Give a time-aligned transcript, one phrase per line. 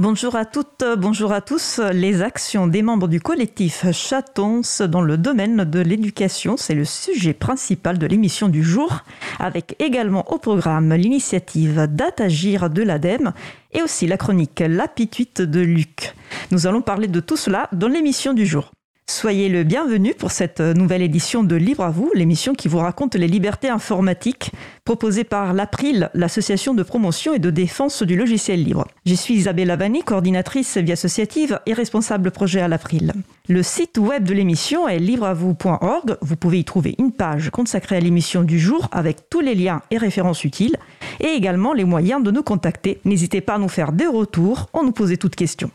[0.00, 1.78] Bonjour à toutes, bonjour à tous.
[1.92, 7.34] Les actions des membres du collectif Chatons dans le domaine de l'éducation, c'est le sujet
[7.34, 9.00] principal de l'émission du jour,
[9.38, 13.34] avec également au programme l'initiative Datagir de l'ADEME
[13.72, 16.14] et aussi la chronique L'Apituite de Luc.
[16.50, 18.70] Nous allons parler de tout cela dans l'émission du jour.
[19.10, 23.16] Soyez le bienvenu pour cette nouvelle édition de Libre à vous, l'émission qui vous raconte
[23.16, 24.52] les libertés informatiques
[24.84, 28.86] proposée par l'April, l'association de promotion et de défense du logiciel libre.
[29.04, 33.12] Je suis Isabelle Lavani, coordinatrice vie associative et responsable projet à l'April.
[33.48, 36.16] Le site web de l'émission est libreavou.org.
[36.22, 39.82] Vous pouvez y trouver une page consacrée à l'émission du jour avec tous les liens
[39.90, 40.76] et références utiles
[41.18, 43.00] et également les moyens de nous contacter.
[43.04, 45.72] N'hésitez pas à nous faire des retours en nous poser toutes questions.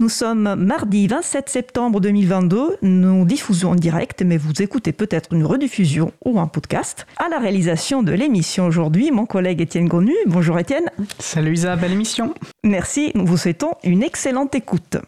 [0.00, 2.76] Nous sommes mardi 27 septembre 2022.
[2.82, 7.04] Nous diffusons en direct, mais vous écoutez peut-être une rediffusion ou un podcast.
[7.16, 10.14] À la réalisation de l'émission aujourd'hui, mon collègue Étienne Gonu.
[10.26, 10.88] Bonjour Étienne.
[11.18, 12.32] Salut Isa, belle émission.
[12.62, 14.98] Merci, nous vous souhaitons une excellente écoute.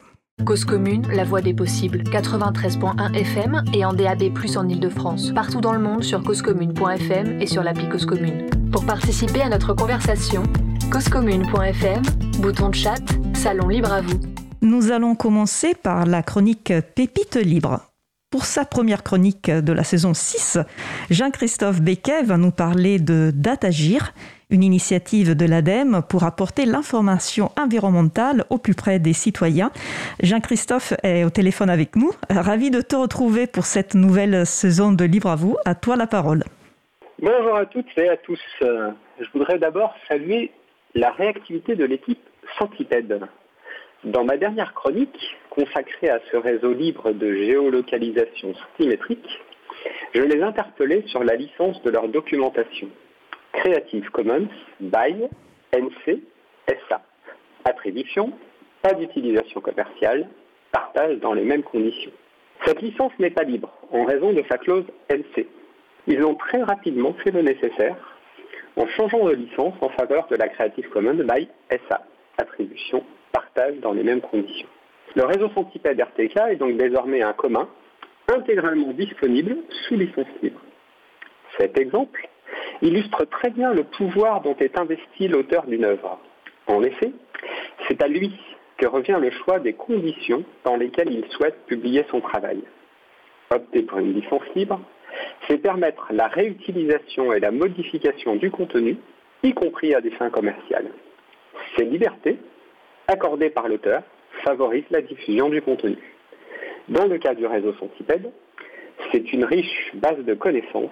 [0.44, 5.30] Cause commune, la voix des possibles, 93.1 FM et en DAB+, en Ile-de-France.
[5.32, 8.50] Partout dans le monde sur causecommune.fm et sur l'appli Cause Commune.
[8.72, 10.42] Pour participer à notre conversation,
[10.90, 12.02] causecommune.fm,
[12.40, 12.98] bouton de chat,
[13.34, 14.18] salon libre à vous.
[14.62, 17.80] Nous allons commencer par la chronique Pépite libre.
[18.30, 20.58] Pour sa première chronique de la saison 6,
[21.08, 24.12] Jean-Christophe Becquet va nous parler de Datagir,
[24.50, 29.70] une initiative de l'ADEME pour apporter l'information environnementale au plus près des citoyens.
[30.22, 32.10] Jean-Christophe est au téléphone avec nous.
[32.28, 35.56] Ravi de te retrouver pour cette nouvelle saison de Libre à vous.
[35.64, 36.44] À toi la parole.
[37.18, 38.40] Bonjour à toutes et à tous.
[38.60, 40.52] Je voudrais d'abord saluer
[40.94, 42.20] la réactivité de l'équipe
[42.58, 43.20] Centipède.
[44.04, 49.28] Dans ma dernière chronique, consacrée à ce réseau libre de géolocalisation symétrique,
[50.14, 52.88] je les interpellais sur la licence de leur documentation.
[53.52, 54.48] Creative Commons
[54.80, 55.28] by
[55.74, 56.18] NC
[56.88, 57.02] SA.
[57.66, 58.32] Attribution,
[58.80, 60.30] pas d'utilisation commerciale,
[60.72, 62.12] partage dans les mêmes conditions.
[62.64, 65.46] Cette licence n'est pas libre en raison de sa clause NC.
[66.06, 67.96] Ils ont très rapidement fait le nécessaire
[68.76, 72.00] en changeant de licence en faveur de la Creative Commons by SA.
[72.38, 74.68] Attribution, partage dans les mêmes conditions.
[75.16, 77.68] Le réseau Centipède RTK est donc désormais un commun,
[78.28, 80.60] intégralement disponible sous licence libre.
[81.58, 82.28] Cet exemple
[82.82, 86.18] illustre très bien le pouvoir dont est investi l'auteur d'une œuvre.
[86.66, 87.12] En effet,
[87.88, 88.32] c'est à lui
[88.76, 92.62] que revient le choix des conditions dans lesquelles il souhaite publier son travail.
[93.50, 94.80] Opter pour une licence libre,
[95.48, 98.96] c'est permettre la réutilisation et la modification du contenu,
[99.42, 100.90] y compris à des fins commerciales.
[101.76, 102.38] Ces libertés
[103.10, 104.02] accordée par l'auteur
[104.44, 105.98] favorise la diffusion du contenu.
[106.88, 108.30] Dans le cas du réseau Centipède,
[109.10, 110.90] c'est une riche base de connaissances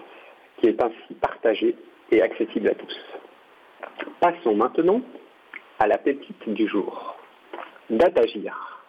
[0.58, 1.76] qui est ainsi partagée
[2.10, 3.00] et accessible à tous.
[4.20, 5.00] Passons maintenant
[5.78, 7.16] à la pépite du jour.
[7.90, 8.82] Datagir,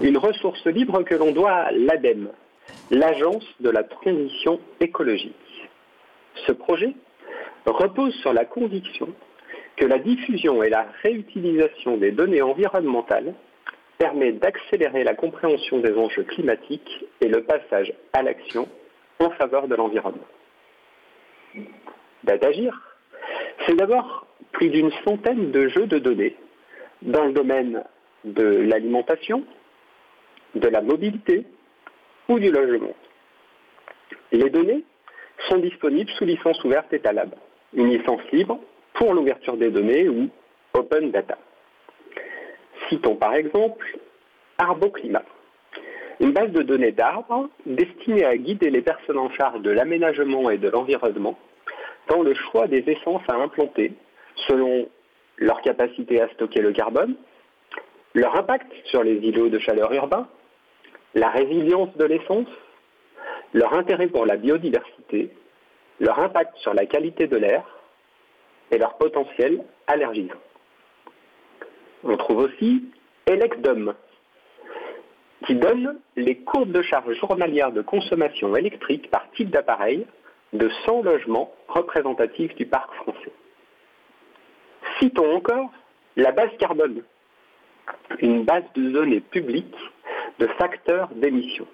[0.00, 2.30] une ressource libre que l'on doit à l'ADEME,
[2.90, 5.34] l'Agence de la transition écologique.
[6.46, 6.94] Ce projet
[7.66, 9.08] repose sur la conviction
[9.80, 13.32] que la diffusion et la réutilisation des données environnementales
[13.96, 18.68] permet d'accélérer la compréhension des enjeux climatiques et le passage à l'action
[19.20, 20.26] en faveur de l'environnement.
[22.24, 22.78] Datagir,
[23.64, 26.36] c'est d'abord plus d'une centaine de jeux de données
[27.00, 27.82] dans le domaine
[28.24, 29.44] de l'alimentation,
[30.56, 31.46] de la mobilité
[32.28, 32.94] ou du logement.
[34.30, 34.84] Les données
[35.48, 37.34] sont disponibles sous licence ouverte Etalab,
[37.72, 38.60] une licence libre
[39.00, 40.28] pour l'ouverture des données ou
[40.74, 41.38] Open Data.
[42.90, 43.98] Citons par exemple
[44.58, 45.24] ArboClimat,
[46.20, 50.58] une base de données d'arbres destinée à guider les personnes en charge de l'aménagement et
[50.58, 51.38] de l'environnement
[52.08, 53.94] dans le choix des essences à implanter
[54.48, 54.86] selon
[55.38, 57.14] leur capacité à stocker le carbone,
[58.12, 60.28] leur impact sur les îlots de chaleur urbains,
[61.14, 62.48] la résilience de l'essence,
[63.54, 65.30] leur intérêt pour la biodiversité,
[66.00, 67.64] leur impact sur la qualité de l'air,
[68.70, 70.34] et leur potentiel allergisant.
[72.04, 72.84] On trouve aussi
[73.26, 73.94] Elecdom,
[75.46, 80.06] qui donne les courbes de charge journalière de consommation électrique par type d'appareil
[80.52, 83.32] de 100 logements représentatifs du parc français.
[84.98, 85.70] Citons encore
[86.16, 87.02] la base carbone,
[88.20, 89.76] une base de données publiques
[90.38, 91.66] de facteurs d'émission.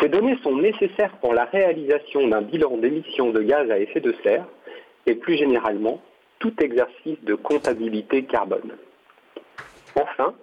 [0.00, 4.14] Ces données sont nécessaires pour la réalisation d'un bilan d'émissions de gaz à effet de
[4.22, 4.46] serre
[5.08, 6.00] et plus généralement
[6.38, 8.76] tout exercice de comptabilité carbone.
[9.96, 10.34] Enfin,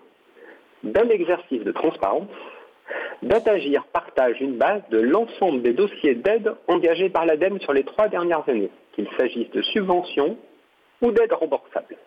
[0.84, 2.28] bel exercice de transparence,
[3.24, 8.08] Datagir partage une base de l'ensemble des dossiers d'aide engagés par l'ADEME sur les trois
[8.08, 10.38] dernières années, qu'il s'agisse de subventions
[11.02, 11.98] ou d'aides remboursables.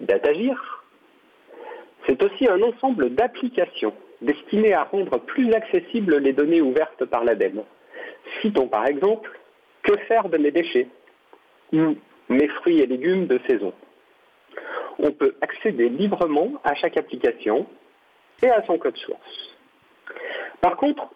[0.00, 0.84] Datagir,
[2.06, 7.62] c'est aussi un ensemble d'applications destinées à rendre plus accessibles les données ouvertes par l'ADEME.
[8.42, 9.37] Citons par exemple
[9.88, 10.86] Que faire de mes déchets
[11.72, 11.96] ou
[12.28, 13.72] Mes fruits et légumes de saison.
[14.98, 17.66] On peut accéder librement à chaque application
[18.42, 19.56] et à son code source.
[20.60, 21.08] Par contre,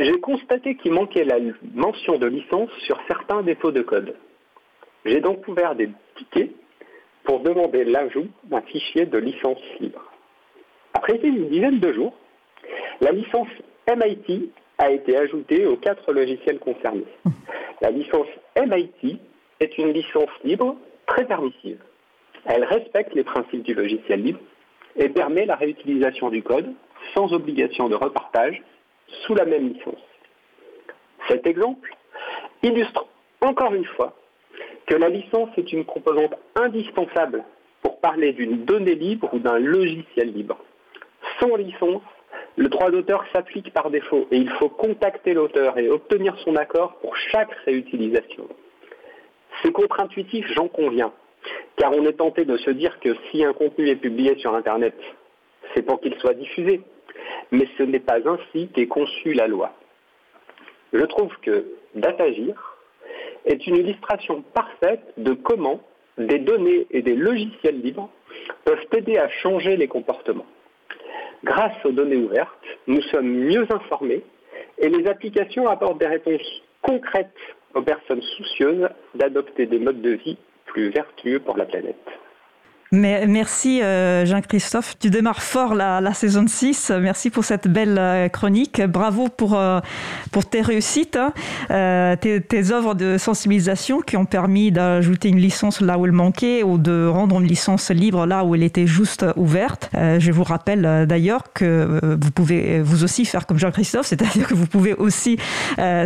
[0.00, 1.36] j'ai constaté qu'il manquait la
[1.72, 4.16] mention de licence sur certains défauts de code.
[5.04, 6.50] J'ai donc ouvert des tickets
[7.22, 10.02] pour demander l'ajout d'un fichier de licence libre.
[10.94, 12.16] Après une dizaine de jours,
[13.00, 13.48] la licence
[13.86, 17.06] MIT a été ajoutée aux quatre logiciels concernés.
[17.80, 19.18] La licence MIT
[19.60, 20.76] est une licence libre
[21.06, 21.78] très permissive.
[22.46, 24.40] Elle respecte les principes du logiciel libre
[24.96, 26.72] et permet la réutilisation du code
[27.14, 28.62] sans obligation de repartage
[29.26, 30.02] sous la même licence.
[31.28, 31.94] Cet exemple
[32.62, 33.06] illustre
[33.40, 34.14] encore une fois
[34.86, 37.44] que la licence est une composante indispensable
[37.82, 40.58] pour parler d'une donnée libre ou d'un logiciel libre.
[41.40, 42.02] Sans licence,
[42.56, 46.96] le droit d'auteur s'applique par défaut et il faut contacter l'auteur et obtenir son accord
[47.00, 48.48] pour chaque réutilisation.
[49.62, 51.12] C'est contre-intuitif, j'en conviens,
[51.76, 54.94] car on est tenté de se dire que si un contenu est publié sur Internet,
[55.74, 56.80] c'est pour qu'il soit diffusé.
[57.50, 59.72] Mais ce n'est pas ainsi qu'est conçue la loi.
[60.92, 62.76] Je trouve que Datagir
[63.44, 65.80] est une illustration parfaite de comment
[66.18, 68.10] des données et des logiciels libres
[68.64, 70.46] peuvent aider à changer les comportements.
[71.44, 72.50] Grâce aux données ouvertes,
[72.86, 74.22] nous sommes mieux informés
[74.78, 77.30] et les applications apportent des réponses concrètes
[77.74, 81.96] aux personnes soucieuses d'adopter des modes de vie plus vertueux pour la planète.
[82.96, 84.96] Merci euh, Jean-Christophe.
[84.98, 86.92] Tu démarres fort la, saison 6.
[87.00, 88.80] Merci pour cette belle euh, chronique.
[88.80, 89.80] Bravo pour, euh,
[90.32, 91.32] pour tes réussites, hein.
[92.16, 96.78] tes, œuvres de sensibilisation qui ont permis d'ajouter une licence là où elle manquait ou
[96.78, 99.90] de rendre une licence libre là où elle était juste ouverte.
[99.94, 104.66] je vous rappelle d'ailleurs que vous pouvez vous aussi faire comme Jean-Christophe, c'est-à-dire que vous
[104.66, 105.36] pouvez aussi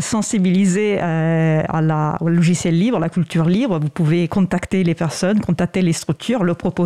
[0.00, 3.78] sensibiliser à la, au logiciel libre, à la culture libre.
[3.78, 6.79] Vous pouvez contacter les personnes, contacter les structures, le proposer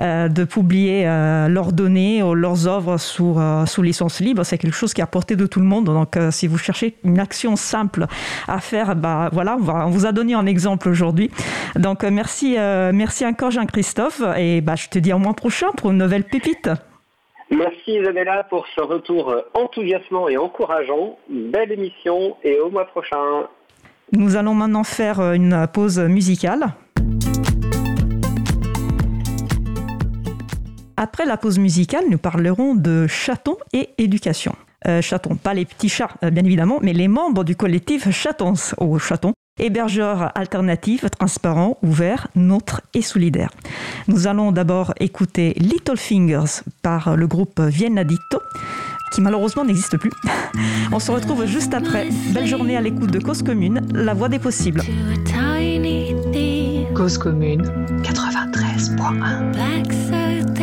[0.00, 4.44] euh, de publier euh, leurs données ou leurs œuvres sous, euh, sous licence libre.
[4.44, 5.86] C'est quelque chose qui est à portée de tout le monde.
[5.86, 8.06] Donc, si vous cherchez une action simple
[8.48, 11.30] à faire, bah, voilà, on, vous a donné un exemple aujourd'hui.
[11.76, 12.56] Donc, merci,
[12.92, 14.22] merci encore Jean-Christophe.
[14.36, 16.70] Et bah, je te dis au mois prochain pour une nouvelle pépite.
[17.50, 21.18] Merci Isabella pour ce retour enthousiasmant et encourageant.
[21.28, 23.48] Belle émission et au mois prochain.
[24.12, 26.74] Nous allons maintenant faire une pause musicale.
[31.02, 34.54] Après la pause musicale, nous parlerons de chatons et éducation.
[34.86, 38.74] Euh, chatons, pas les petits chats, euh, bien évidemment, mais les membres du collectif Chatons
[38.76, 43.48] au Chaton, hébergeurs alternatifs, transparents, ouverts, neutres et solidaires.
[44.08, 48.42] Nous allons d'abord écouter Little Fingers par le groupe Vienna Dito,
[49.14, 50.12] qui malheureusement n'existe plus.
[50.92, 52.10] On se retrouve juste après.
[52.34, 54.82] Belle journée à l'écoute de Cause Commune, la voix des possibles.
[56.94, 57.62] Cause Commune
[58.02, 60.59] 93.1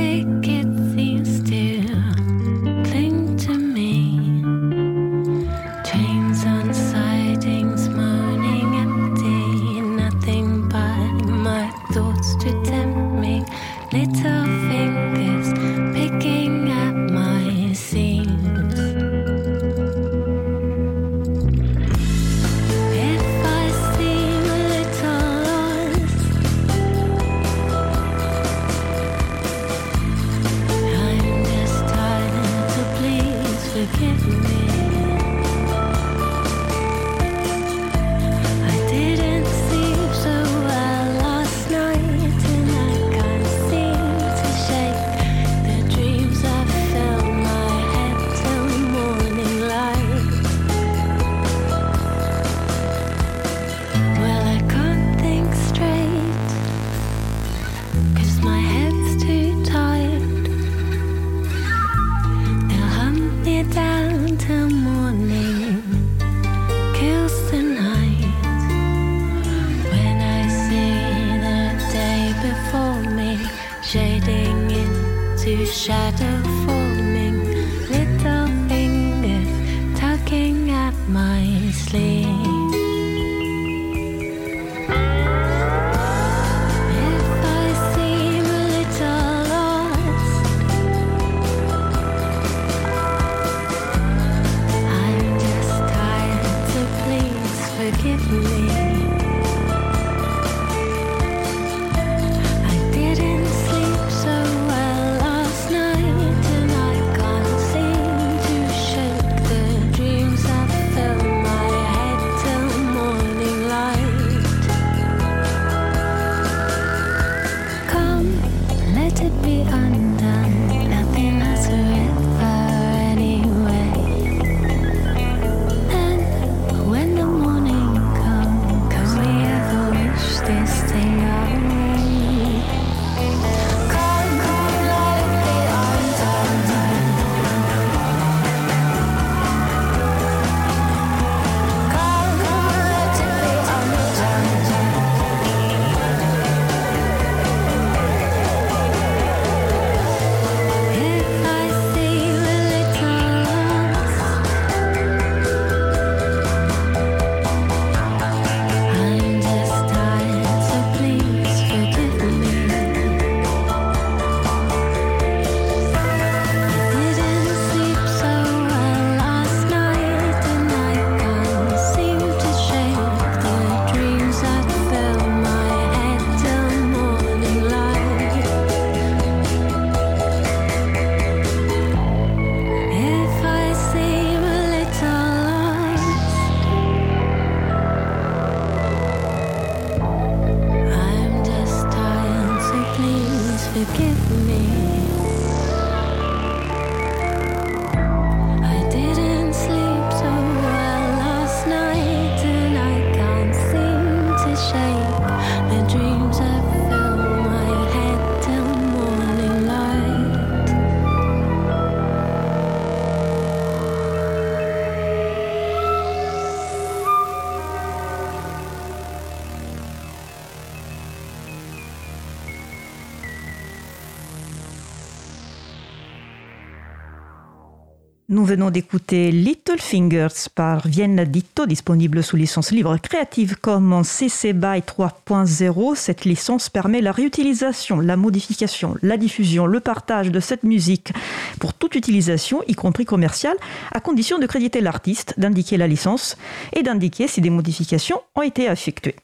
[228.38, 234.54] Nous venons d'écouter Little Fingers par Vienna Ditto, disponible sous licence libre Creative Commons CC
[234.54, 235.96] BY 3.0.
[235.96, 241.14] Cette licence permet la réutilisation, la modification, la diffusion, le partage de cette musique
[241.60, 243.58] pour toute utilisation, y compris commerciale,
[243.92, 246.38] à condition de créditer l'artiste, d'indiquer la licence
[246.74, 249.16] et d'indiquer si des modifications ont été effectuées.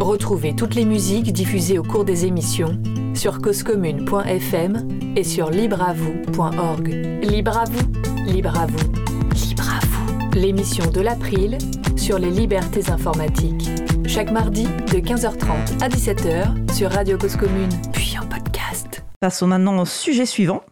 [0.00, 2.80] Retrouvez toutes les musiques diffusées au cours des émissions
[3.14, 6.88] sur causecommune.fm et sur libreavoue.org.
[7.22, 8.92] Libre à vous, libre à vous,
[9.34, 10.38] libre à vous.
[10.38, 11.58] L'émission de l'April
[11.96, 13.68] sur les libertés informatiques.
[14.06, 19.04] Chaque mardi de 15h30 à 17h sur Radio Cause Commune, puis en podcast.
[19.20, 20.62] Passons maintenant au sujet suivant.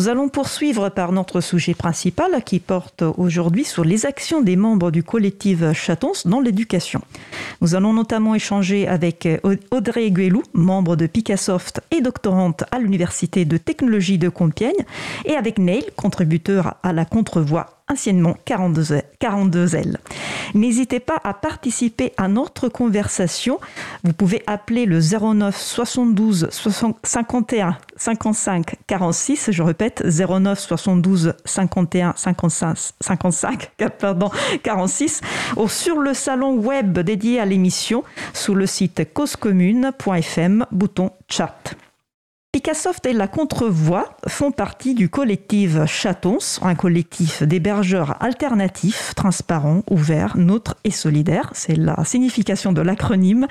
[0.00, 4.90] Nous allons poursuivre par notre sujet principal qui porte aujourd'hui sur les actions des membres
[4.90, 7.02] du collectif Chatons dans l'éducation.
[7.60, 9.28] Nous allons notamment échanger avec
[9.70, 14.86] Audrey Guélou, membre de Picassoft et doctorante à l'Université de technologie de Compiègne,
[15.26, 19.98] et avec Neil, contributeur à la contrevoix anciennement 42, 42 L.
[20.54, 23.60] N'hésitez pas à participer à notre conversation.
[24.04, 26.48] Vous pouvez appeler le 09 72
[27.02, 29.50] 51 55 46.
[29.50, 34.30] Je répète, 09 72 51 55, 55 pardon,
[34.62, 35.20] 46
[35.56, 41.74] ou sur le salon web dédié à l'émission sous le site causecommune.fm, bouton chat.
[42.52, 50.36] Picassoft et la Contrevoix font partie du collectif Chatons, un collectif d'hébergeurs alternatifs, transparents, ouverts,
[50.36, 51.50] neutres et solidaires.
[51.54, 53.46] C'est la signification de l'acronyme,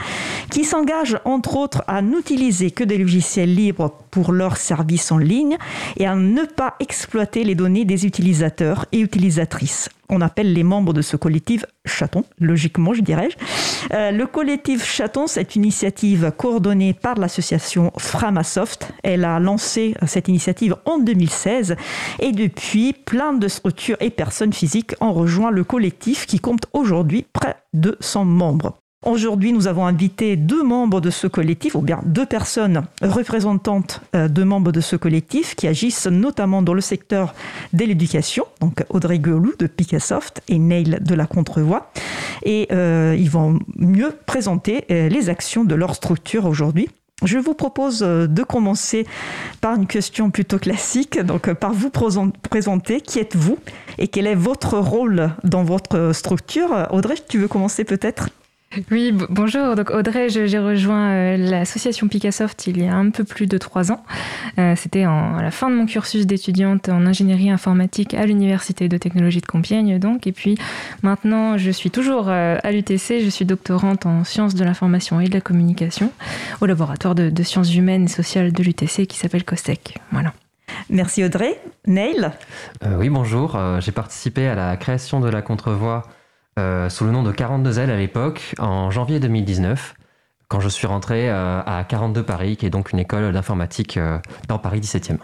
[0.51, 5.57] qui s'engage entre autres à n'utiliser que des logiciels libres pour leurs services en ligne
[5.95, 10.93] et à ne pas exploiter les données des utilisateurs et utilisatrices on appelle les membres
[10.93, 13.29] de ce collectif chatons, logiquement, je dirais.
[13.93, 18.91] Euh, le collectif Chatons est une initiative coordonnée par l'association Framasoft.
[19.03, 21.75] Elle a lancé cette initiative en 2016
[22.19, 27.25] et depuis, plein de structures et personnes physiques ont rejoint le collectif qui compte aujourd'hui
[27.33, 28.78] près de 100 membres.
[29.05, 34.27] Aujourd'hui, nous avons invité deux membres de ce collectif, ou bien deux personnes représentantes euh,
[34.27, 37.33] de membres de ce collectif qui agissent notamment dans le secteur
[37.71, 41.93] de l'éducation, donc Audrey Gueulou de Picassoft et Neil de la Contrevoix.
[42.43, 46.89] Et euh, ils vont mieux présenter euh, les actions de leur structure aujourd'hui.
[47.23, 49.05] Je vous propose de commencer
[49.61, 53.57] par une question plutôt classique, donc par vous présenter qui êtes-vous
[53.97, 56.87] et quel est votre rôle dans votre structure.
[56.91, 58.29] Audrey, tu veux commencer peut-être?
[58.91, 59.75] Oui, bonjour.
[59.75, 63.91] Donc Audrey, j'ai rejoint euh, l'association Picassoft il y a un peu plus de trois
[63.91, 64.03] ans.
[64.59, 68.97] Euh, c'était à la fin de mon cursus d'étudiante en ingénierie informatique à l'université de
[68.97, 70.27] technologie de Compiègne, donc.
[70.27, 70.55] Et puis
[71.01, 73.21] maintenant, je suis toujours euh, à l'UTC.
[73.23, 76.11] Je suis doctorante en sciences de l'information et de la communication
[76.61, 79.97] au laboratoire de, sciences humaines et sociales de l'UTC qui s'appelle COSTEC.
[80.11, 80.33] Voilà.
[80.91, 81.59] Merci Audrey.
[81.87, 82.29] Neil?
[82.85, 83.57] Oui, bonjour.
[83.79, 86.03] j'ai participé à la création de la contrevoix
[86.57, 89.95] sous le nom de 42L à l'époque, en janvier 2019.
[90.49, 93.99] quand je suis rentré à 42 Paris, qui est donc une école d'informatique
[94.47, 95.19] dans Paris 17e.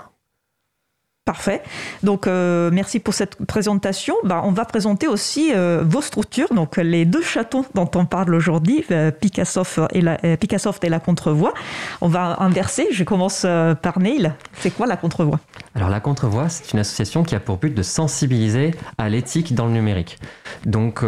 [1.25, 1.63] Parfait.
[2.03, 4.13] Donc, euh, merci pour cette présentation.
[4.23, 8.35] Bah, on va présenter aussi euh, vos structures, donc les deux châteaux dont on parle
[8.35, 11.55] aujourd'hui, euh, Picassoft, et la, Picassoft et la Contrevoix.
[12.01, 12.89] On va inverser.
[12.91, 14.33] Je commence par Neil.
[14.59, 15.39] C'est quoi la Contrevoix?
[15.73, 19.65] Alors, la Contrevoix, c'est une association qui a pour but de sensibiliser à l'éthique dans
[19.65, 20.19] le numérique.
[20.67, 21.03] Donc,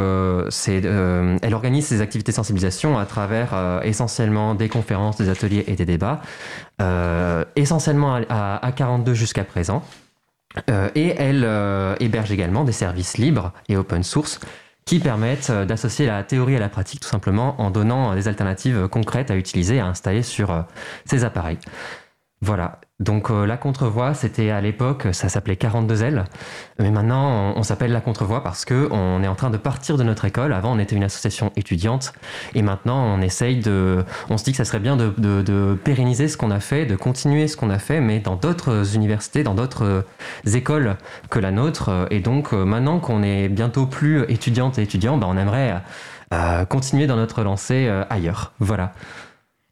[0.50, 5.76] c'est, elle organise ses activités de sensibilisation à travers essentiellement des conférences, des ateliers et
[5.76, 6.22] des débats,
[7.56, 9.84] essentiellement à 42 jusqu'à présent.
[10.70, 14.40] Euh, et elle euh, héberge également des services libres et open source
[14.86, 18.88] qui permettent euh, d'associer la théorie à la pratique tout simplement en donnant des alternatives
[18.88, 20.66] concrètes à utiliser, à installer sur
[21.06, 21.60] ces appareils.
[22.42, 22.80] Voilà.
[23.00, 26.26] Donc euh, la contrevoix, c'était à l'époque, ça s'appelait 42 ailes,
[26.80, 30.04] mais maintenant on, s'appelle la contrevoix parce que on est en train de partir de
[30.04, 30.52] notre école.
[30.52, 32.14] Avant, on était une association étudiante,
[32.56, 36.38] et maintenant on essaye de, on se dit que ça serait bien de, pérenniser ce
[36.38, 40.04] qu'on a fait, de continuer ce qu'on a fait, mais dans d'autres universités, dans d'autres
[40.52, 40.98] écoles
[41.30, 42.08] que la nôtre.
[42.10, 45.84] Et donc euh, maintenant qu'on est bientôt plus étudiante et étudiant, bah, on aimerait
[46.34, 48.54] euh, continuer dans notre lancée ailleurs.
[48.58, 48.94] Voilà.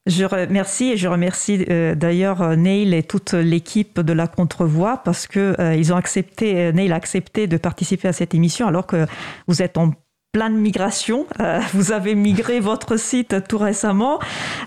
[0.05, 4.97] Je remercie et je remercie euh, d'ailleurs euh, Neil et toute l'équipe de la Contrevoix
[4.97, 8.85] parce que euh, ils ont accepté, Neil a accepté de participer à cette émission alors
[8.85, 9.07] que
[9.47, 9.93] vous êtes en
[10.35, 11.25] plein de migration.
[11.39, 14.19] Euh, vous avez migré votre site tout récemment.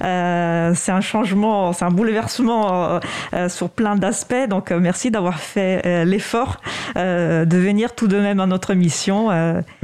[0.03, 3.01] Euh, c'est un changement, c'est un bouleversement
[3.35, 4.49] euh, sur plein d'aspects.
[4.49, 6.63] Donc merci d'avoir fait l'effort
[6.97, 9.29] de venir tout de même à notre mission.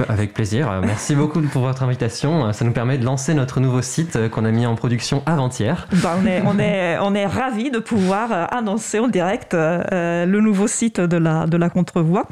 [0.09, 0.81] Avec plaisir.
[0.83, 2.51] Merci beaucoup pour votre invitation.
[2.51, 5.87] Ça nous permet de lancer notre nouveau site qu'on a mis en production avant-hier.
[6.01, 10.65] Bah, on est, on est, on est ravis de pouvoir annoncer en direct le nouveau
[10.65, 12.23] site de la, de la Contrevoix.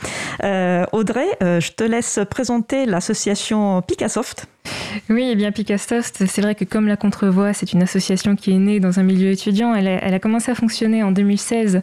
[0.92, 3.43] Audrey, je te laisse présenter l'association
[3.88, 4.48] Picassoft.
[5.10, 8.52] Oui, et eh bien Picassoft, c'est vrai que comme la Contrevoix, c'est une association qui
[8.52, 9.76] est née dans un milieu étudiant.
[9.76, 11.82] Elle a, commencé à fonctionner en 2016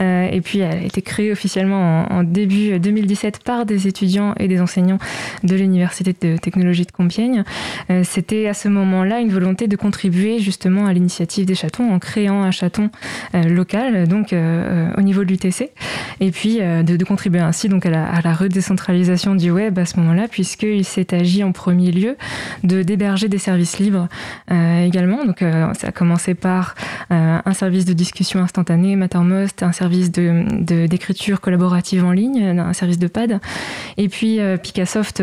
[0.00, 4.48] euh, et puis elle a été créée officiellement en, début 2017 par des étudiants et
[4.48, 4.98] des enseignants
[5.44, 7.44] de l'Université de technologie de Compiègne.
[7.90, 11.98] Euh, c'était à ce moment-là une volonté de contribuer justement à l'initiative des chatons en
[11.98, 12.90] créant un chaton
[13.34, 15.70] euh, local, donc au niveau de l'UTC,
[16.20, 19.98] et puis de, contribuer ainsi donc à la, à la redécentralisation du web à ce
[20.00, 22.17] moment-là, puisqu'il s'est agi en premier lieu
[22.64, 24.08] de d'héberger des services libres
[24.50, 25.24] euh, également.
[25.24, 26.74] Donc euh, ça a commencé par
[27.10, 32.72] euh, un service de discussion instantanée, Mattermost, un service de d'écriture collaborative en ligne, un
[32.72, 33.40] service de pad,
[33.96, 35.22] et puis Picassoft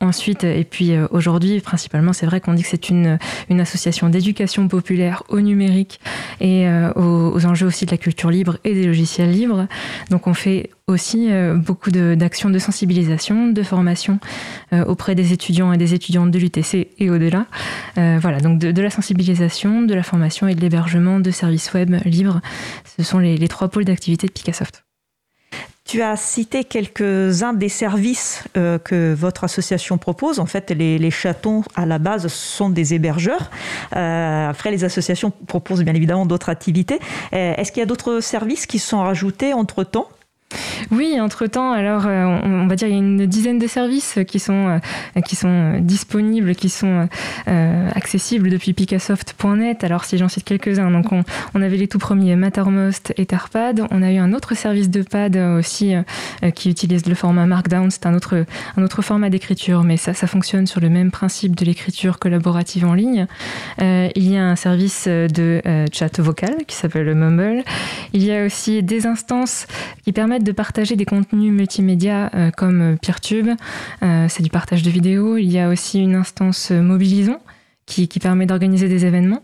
[0.00, 4.68] ensuite, et puis aujourd'hui principalement, c'est vrai qu'on dit que c'est une une association d'éducation
[4.68, 6.00] populaire au numérique
[6.40, 9.66] et aux, enjeux aussi de la culture libre et des logiciels libres.
[10.10, 14.18] Donc on fait aussi beaucoup d'actions de, sensibilisation, de formation
[14.86, 17.46] auprès des étudiants et des étudiantes de l'UTC et au-delà.
[17.96, 21.94] Euh, voilà, donc de, la sensibilisation, de la formation et de l'hébergement de services web
[22.04, 22.40] libres.
[22.96, 24.84] Ce sont les, trois pôles d'activité de Picassoft.
[25.84, 30.40] Tu as cité quelques-uns des services que votre association propose.
[30.40, 33.50] En fait, les, les, chatons, à la base, sont des hébergeurs.
[33.92, 36.98] après, les associations proposent bien évidemment d'autres activités.
[37.32, 40.08] Est-ce qu'il y a d'autres services qui sont rajoutés entre-temps?
[40.90, 44.38] Oui, entre-temps, alors euh, on, va dire il y a une dizaine de services qui
[44.38, 44.80] sont,
[45.16, 47.08] euh, qui sont disponibles, qui sont
[47.48, 49.84] euh, accessibles depuis picassoft.net.
[49.84, 53.86] Alors si j'en cite quelques-uns, donc on, avait les tout premiers Mattermost et Tarpad.
[53.90, 55.94] On a eu un autre service de pad aussi
[56.54, 57.90] qui utilise le format Markdown.
[57.90, 58.44] C'est un autre,
[58.76, 62.84] un autre format d'écriture, mais ça, ça fonctionne sur le même principe de l'écriture collaborative
[62.84, 63.26] en ligne.
[63.80, 67.62] il y a un service de chat vocal qui s'appelle Mumble.
[68.12, 69.66] Il y a aussi des instances
[70.04, 73.48] qui permettent de partager des contenus multimédia euh, comme euh, Peertube.
[74.02, 75.36] Euh, c'est du partage de vidéos.
[75.36, 77.40] Il y a aussi une instance Mobilisons
[77.86, 79.42] qui, permet d'organiser des événements.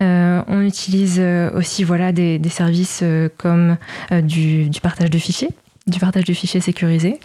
[0.00, 1.22] on utilise
[1.54, 3.04] aussi voilà, des, services
[3.36, 3.76] comme
[4.10, 5.50] du, partage de fichiers
[5.88, 7.18] du partage de fichiers sécurisés,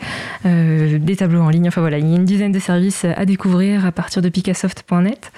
[0.45, 1.67] euh, des tableaux en ligne.
[1.67, 5.31] Enfin voilà, il y a une dizaine de services à découvrir à partir de picassoft.net.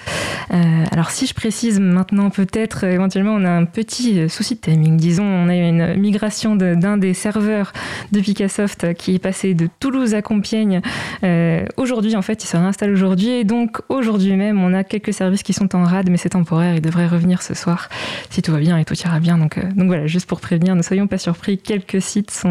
[0.52, 4.96] Euh, alors si je précise maintenant, peut-être éventuellement on a un petit souci de timing.
[4.96, 7.72] Disons, on a eu une migration d'un des serveurs
[8.12, 10.80] de Picassoft qui est passé de Toulouse à Compiègne.
[11.24, 15.12] Euh, aujourd'hui, en fait, il se réinstalle aujourd'hui et donc aujourd'hui même, on a quelques
[15.12, 16.74] services qui sont en rade, mais c'est temporaire.
[16.76, 17.88] Ils devraient revenir ce soir
[18.30, 19.38] si tout va bien et tout ira bien.
[19.38, 21.58] Donc, donc voilà, juste pour prévenir, ne soyons pas surpris.
[21.58, 22.44] Quelques sites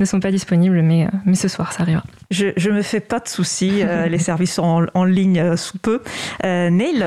[0.00, 2.04] ne sont pas disponibles, mais, euh, mais ce soir, ça arrivera.
[2.30, 5.78] Je ne me fais pas de soucis, euh, les services sont en, ligne euh, sous
[5.78, 6.02] peu.
[6.42, 7.04] Neil,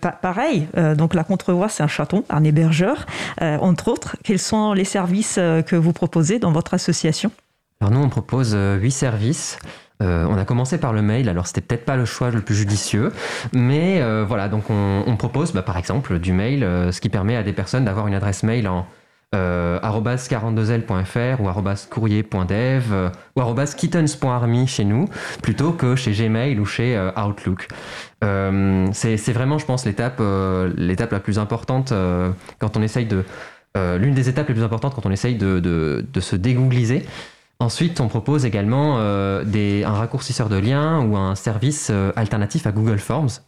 [0.00, 3.06] pareil, donc la Contrevoix, c'est un chaton, un hébergeur,
[3.40, 4.16] entre autres.
[4.24, 7.30] Quels sont les services que vous proposez dans votre association?
[7.80, 9.58] Alors nous, on propose huit services.
[10.00, 13.12] on a commencé par le mail, alors c'était peut-être pas le choix le plus judicieux,
[13.52, 16.60] mais voilà, donc on, propose bah, par exemple du mail,
[16.92, 18.86] ce qui permet à des personnes d'avoir une adresse mail en
[19.34, 21.48] euh, 42l.fr ou
[21.90, 23.42] courrier.dev euh, ou
[23.76, 25.06] kittens.army chez nous
[25.42, 27.68] plutôt que chez Gmail ou chez euh, Outlook.
[28.24, 31.92] Euh, c'est vraiment, je pense, l'étape la plus importante
[32.58, 33.24] quand on essaye de
[33.76, 37.06] l'une des étapes les plus importantes quand on essaye de, se dégoogliser.
[37.60, 43.40] Ensuite, on propose également un raccourcisseur de liens ou un service alternatif à Google Forms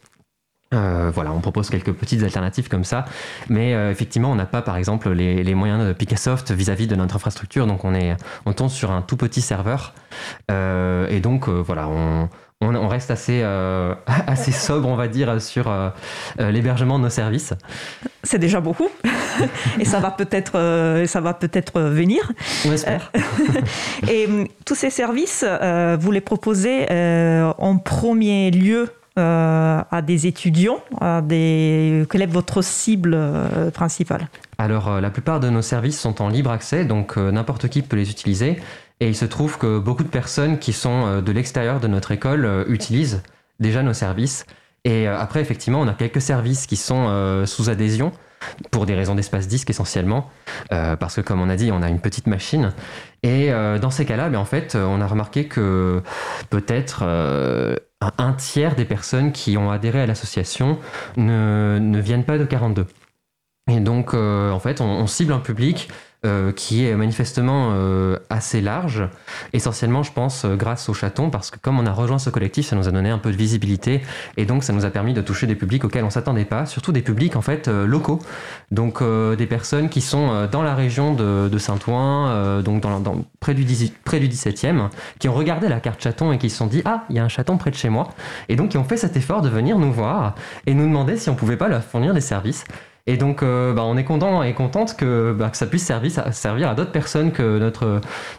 [0.73, 3.03] euh, voilà, on propose quelques petites alternatives comme ça,
[3.49, 7.17] mais euh, effectivement, on n'a pas, par exemple, les, moyens de Picassoft vis-à-vis de notre
[7.17, 9.93] infrastructure, donc on est, on tombe sur un tout petit serveur,
[10.49, 12.29] euh, et donc voilà, on,
[12.61, 13.43] on, reste assez,
[14.27, 15.69] assez sobre, on va dire, sur
[16.39, 17.53] l'hébergement de nos services.
[18.23, 18.87] C'est déjà beaucoup,
[19.77, 22.31] et ça va peut-être, ça va peut-être venir.
[22.65, 23.11] On espère.
[24.09, 24.29] et
[24.63, 25.43] tous ces services,
[25.99, 28.87] vous les proposez en premier lieu
[29.19, 32.05] euh, à des étudiants à des...
[32.09, 34.29] Quelle est votre cible euh, principale?
[34.57, 37.97] Alors, euh, la plupart de nos services sont en libre accès, donc n'importe qui peut
[37.97, 38.61] les utiliser.
[39.01, 42.65] Et il se trouve que beaucoup de personnes qui sont de l'extérieur de notre école
[42.69, 43.21] utilisent
[43.59, 44.45] déjà nos services.
[44.85, 48.11] Et après, effectivement, on a quelques services qui sont sous adhésion
[48.69, 50.29] pour des raisons d'espace disque essentiellement,
[50.69, 52.73] parce que comme on a dit, on a une petite machine.
[53.23, 53.49] Et
[53.81, 56.03] dans ces cas-là, ben, en fait, on a remarqué que
[56.51, 57.03] peut-être
[58.01, 60.79] un tiers des personnes qui ont adhéré à l'association
[61.17, 62.87] ne, ne, viennent pas de 42.
[63.69, 65.89] Et donc, euh, en fait, on, cible un public
[66.23, 69.09] euh, qui est manifestement euh, assez large,
[69.53, 72.67] essentiellement, je pense, euh, grâce au chaton, parce que comme on a rejoint ce collectif,
[72.67, 74.01] ça nous a donné un peu de visibilité,
[74.37, 76.91] et donc ça nous a permis de toucher des publics auxquels on s'attendait pas, surtout
[76.91, 78.19] des publics en fait locaux,
[78.69, 83.01] donc des personnes qui sont dans la région de, Saint-Ouen, donc dans,
[83.39, 83.65] près, du
[84.03, 87.03] près du 17e, qui ont regardé la carte chaton et qui se sont dit ah
[87.09, 88.09] il y a un chaton près de chez moi,
[88.47, 90.35] et donc qui ont fait cet effort de venir nous voir
[90.67, 92.63] et nous demander si on pouvait pas leur fournir des services.
[93.07, 96.75] Et donc, euh, bah, on est content et contente que, bah, ça puisse servir, à
[96.75, 97.57] d'autres personnes que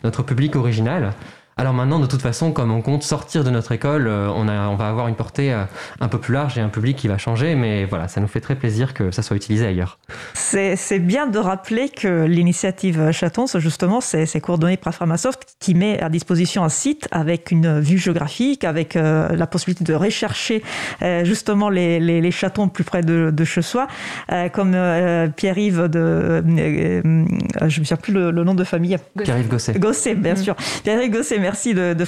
[0.02, 1.12] notre public original.
[1.58, 4.68] Alors maintenant, de toute façon, comme on compte sortir de notre école, euh, on, a,
[4.68, 5.64] on va avoir une portée euh,
[6.00, 8.40] un peu plus large et un public qui va changer, mais voilà, ça nous fait
[8.40, 9.98] très plaisir que ça soit utilisé ailleurs.
[10.44, 16.08] C'est bien de rappeler que l'initiative Chatons, justement, c'est coordonné par Pharmasoft qui met à
[16.08, 20.62] disposition un site avec une vue géographique, avec euh, la possibilité de rechercher
[21.24, 23.86] justement les, les, chatons plus près de, de chez soi,
[24.52, 24.76] comme
[25.36, 26.42] Pierre-Yves de...
[26.46, 28.96] je ne me souviens plus le, nom de famille.
[29.22, 29.78] Pierre-Yves Gosset.
[29.78, 30.54] Gosset, bien sûr.
[30.82, 32.04] Pierre-Yves Gosset, merci de, de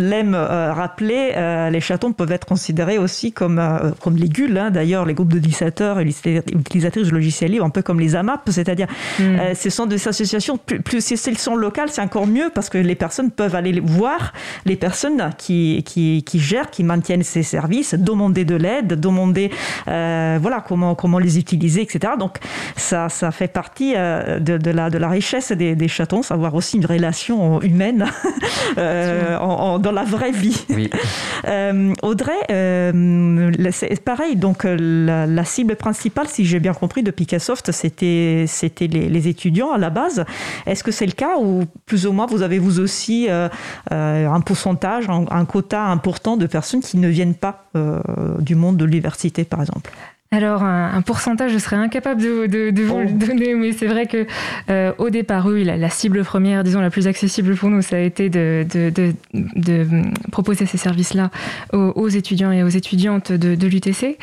[0.00, 4.56] l'aime euh, rappeler, euh, les chatons peuvent être considérés aussi comme, euh, comme les gules.
[4.56, 4.70] Hein.
[4.70, 8.86] D'ailleurs, les groupes d'utilisateurs et utilisatrices de logiciels libres, un peu comme les AMAP, c'est-à-dire
[9.18, 9.54] mm.
[9.54, 12.78] ce sont des associations, plus, plus si elles sont locales, c'est encore mieux parce que
[12.78, 14.32] les personnes peuvent aller voir
[14.64, 19.50] les personnes qui, qui, qui gèrent, qui maintiennent ces services, demander de l'aide, demander
[19.86, 22.14] voilà, comment, comment les utiliser, etc.
[22.18, 22.38] Donc
[22.76, 26.76] ça, ça fait partie de, de, la, de la richesse des, des chatons, savoir aussi
[26.76, 28.06] une relation humaine
[28.78, 30.64] euh, dans la vraie vie.
[31.46, 37.70] Euh, Audrey, euh, c'est pareil, donc la, cible principale, si j'ai bien compris, de Picassoft,
[37.70, 40.24] c'était c'était les, étudiants à la base.
[40.66, 43.28] Est-ce que c'est le cas ou plus ou moins vous avez vous aussi
[43.90, 47.66] un pourcentage, un, quota important de personnes qui ne viennent pas
[48.40, 49.92] du monde de l'université, par exemple?
[50.32, 53.12] Alors, un, pourcentage, je serais incapable de, vous le oh.
[53.12, 54.26] donner, mais c'est vrai que
[54.70, 58.00] euh, au départ, oui, la, cible première, disons la plus accessible pour nous, ça a
[58.00, 58.66] été de,
[60.32, 61.30] proposer ces services-là
[61.72, 64.18] aux, étudiants et aux étudiantes de, l'UTC.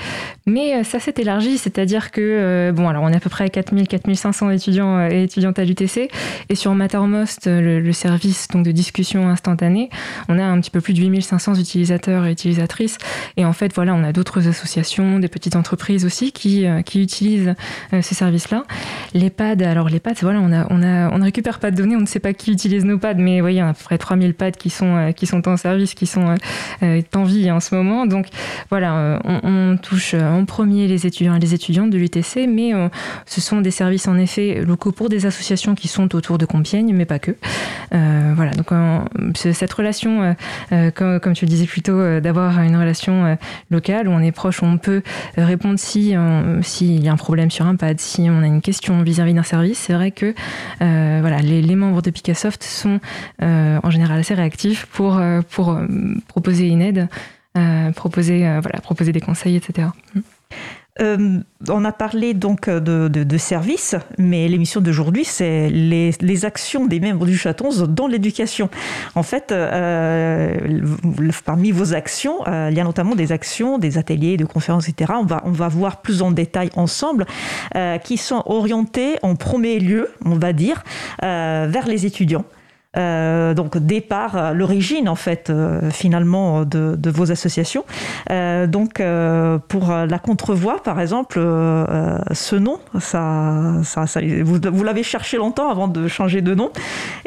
[0.45, 3.45] Mais euh, ça s'est élargi, c'est-à-dire que, euh, bon, alors on est à peu près
[3.45, 6.09] à 4000, 4500 étudiants et étudiantes à l'UTC,
[6.49, 9.89] et sur Mattermost, le, le, service donc de discussion instantanée,
[10.27, 12.97] on a un petit peu plus de 8500 utilisateurs et utilisatrices.
[13.37, 17.01] Et en fait, voilà, on a d'autres associations, des petites entreprises aussi qui, euh, qui
[17.01, 17.53] utilisent
[17.93, 18.63] euh, ces services-là.
[19.13, 21.75] Les pads, alors les pads, voilà, on a, on a, on ne récupère pas de
[21.75, 23.83] données, on ne sait pas qui utilise nos pads, mais voyez, y a à peu
[23.83, 26.35] près 3000 pads qui sont, euh, qui sont en service, qui sont
[26.81, 28.05] en vie en ce moment.
[28.05, 28.27] Donc
[28.69, 32.71] voilà, on, touche en premier les étudiants et les étudiantes de l'UTC, mais
[33.25, 36.93] ce sont des services en effet locaux pour des associations qui sont autour de Compiègne,
[36.93, 37.35] mais pas que.
[37.91, 38.67] voilà, donc
[39.35, 40.35] cette relation,
[40.95, 43.37] comme, comme, tu le disais plus tôt, d'avoir une relation
[43.69, 45.01] locale où on est proche, où on peut
[45.37, 48.61] répondre si euh, s'il y a un problème sur un pad, si on a une
[48.61, 50.33] question vis-à-vis d'un service, c'est vrai que
[50.81, 52.99] euh, voilà, les, membres de Picassoft sont
[53.41, 55.77] euh, en général assez réactifs pour, pour
[56.27, 57.09] proposer une aide,
[57.95, 59.89] proposer, voilà, proposer des conseils, etc.
[61.01, 66.99] Euh, on a parlé donc de, de, services, mais l'émission d'aujourd'hui, c'est les, actions des
[66.99, 68.69] membres du Chaton dans l'éducation.
[69.15, 70.55] En fait, euh,
[71.45, 75.13] parmi vos actions, euh, il y a notamment des actions, des ateliers, de conférences, etc.
[75.15, 77.25] On va, on va voir plus en détail ensemble,
[78.03, 80.83] qui sont orientées en premier lieu, on va dire,
[81.21, 82.45] vers les étudiants.
[82.95, 87.85] Euh, donc départ, euh, l'origine en fait euh, finalement de, vos associations.
[88.67, 89.01] donc
[89.67, 94.05] pour la contrevoix par exemple, ce nom, ça, ça,
[94.43, 96.71] vous, l'avez cherché longtemps avant de changer de nom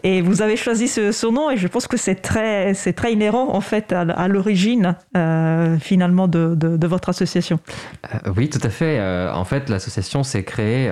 [0.03, 3.61] et vous avez choisi ce, nom et je pense que c'est très, très inhérent en
[3.61, 4.97] fait à, l'origine
[5.81, 7.59] finalement de, votre association.
[8.37, 9.01] oui, tout à fait.
[9.31, 10.91] en fait, l'association s'est créée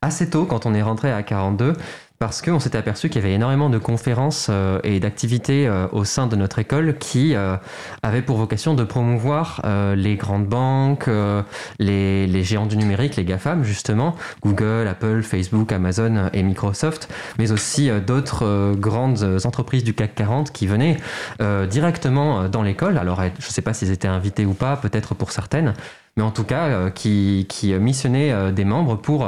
[0.00, 1.74] assez tôt quand on est rentré à 42
[2.22, 6.04] parce qu'on s'était aperçu qu'il y avait énormément de conférences euh, et d'activités euh, au
[6.04, 7.56] sein de notre école qui euh,
[8.04, 9.60] avaient pour vocation de promouvoir
[9.96, 11.10] les grandes banques,
[11.80, 17.90] les, géants du numérique, les GAFAM justement, Google, Apple, Facebook, Amazon et Microsoft, mais aussi
[18.06, 20.98] d'autres grandes entreprises du CAC 40 qui venaient
[21.68, 22.98] directement dans l'école.
[22.98, 25.74] Alors je ne sais pas s'ils étaient invités ou pas, peut-être pour certaines,
[26.16, 29.26] mais en tout cas qui, qui missionnaient des membres pour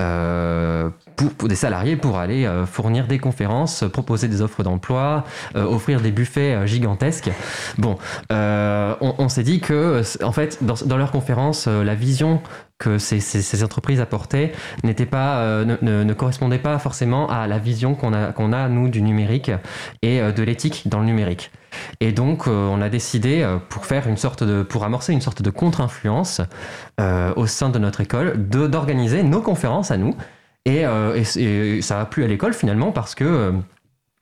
[0.00, 0.90] euh,
[1.38, 6.00] pour, des salariés pour aller euh, fournir des conférences, proposer des offres d'emploi, euh, offrir
[6.00, 7.30] des buffets gigantesques.
[7.78, 7.96] Bon,
[8.30, 12.40] on, s'est dit que, en fait, dans, dans leurs conférences, la vision
[12.78, 14.52] que ces, ces, entreprises apportaient
[14.82, 18.88] n'était pas, ne, ne, correspondait pas forcément à la vision qu'on a, qu'on a, nous,
[18.88, 19.52] du numérique
[20.02, 21.52] et de l'éthique dans le numérique.
[22.00, 25.20] Et donc, euh, on a décidé, euh, pour faire une sorte de, pour amorcer une
[25.20, 26.40] sorte de contre-influence
[27.00, 30.14] euh, au sein de notre école, d'organiser nos conférences à nous.
[30.66, 30.84] Et,
[31.82, 33.52] ça va plus à l'école finalement parce que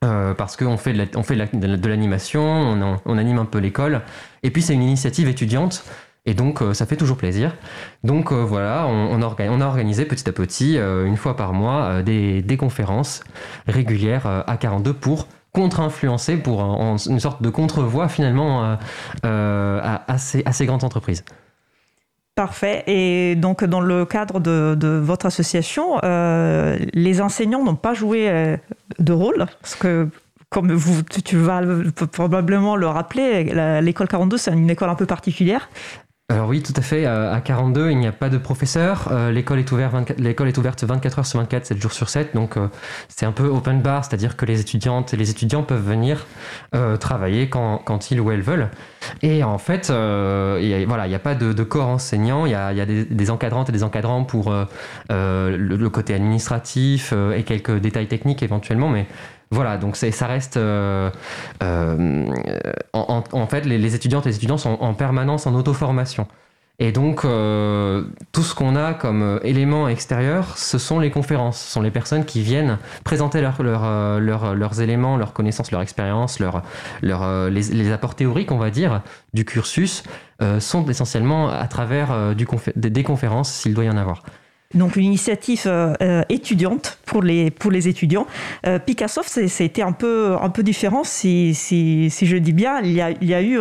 [0.01, 4.01] parce qu'on fait de on fait de l'animation, on, anime un peu l'école.
[4.43, 5.85] Et puis c'est une initiative étudiante.
[6.25, 7.55] Et donc, ça fait toujours plaisir.
[8.03, 13.23] Donc, voilà, on, a organisé petit à petit, une fois par mois, des, des conférences
[13.65, 18.75] régulières à 42 pour contre-influencer pour une sorte de contre-voix finalement euh,
[19.25, 21.23] euh, à, ces, grandes entreprises.
[22.35, 22.83] Parfait.
[22.87, 28.57] Et donc, dans le cadre de, votre association, euh, les enseignants n'ont pas joué
[28.97, 30.09] de rôle, parce que
[30.49, 30.75] comme
[31.23, 31.61] tu vas
[32.11, 33.43] probablement le rappeler,
[33.81, 35.69] l'école 42, c'est une école un peu particulière.
[36.29, 37.05] Alors oui, tout à fait.
[37.05, 39.09] À 42, il n'y a pas de professeur.
[39.11, 42.33] Euh, l'école est, ouverte l'école est ouverte 24 heures sur 24, 7 jours sur 7.
[42.33, 42.69] Donc euh,
[43.09, 46.25] c'est un peu open bar, c'est-à-dire que les étudiantes et les étudiants peuvent venir
[46.75, 48.69] euh, travailler quand, ils ou elles veulent.
[49.21, 52.45] Et en fait, voilà, il n'y a pas de, corps enseignant.
[52.45, 54.49] Il y a, des, encadrantes et des encadrants pour
[55.09, 58.87] le, le, côté administratif et quelques détails techniques éventuellement.
[58.87, 59.07] Mais
[59.53, 60.57] voilà, donc ça reste.
[60.57, 61.09] Euh,
[61.61, 62.25] euh,
[62.93, 66.27] en, fait, les, étudiantes et les étudiants sont en permanence en auto-formation.
[66.79, 71.71] Et donc, euh, tout ce qu'on a comme élément extérieur, ce sont les conférences, ce
[71.71, 78.51] sont les personnes qui viennent présenter leurs éléments, leurs connaissances, leurs expériences, les, apports théoriques,
[78.51, 79.03] on va dire,
[79.35, 80.03] du cursus,
[80.59, 84.23] sont essentiellement à travers des conférences, s'il doit y en avoir
[84.73, 88.25] donc une initiative euh, euh, étudiante pour les, pour les étudiants.
[88.65, 92.79] Euh, Picassoft, c'était un peu, un peu différent, si, si, si, je dis bien.
[92.81, 93.59] Il y a, il y a eu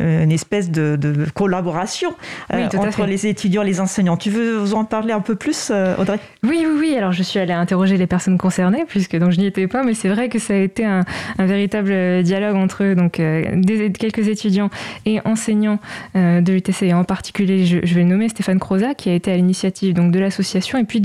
[0.00, 2.14] une espèce de, de collaboration
[2.50, 4.16] entre les étudiants et les enseignants.
[4.16, 6.18] Tu veux vous en parler un peu plus, Audrey?
[6.42, 6.96] Oui, oui, oui.
[6.96, 9.94] Alors je suis allée interroger les personnes concernées, puisque donc, je n'y étais pas, mais
[9.94, 11.04] c'est vrai que ça a été un,
[11.38, 14.70] un véritable dialogue entre eux, donc des, quelques étudiants
[15.06, 15.78] et enseignants
[16.14, 16.92] de l'UTC.
[16.92, 20.12] En particulier, je, je, vais le nommer Stéphane Croza, qui a été à l'initiative donc
[20.12, 21.02] de l'association et puis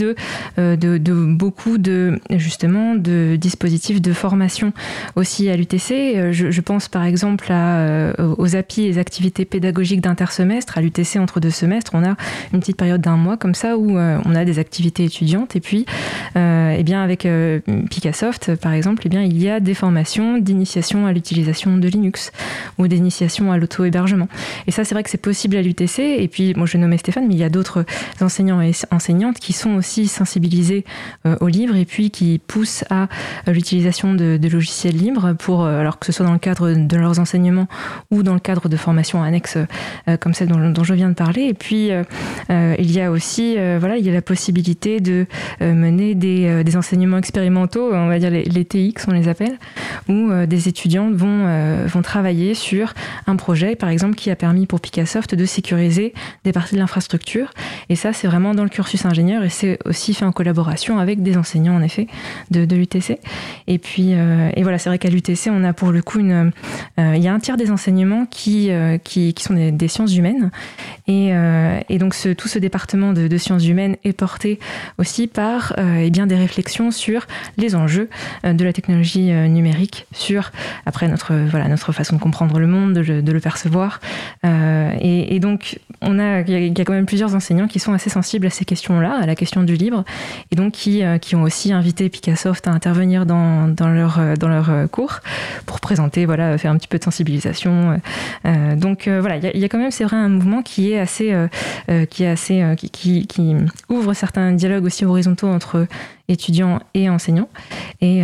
[0.58, 4.74] euh, de, beaucoup de justement de dispositifs de formation
[5.16, 5.92] aussi à l'UTC.
[5.92, 10.78] Euh, je, pense par exemple euh, aux API, les activités pédagogiques d'intersemestre.
[10.78, 12.16] À l'UTC, entre deux semestres, on a
[12.54, 15.56] une petite période d'un mois comme ça où on a des activités étudiantes.
[15.56, 15.86] Et puis,
[16.36, 17.28] eh bien avec
[17.90, 22.32] Picassoft, par exemple, eh bien, il y a des formations d'initiation à l'utilisation de Linux
[22.78, 24.28] ou d'initiation à l'auto-hébergement.
[24.68, 26.00] Et ça, c'est vrai que c'est possible à l'UTC.
[26.00, 27.86] Et puis, moi, je nommais Stéphane, mais il y a d'autres
[28.22, 30.86] enseignants et enseignants qui sont aussi sensibilisées
[31.26, 33.04] euh, au livre et puis qui poussent à
[33.48, 36.98] euh, l'utilisation de, logiciels libres pour, euh, alors que ce soit dans le cadre de
[36.98, 37.68] leurs enseignements
[38.12, 39.58] ou dans le cadre de formations annexes
[40.20, 41.44] comme celle dont, je viens de parler.
[41.44, 41.90] Et puis,
[42.50, 45.26] il y a aussi, voilà, il y a la possibilité de
[45.62, 49.58] mener des, des, enseignements expérimentaux, on va dire les, les TX, on les appelle,
[50.08, 52.94] où des étudiants vont, vont travailler sur
[53.26, 56.14] un projet, par exemple, qui a permis pour Picassoft de sécuriser
[56.44, 57.52] des parties de l'infrastructure.
[57.90, 61.22] Et ça, c'est vraiment dans le cursus ingénieur et c'est aussi fait en collaboration avec
[61.22, 62.08] des enseignants, en effet,
[62.52, 63.20] de, l'UTC.
[63.68, 66.52] Et puis, et voilà, c'est vrai qu'à l'UTC, on a pour le coup une,
[66.98, 68.70] il y a un tiers des enseignements qui,
[69.04, 70.52] qui, qui, sont des, sciences humaines.
[71.08, 71.32] Et,
[71.90, 74.60] et donc, tout ce département de, sciences humaines est porté
[74.98, 77.26] aussi par eh bien, des réflexions sur
[77.58, 78.10] les enjeux
[78.44, 80.52] de la technologie numérique, sur
[80.86, 84.00] après notre, voilà, notre façon de comprendre le monde, de, le percevoir.
[84.46, 88.10] Euh, et, donc, on a, il y, a quand même plusieurs enseignants qui sont assez
[88.10, 88.66] sensibles à ces
[88.98, 90.04] questions-là, à la question du libre,
[90.52, 94.36] et donc qui, euh, qui ont aussi invité Picassoft à intervenir dans, dans leur, euh,
[94.36, 95.20] dans leur cours
[95.66, 98.00] pour présenter, voilà, faire un petit peu de sensibilisation.
[98.76, 101.34] donc voilà, il y, a quand même, c'est vrai, un mouvement qui est assez,
[102.10, 103.56] qui est assez, qui, qui,
[103.90, 105.88] ouvre certains dialogues aussi horizontaux entre
[106.28, 107.50] étudiants et enseignants.
[108.02, 108.22] Et,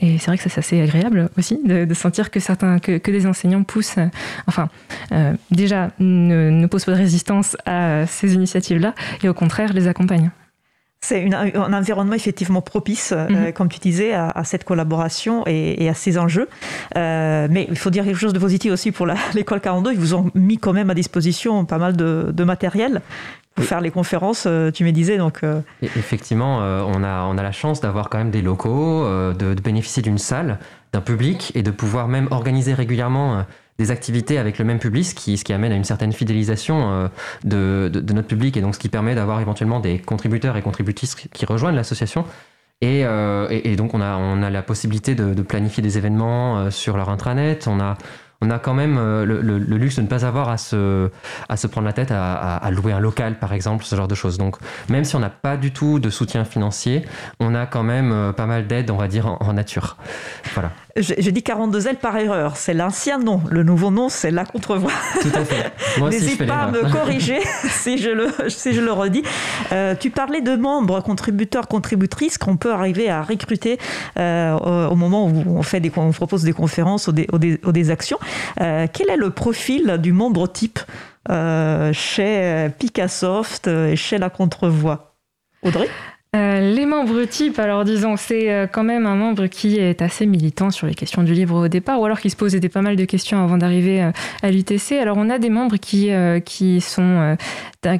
[0.00, 3.62] et c'est vrai que c'est assez agréable aussi de, sentir que certains, que, des enseignants
[3.62, 3.98] poussent,
[4.46, 4.68] enfin,
[5.12, 9.88] euh, déjà ne, ne posent pas de résistance à ces initiatives-là et au contraire les
[9.88, 10.30] accompagnent.
[11.00, 13.52] C'est un environnement effectivement propice, euh, mhm.
[13.52, 16.48] comme tu disais, à, cette collaboration et, à ces enjeux.
[16.96, 19.92] Euh, mais il faut dire quelque chose de positif aussi pour l'école 42.
[19.92, 23.00] Ils vous ont mis quand même à disposition pas mal de, de matériel
[23.54, 25.18] pour faire les conférences, tu me disais.
[25.18, 25.40] Donc,
[25.82, 30.00] Effectivement, on, a, on a la chance d'avoir quand même des locaux, de, de bénéficier
[30.00, 30.60] d'une salle,
[30.92, 33.44] d'un public et de pouvoir même organiser régulièrement
[33.78, 38.12] des activités avec le même public, ce qui, amène à une certaine fidélisation euh, de,
[38.12, 41.76] notre public et donc ce qui permet d'avoir éventuellement des contributeurs et contributrices qui rejoignent
[41.76, 42.24] l'association.
[42.80, 46.70] Et, euh, et, donc on a, on a la possibilité de, planifier des événements euh,
[46.70, 47.68] sur leur intranet.
[48.40, 51.10] On a quand même euh, le, luxe de ne pas avoir à se,
[51.48, 54.38] à se prendre la tête à, louer un local, par exemple, ce genre de choses.
[54.38, 54.56] Donc,
[54.88, 57.04] même si on n'a pas du tout de soutien financier,
[57.40, 59.96] on a quand même euh, pas mal d'aide, on va dire, en, nature.
[60.54, 60.70] Voilà.
[60.96, 62.56] J'ai dit 42 ailes par erreur.
[62.56, 63.40] C'est l'ancien nom.
[63.50, 64.92] Le nouveau nom, c'est la contrevoix.
[65.20, 65.72] Tout à fait.
[66.00, 69.22] N'hésite pas à me corriger si je le, si je le redis.
[69.72, 73.78] Euh, tu parlais de membres, contributeurs, contributrices qu'on peut arriver à recruter
[74.16, 78.18] au moment où on, fait des, on propose des conférences ou des, ou des actions.
[78.60, 80.80] Euh, quel est le profil du membre type
[81.30, 85.16] euh, chez Picassoft et chez la Contrevoix?
[85.62, 85.88] Audrey?
[86.36, 90.70] Euh, les membres types, alors disons, c'est quand même un membre qui est assez militant
[90.70, 92.96] sur les questions du livre au départ, ou alors qui se posait des pas mal
[92.96, 94.10] de questions avant d'arriver
[94.42, 94.92] à l'UTC.
[95.00, 96.10] Alors on a des membres qui,
[96.44, 97.36] qui sont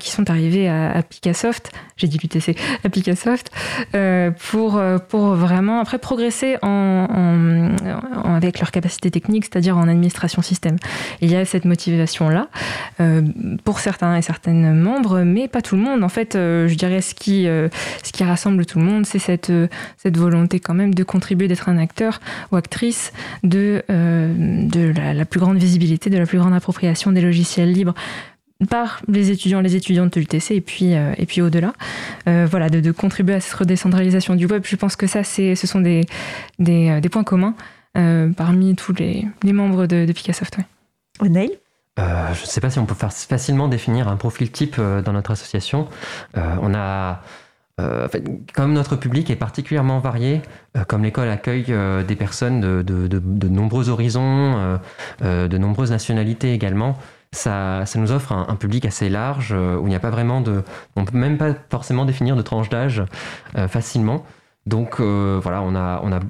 [0.01, 3.51] qui sont arrivés à, Picassoft, j'ai dit l'UTC, à Picassoft,
[3.95, 7.71] euh, pour, euh, pour vraiment après progresser en,
[8.25, 10.77] avec leur capacité technique, c'est-à-dire en administration système.
[11.21, 12.49] Il y a cette motivation-là
[13.01, 13.23] euh,
[13.65, 16.03] pour certains et certaines membres, mais pas tout le monde.
[16.03, 19.53] En fait, je dirais ce qui, ce qui rassemble tout le monde, c'est cette,
[19.97, 22.21] cette volonté quand même de contribuer, d'être un acteur
[22.53, 23.13] ou actrice
[23.45, 27.95] de, de la, la plus grande visibilité, de la plus grande appropriation des logiciels libres
[28.67, 31.73] par les étudiants, les étudiantes de l'UTC et puis, euh, et puis au-delà,
[32.29, 34.63] euh, voilà, de, contribuer à cette redécentralisation du web.
[34.65, 36.05] Je pense que ça, c'est, ce sont des,
[36.59, 37.55] des, euh, points communs
[38.37, 40.59] parmi tous les, les, membres de, de Picassoft.
[41.21, 41.29] Ouais.
[41.29, 41.51] Neil
[41.97, 45.33] je ne sais pas si on peut faire facilement définir un profil type dans notre
[45.33, 45.89] association.
[46.37, 47.23] on a,
[48.55, 50.43] comme notre public est particulièrement varié,
[50.89, 51.73] comme l'école accueille
[52.07, 54.79] des personnes de, de, de nombreux horizons,
[55.21, 56.97] de nombreuses nationalités également,
[57.33, 60.63] ça, nous offre un, public assez large euh, où il n'y a pas vraiment de.
[60.97, 63.03] On peut même pas forcément définir de tranche d'âge
[63.57, 64.25] euh, facilement.
[64.67, 66.21] Donc euh, voilà, on a, on a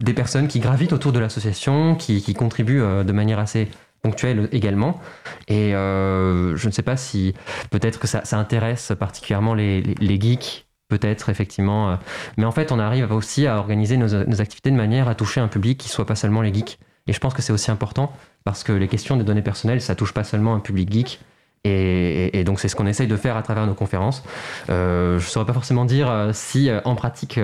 [0.00, 3.68] des personnes qui gravitent autour de l'association, qui, contribuent de manière assez
[4.02, 5.00] ponctuelle également.
[5.48, 7.34] Et je ne sais pas si
[7.70, 9.82] peut-être que ça, intéresse particulièrement les,
[10.20, 11.98] geeks peut-être effectivement.
[12.36, 15.48] Mais en fait, on arrive aussi à organiser nos, activités de manière à toucher un
[15.48, 16.78] public qui soit pas seulement les geeks.
[17.06, 18.12] Et je pense que c'est aussi important
[18.44, 21.20] parce que les questions des données personnelles, ça touche pas seulement un public geek.
[21.64, 24.22] Et, donc c'est ce qu'on essaye de faire à travers nos conférences.
[24.70, 27.38] Euh, je ne saurais pas forcément dire euh, si euh, en pratique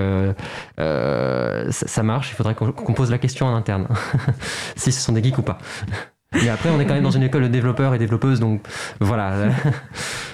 [0.79, 2.31] ça, marche.
[2.31, 3.89] Il faudrait qu'on pose la question en interne,
[4.77, 5.59] si ce sont des geeks ou pas.
[6.33, 8.61] Mais après, on est quand même dans une école de développeurs et développeuses, donc
[8.99, 9.51] voilà.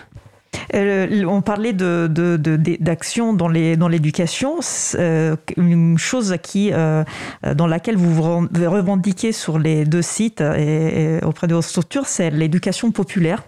[0.74, 2.06] Euh, on parlait de,
[2.80, 4.60] d'action dans, l'éducation.
[4.94, 7.04] Euh, une chose qui, euh,
[7.54, 12.90] dans laquelle vous revendiquez sur les deux sites et, auprès de vos structures, c'est l'éducation
[12.90, 13.44] populaire.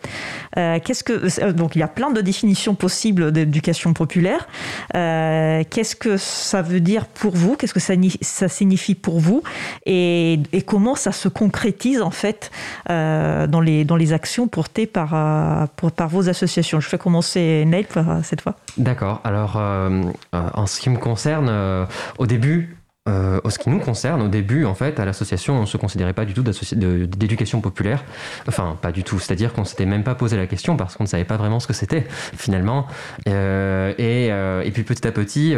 [0.56, 4.48] donc il y a plein de définitions possibles d'éducation populaire.
[4.92, 7.56] qu'est-ce que ça veut dire pour vous?
[7.56, 9.42] Qu'est-ce que ça, signifie pour vous?
[9.86, 12.50] Et, comment ça se concrétise en fait
[12.88, 15.68] dans, les, actions portées par,
[16.08, 16.80] vos associations?
[16.80, 18.54] Je fais commencer Nate cette fois.
[18.78, 19.20] D'accord.
[19.22, 20.02] Alors, euh,
[20.34, 21.84] euh, en ce qui me concerne, euh,
[22.16, 25.62] au début, euh, en ce qui nous concerne, au début, en fait, à l'association, on
[25.62, 28.02] ne se considérait pas du tout d'éducation populaire.
[28.48, 29.18] Enfin, pas du tout.
[29.18, 31.60] C'est-à-dire qu'on ne s'était même pas posé la question parce qu'on ne savait pas vraiment
[31.60, 32.86] ce que c'était, finalement.
[33.28, 35.54] Euh, et, euh, et, puis petit à petit,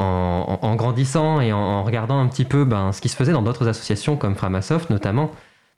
[0.00, 3.32] en, en, grandissant et en, en, regardant un petit peu ben, ce qui se faisait
[3.32, 5.30] dans d'autres associations comme Framasoft notamment,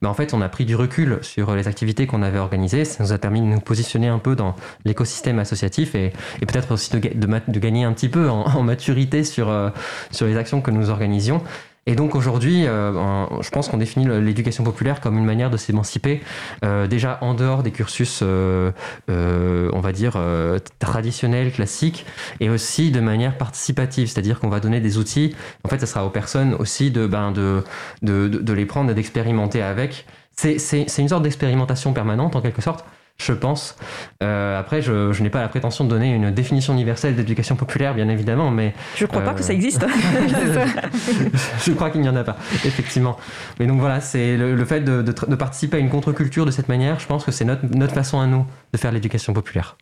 [0.02, 2.84] en fait, on a pris du recul sur les activités qu'on avait organisées.
[2.84, 6.90] Ça nous a permis de nous positionner un peu dans l'écosystème associatif et, peut-être aussi
[6.90, 9.70] de, gagner un petit peu en, en maturité sur, euh,
[10.10, 11.42] sur les actions que nous organisions.
[11.86, 16.22] Et donc aujourd'hui, euh, je pense qu'on définit l'éducation populaire comme une manière de s'émanciper,
[16.64, 18.72] euh, déjà en dehors des cursus, euh,
[19.08, 20.18] on va dire,
[20.78, 22.06] traditionnels, classiques,
[22.40, 25.34] et aussi de manière participative, c'est-à-dire qu'on va donner des outils.
[25.64, 27.62] En fait, ce sera aux personnes aussi de, ben, de,
[28.02, 30.06] de, de les prendre et d'expérimenter avec.
[30.36, 32.84] C'est une sorte d'expérimentation permanente en quelque sorte
[33.16, 33.76] je pense.
[34.22, 37.94] Euh, après, je, je n'ai pas la prétention de donner une définition universelle d'éducation populaire,
[37.94, 38.74] bien évidemment, mais...
[38.96, 39.86] Je ne crois pas que ça euh, existe.
[41.64, 43.16] je crois qu'il n'y en a pas, effectivement.
[43.60, 46.98] Mais donc voilà, c'est le, fait de, de, participer à une contre-culture de cette manière,
[46.98, 49.76] je pense que c'est notre, notre façon à nous de faire l'éducation populaire.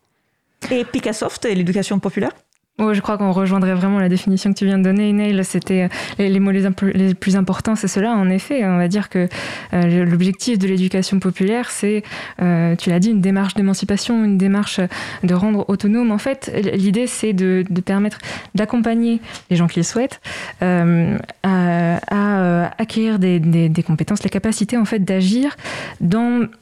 [0.70, 2.33] Et Picassoft et l'éducation populaire?
[2.79, 5.45] Je crois qu'on rejoindrait vraiment la définition que tu viens de donner, Neil.
[5.45, 8.12] C'était euh, les, mots les, plus importants, c'est cela.
[8.12, 9.29] En effet, on va dire que
[9.73, 12.03] euh, l'objectif de l'éducation populaire, c'est,
[12.41, 14.81] euh, tu l'as dit, une démarche d'émancipation, une démarche
[15.23, 16.11] de rendre autonome.
[16.11, 18.18] En fait, l'idée, c'est de, permettre
[18.55, 19.20] d'accompagner
[19.51, 20.20] les gens qui le souhaitent
[20.61, 25.57] à, acquérir des, compétences, la capacité en fait d'agir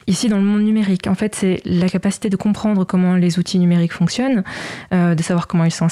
[0.07, 1.07] ici dans le monde numérique.
[1.07, 4.43] En fait, c'est la capacité de comprendre comment les outils numériques fonctionnent,
[4.91, 5.89] de savoir comment ils s'en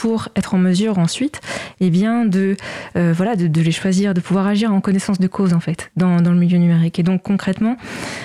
[0.00, 1.40] pour être en mesure ensuite
[1.80, 2.56] eh bien, de,
[2.96, 6.20] euh, voilà, de, les choisir, de pouvoir agir en connaissance de cause en fait dans,
[6.20, 6.98] dans le milieu numérique.
[6.98, 7.76] Et donc concrètement,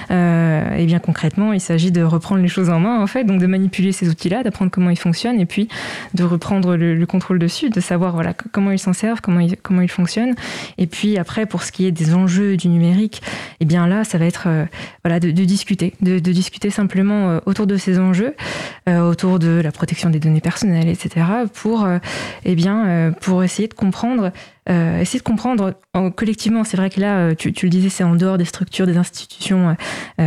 [0.10, 3.40] euh, eh bien concrètement, il s'agit de reprendre les choses en main en fait, donc
[3.40, 5.68] de manipuler ces outils-là, d'apprendre comment ils fonctionnent et puis
[6.14, 9.82] de reprendre le, contrôle dessus, de savoir voilà comment ils s'en servent, comment ils, comment
[9.82, 10.36] ils fonctionnent.
[10.78, 13.22] Et puis après, pour ce qui est des enjeux du numérique,
[13.60, 14.66] eh bien là, ça va être euh,
[15.04, 18.36] voilà de, discuter, de, de, discuter simplement autour de ces enjeux,
[18.88, 21.11] autour de la protection des données personnelles, etc
[21.54, 22.00] pour, euh,
[22.46, 24.32] eh bien, euh, pour essayer de comprendre
[24.70, 25.74] euh, essayer de comprendre
[26.16, 26.64] collectivement.
[26.64, 29.76] C'est vrai que là, tu, le disais, c'est en dehors des structures, des institutions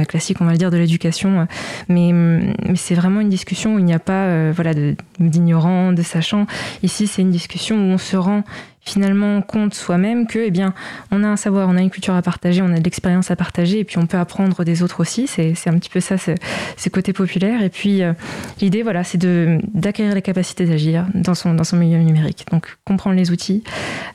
[0.08, 1.46] classiques, on va le dire, de l'éducation,
[1.88, 4.72] mais, mais c'est vraiment une discussion où il n'y a pas voilà,
[5.18, 6.46] d'ignorants, de, sachants.
[6.82, 8.44] Ici, c'est une discussion où on se rend
[8.84, 10.74] finalement compte soi-même que, eh bien,
[11.10, 13.36] on a un savoir, on a une culture à partager, on a de l'expérience à
[13.36, 15.26] partager, et puis on peut apprendre des autres aussi.
[15.26, 17.62] C'est, un petit peu ça, c'est côté populaire.
[17.62, 18.12] Et puis euh,
[18.60, 22.46] l'idée, voilà, c'est d'acquérir les capacités d'agir dans son dans son milieu numérique.
[22.50, 23.62] Donc comprendre les outils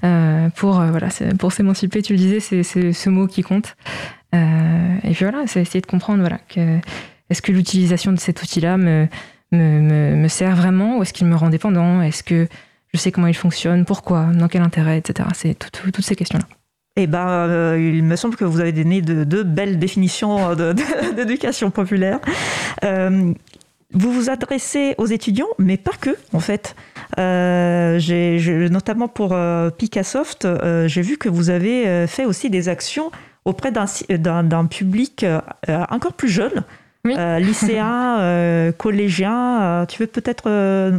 [0.03, 0.08] euh,
[0.55, 1.07] pour euh, voilà,
[1.37, 2.01] pour s'émanciper.
[2.01, 3.75] Tu le disais, c'est, ce mot qui compte.
[4.33, 6.39] et puis voilà, c'est essayer de comprendre voilà
[7.29, 9.07] est-ce que l'utilisation de cet outil-là me
[9.51, 12.01] me, me, sert vraiment ou est-ce qu'il me rend dépendant?
[12.01, 12.47] Est-ce que
[12.93, 15.29] je sais comment il fonctionne, pourquoi, dans quel intérêt, etc.
[15.33, 16.45] C'est toutes ces questions-là.
[16.95, 20.55] Eh ben, euh, il me semble que vous avez donné de, de belles définitions
[21.15, 22.19] d'éducation populaire.
[22.83, 23.33] Euh,
[23.93, 26.75] vous vous adressez aux étudiants, mais pas que, en fait.
[27.17, 27.99] Euh,
[28.69, 29.35] notamment pour
[29.77, 30.47] Picassoft,
[30.85, 33.11] j'ai vu que vous avez fait aussi des actions
[33.45, 35.25] auprès d'un public
[35.67, 36.63] encore plus jeune,
[37.03, 37.15] oui.
[37.39, 39.85] lycéen, collégien.
[39.87, 40.49] tu veux peut-être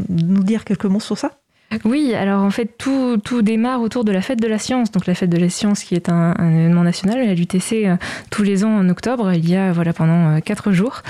[0.08, 1.39] nous dire quelques mots sur ça?
[1.84, 4.90] Oui, alors en fait, tout, tout, démarre autour de la fête de la science.
[4.90, 7.96] Donc la fête de la science qui est un, événement national à l'UTC euh,
[8.30, 9.32] tous les ans en octobre.
[9.34, 11.02] Il y a voilà pendant euh, quatre jours,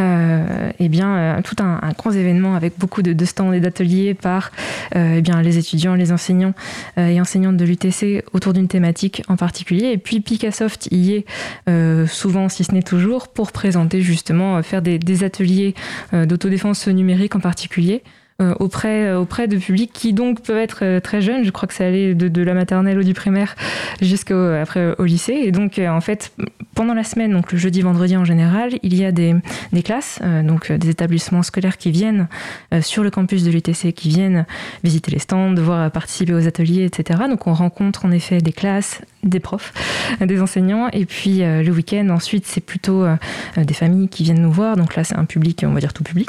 [0.00, 4.14] euh, eh bien euh, tout un, un, grand événement avec beaucoup de, stands et d'ateliers
[4.14, 4.52] par
[4.94, 6.54] eh bien les étudiants, les enseignants
[6.96, 9.90] et enseignantes de l'UTC autour d'une thématique en particulier.
[9.92, 14.98] Et puis Picassoft y est souvent, si ce n'est toujours, pour présenter justement faire des,
[14.98, 15.74] des ateliers
[16.12, 18.02] d'autodéfense numérique en particulier.
[18.42, 21.42] Euh, auprès, euh, auprès de publics qui donc peuvent être euh, très jeunes.
[21.42, 23.56] Je crois que ça allait de, de la maternelle ou du primaire
[24.02, 24.34] jusqu'au
[24.98, 25.40] au lycée.
[25.44, 26.32] Et donc en fait,
[26.74, 29.34] pendant la semaine, donc le jeudi, vendredi en général, il y a des,
[29.72, 32.28] des classes, donc des établissements scolaires qui viennent
[32.82, 34.44] sur le campus de l'UTC, qui viennent
[34.84, 37.20] visiter les stands, voir participer aux ateliers, etc.
[37.30, 39.72] Donc on rencontre en effet des classes, des profs,
[40.20, 40.88] des enseignants.
[40.92, 43.06] Et puis le week-end, ensuite, c'est plutôt
[43.56, 44.76] des familles qui viennent nous voir.
[44.76, 46.28] Donc là, c'est un public, on va dire tout public.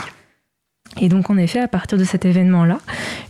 [0.99, 2.79] Et donc, en effet, à partir de cet événement-là,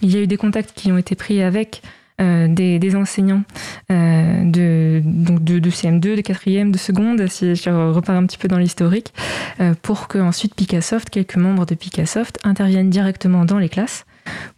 [0.02, 1.82] il y a eu des contacts qui ont été pris avec
[2.20, 3.44] euh, des, enseignants
[3.92, 8.48] euh, de, donc de, CM2, de 4e, de seconde, si je repars un petit peu
[8.48, 9.14] dans l'historique,
[9.60, 14.07] euh, pour que ensuite Picassoft, quelques membres de Picassoft, interviennent directement dans les classes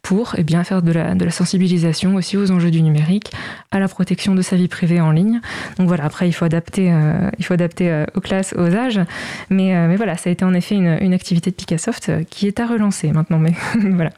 [0.01, 3.31] pour eh bien, faire de la, de la sensibilisation aussi aux enjeux du numérique,
[3.71, 5.41] à la protection de sa vie privée en ligne.
[5.77, 9.01] Donc voilà, après, il faut adapter, euh, il faut adapter euh, aux classes, aux âges.
[9.49, 12.47] Mais, euh, mais voilà, ça a été en effet une, une activité de Picassoft qui
[12.47, 13.39] est à relancer maintenant.
[13.39, 14.11] Mais voilà.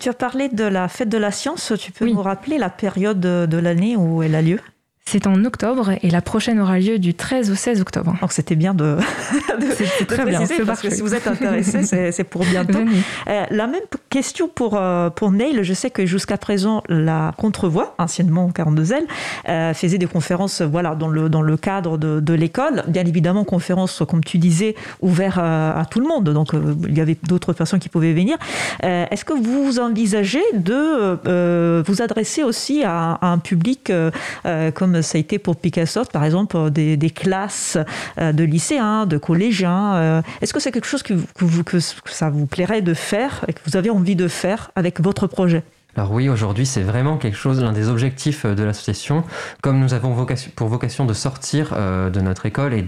[0.00, 1.72] Tu as parlé de la fête de la science.
[1.78, 4.60] Tu peux nous rappeler la période de l'année où elle a lieu?
[5.06, 8.16] C'est en octobre et la prochaine aura lieu du 13 au 16 octobre.
[8.20, 8.96] Donc c'était bien de,
[9.76, 12.78] c'est très bien, parce que si vous êtes intéressé, c'est pour bientôt.
[13.28, 15.58] Euh, la même question pour, euh, pour Neil.
[15.62, 19.02] Je sais que jusqu'à présent, la Contrevoix, anciennement 42L,
[19.48, 22.82] euh, faisait des conférences voilà, dans, le, dans le cadre de, de l'école.
[22.88, 26.30] Bien évidemment, conférences, comme tu disais, ouvertes à, tout le monde.
[26.30, 26.52] Donc
[26.88, 28.36] il y avait d'autres personnes qui pouvaient venir.
[28.82, 33.92] Est-ce que vous envisagez de vous adresser aussi à, à un public
[34.74, 37.78] comme ça a été pour Picasso, par exemple, des, classes
[38.18, 39.94] euh, de lycéens, de collégiens.
[39.94, 41.14] Euh, est-ce que c'est quelque chose que,
[42.06, 45.62] ça vous plairait de faire et que vous avez envie de faire avec votre projet?
[45.96, 49.22] Alors oui, aujourd'hui, c'est vraiment quelque chose, l'un des objectifs de l'association.
[49.62, 52.82] Comme nous avons vocation, pour vocation de sortir euh, de notre école et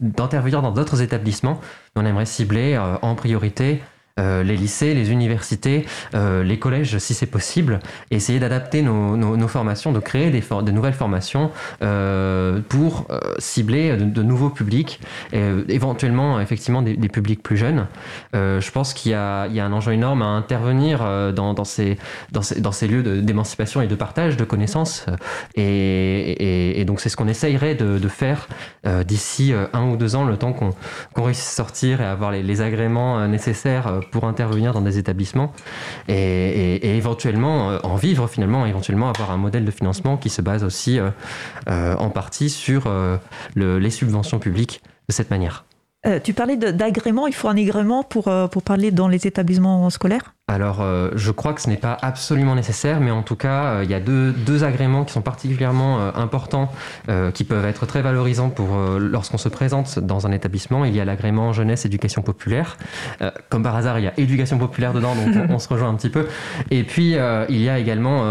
[0.00, 1.60] d'intervenir dans d'autres établissements,
[1.94, 3.82] on aimerait cibler en priorité
[4.18, 7.78] euh, les lycées, les universités, euh, les collèges si c'est possible,
[8.10, 11.50] essayer d'adapter nos, formations, de créer des, nouvelles formations
[11.82, 13.06] euh, pour
[13.38, 15.00] cibler de, nouveaux publics,
[15.32, 17.86] et, éventuellement effectivement des, publics plus jeunes.
[18.34, 21.00] je pense qu'il y, a un enjeu énorme à intervenir
[21.32, 21.96] dans, ces,
[22.82, 25.06] lieux d'émancipation et de partage de connaissances.
[25.54, 28.48] Et, donc c'est ce qu'on essayerait de, faire
[29.04, 33.26] d'ici un ou deux ans, le temps qu'on réussisse à sortir et avoir les agréments
[33.28, 35.52] nécessaires pour intervenir dans des établissements
[36.08, 40.64] et, éventuellement euh, en vivre finalement, éventuellement avoir un modèle de financement qui se base
[40.64, 41.10] aussi euh,
[41.68, 42.90] euh, en partie sur
[43.56, 45.64] les subventions publiques de cette manière.
[46.24, 50.34] tu parlais d'agrément, il faut un agrément pour, pour parler dans les établissements scolaires?
[50.48, 53.84] Alors, euh, je crois que ce n'est pas absolument nécessaire, mais en tout cas, euh,
[53.84, 56.72] il y a deux, deux, agréments qui sont particulièrement euh, importants,
[57.34, 60.84] qui peuvent être très valorisants pour lorsqu'on se présente dans un établissement.
[60.84, 62.76] Il y a l'agrément jeunesse éducation populaire.
[63.50, 66.08] comme par hasard, il y a éducation populaire dedans, donc on, se rejoint un petit
[66.08, 66.26] peu.
[66.70, 67.16] Et puis,
[67.48, 68.22] il y a également,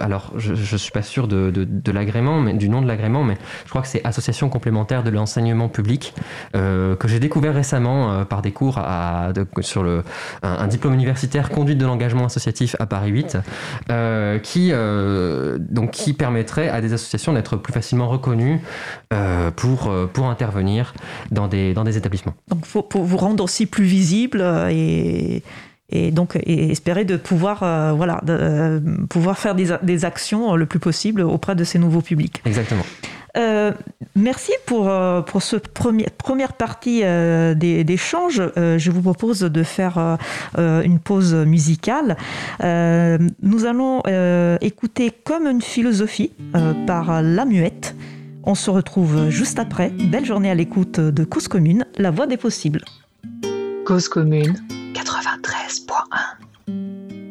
[0.00, 3.22] alors, je ne suis pas sûr de, de, de l'agrément, mais du nom de l'agrément,
[3.22, 6.14] mais je crois que c'est Association complémentaire de l'enseignement public,
[6.52, 10.02] que j'ai découvert récemment par des cours à, sur le,
[10.42, 13.36] un diplôme universitaire conduite de l'engagement associatif à Paris 8,
[13.90, 18.60] euh, qui, euh, donc, qui permettrait à des associations d'être plus facilement reconnues
[19.12, 20.94] euh, pour, pour intervenir
[21.30, 22.32] dans des, dans des établissements.
[22.48, 25.42] Donc pour, vous rendre aussi plus visible et
[25.92, 27.58] et donc et espérer de pouvoir
[27.96, 28.80] voilà de,
[29.10, 32.40] pouvoir faire des, des, actions le plus possible auprès de ces nouveaux publics.
[32.46, 32.84] Exactement.
[33.36, 33.72] Euh,
[34.16, 38.42] merci pour, euh, pour cette première partie euh, d'échange.
[38.56, 40.18] je vous propose de faire
[40.56, 42.16] une pause musicale.
[42.60, 44.02] nous allons
[44.60, 46.32] écouter Comme une philosophie
[46.86, 47.94] par La Muette.
[48.44, 49.90] On se retrouve juste après.
[49.90, 52.82] Belle journée à l'écoute de Cause Commune, la voix des possibles.
[53.84, 54.56] Cause Commune
[54.94, 57.29] 93.1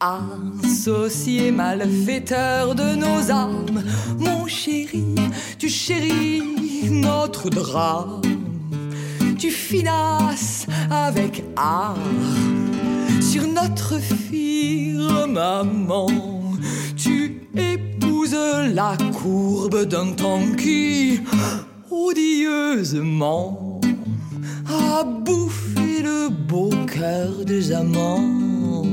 [0.00, 3.84] associé malfaiteur de nos âmes.
[4.18, 5.14] Mon chéri,
[5.58, 6.42] tu chéris
[6.90, 8.22] notre drame.
[9.38, 11.96] Tu finasses avec art
[13.20, 14.82] sur notre firmament.
[18.24, 21.20] La courbe d'un temps qui,
[21.90, 23.80] odieusement,
[24.68, 28.86] a bouffé le beau cœur des amants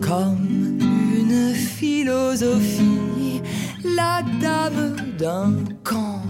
[0.00, 0.80] comme
[1.16, 3.40] une philosophie,
[3.84, 5.54] la dame d'un
[5.84, 6.24] camp,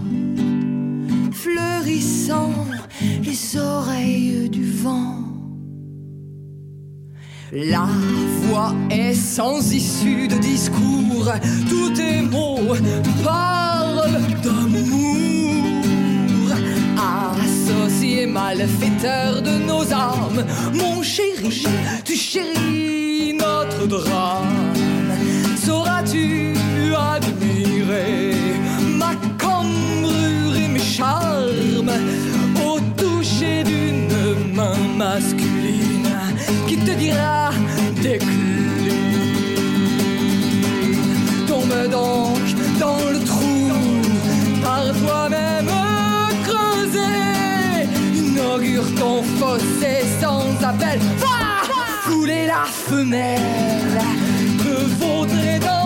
[1.31, 2.53] fleurissant
[3.01, 5.22] les oreilles du vent.
[7.55, 7.87] La
[8.41, 11.31] voix est sans issue de discours,
[11.69, 12.73] tous tes mots
[13.23, 14.09] parlent
[14.41, 15.53] d'amour.
[16.97, 20.43] Associé malfaiteur de nos âmes,
[20.73, 21.63] mon chéri,
[22.03, 24.73] tu chéris notre drame.
[25.63, 26.55] Sauras-tu
[26.97, 28.33] admirer
[28.97, 31.91] ma cambrure et mes charmes?
[32.65, 35.52] Au toucher d'une main masculine?
[38.01, 38.89] décline.
[41.47, 42.39] Tombe donc
[42.79, 43.71] dans le trou
[44.61, 45.71] par toi-même
[46.43, 47.87] creusé.
[48.15, 50.99] Inaugure ton fossé sans appel.
[52.03, 53.41] Fouler la femelle.
[54.59, 55.82] Que vaudrait dans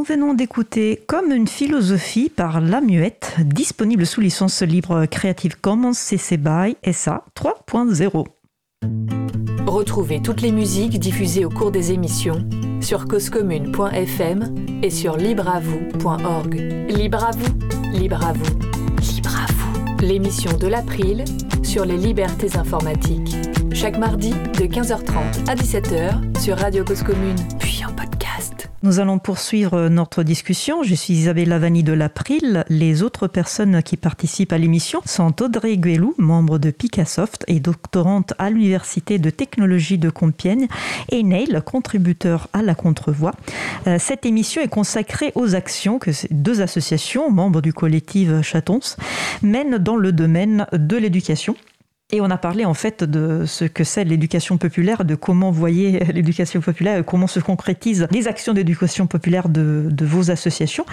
[0.00, 5.92] Nous venons d'écouter Comme une philosophie par La Muette, disponible sous licence libre Creative Commons
[5.92, 8.24] CC BY SA 3.0.
[9.66, 12.48] Retrouvez toutes les musiques diffusées au cours des émissions
[12.80, 16.54] sur causecommune.fm et sur libreavoue.org.
[16.88, 17.58] Libre à vous,
[17.92, 18.58] libre à vous,
[19.02, 19.96] libre à vous.
[20.00, 21.26] L'émission de l'April
[21.62, 23.36] sur les libertés informatiques.
[23.74, 28.29] Chaque mardi de 15h30 à 17h sur Radio Cause Commune, puis en podcast.
[28.82, 30.82] Nous allons poursuivre notre discussion.
[30.82, 32.64] Je suis Isabelle Lavani de l'April.
[32.70, 38.32] Les autres personnes qui participent à l'émission sont Audrey Guelou, membre de Picassoft et doctorante
[38.38, 40.66] à l'Université de technologie de Compiègne,
[41.10, 43.34] et Neil, contributeur à la Contrevoix.
[43.86, 48.96] Euh, Cette émission est consacrée aux actions que ces deux associations, membres du collectif Chatons,
[49.42, 51.54] mènent dans le domaine de l'éducation.
[52.12, 55.98] Et on a parlé en fait de ce que c'est l'éducation populaire, de comment voyez
[56.12, 60.86] l'éducation populaire, comment se concrétisent les actions d'éducation populaire de, vos associations.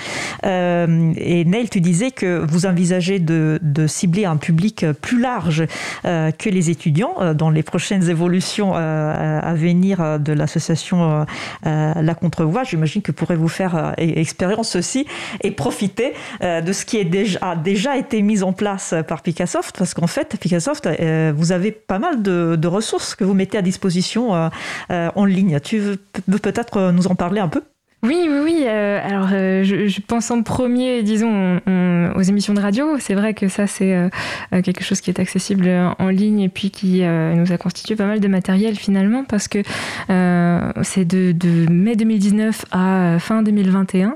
[0.46, 5.64] Euh, et Neil, tu disais que vous envisagez de, cibler un public plus large
[6.06, 11.26] euh, que les étudiants euh, dans les prochaines évolutions à venir de l'association
[11.64, 12.64] La Contrevoix.
[12.64, 15.06] J'imagine que pourrez vous faire euh, expérience aussi
[15.42, 20.08] et profiter de ce qui a déjà été mis en place par Picassoft, parce qu'en
[20.08, 24.50] fait, Picassoft euh, vous avez pas mal de, ressources que vous mettez à disposition euh,
[24.92, 25.60] euh, en ligne.
[25.60, 25.98] Tu veux
[26.40, 27.64] peut-être nous en parler un peu?
[28.04, 28.64] Oui, oui, oui.
[28.68, 32.98] Euh, alors, euh, je, pense en premier, disons, on, on, aux émissions de radio.
[33.00, 34.10] C'est vrai que ça, c'est euh,
[34.52, 35.68] quelque chose qui est accessible
[35.98, 39.60] en ligne et puis qui nous a constitué pas mal de matériel finalement parce que
[40.84, 44.16] c'est de, mai 2019 à fin 2021.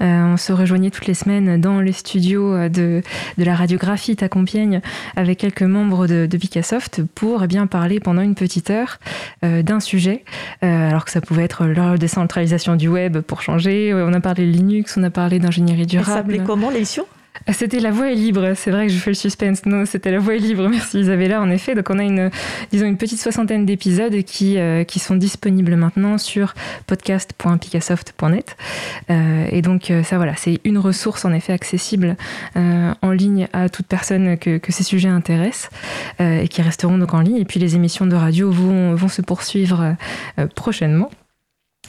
[0.00, 3.02] on se rejoignait toutes les semaines dans les studios de,
[3.38, 4.80] la radiographie à Compiègne
[5.16, 8.98] avec quelques membres de, de pour eh bien parler pendant une petite heure
[9.42, 10.24] d'un sujet,
[10.62, 13.92] alors que ça pouvait être la décentralisation du web pour changer.
[13.94, 16.08] On a parlé de Linux, on a parlé d'ingénierie durable.
[16.08, 17.04] Ça s'appelait comment l'émission?
[17.52, 18.52] C'était La Voix est libre.
[18.54, 19.66] C'est vrai que je fais le suspense.
[19.66, 20.68] Non, c'était La Voix est libre.
[20.68, 21.40] Merci Isabella.
[21.40, 22.30] En effet, donc on a une,
[22.72, 26.54] disons une petite soixantaine d'épisodes qui euh, qui sont disponibles maintenant sur
[26.86, 28.56] podcast.picassoft.net.
[29.10, 32.16] Euh, et donc euh, ça voilà, c'est une ressource en effet accessible
[32.56, 35.70] euh, en ligne à toute personne que, que ces sujets intéressent
[36.18, 37.36] et qui resteront donc en ligne.
[37.36, 39.96] Et puis les émissions de radio vont vont se poursuivre
[40.54, 41.10] prochainement.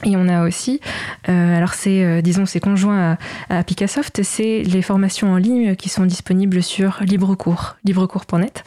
[0.05, 0.79] Et on a aussi,
[1.27, 3.17] euh, alors c'est, euh, disons, c'est conjoint
[3.49, 8.63] à, Picassoft, c'est les formations en ligne qui sont disponibles sur LibreCours, librecours.net.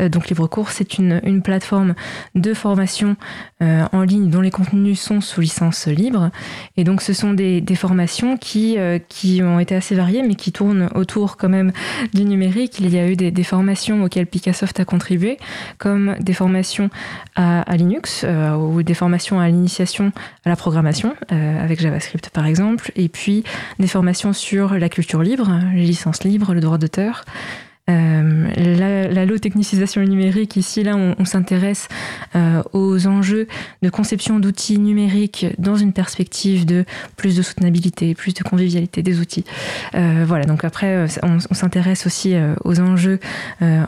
[0.00, 1.94] Euh, donc LibreCours, c'est une, plateforme
[2.34, 3.16] de formation
[3.60, 6.30] en ligne dont les contenus sont sous licence libre.
[6.76, 8.76] Et donc ce sont des, formations qui,
[9.08, 11.72] qui ont été assez variées, mais qui tournent autour quand même
[12.12, 12.78] du numérique.
[12.78, 15.38] Il y a eu des, formations auxquelles Picassoft a contribué,
[15.78, 16.90] comme des formations
[17.36, 18.26] à, à Linux
[18.58, 20.12] ou des formations à l'initiation
[20.44, 23.44] à la programmation euh, avec JavaScript par exemple, et puis
[23.78, 27.24] des formations sur la culture libre, les licences libres, le droit d'auteur.
[27.88, 31.88] Euh, la, low technicisation numérique, ici, là, on, s'intéresse
[32.36, 33.48] euh, aux enjeux
[33.82, 36.84] de conception d'outils numériques dans une perspective de
[37.16, 39.44] plus de soutenabilité, plus de convivialité des outils.
[39.92, 43.18] Voilà, donc après, on, s'intéresse aussi aux enjeux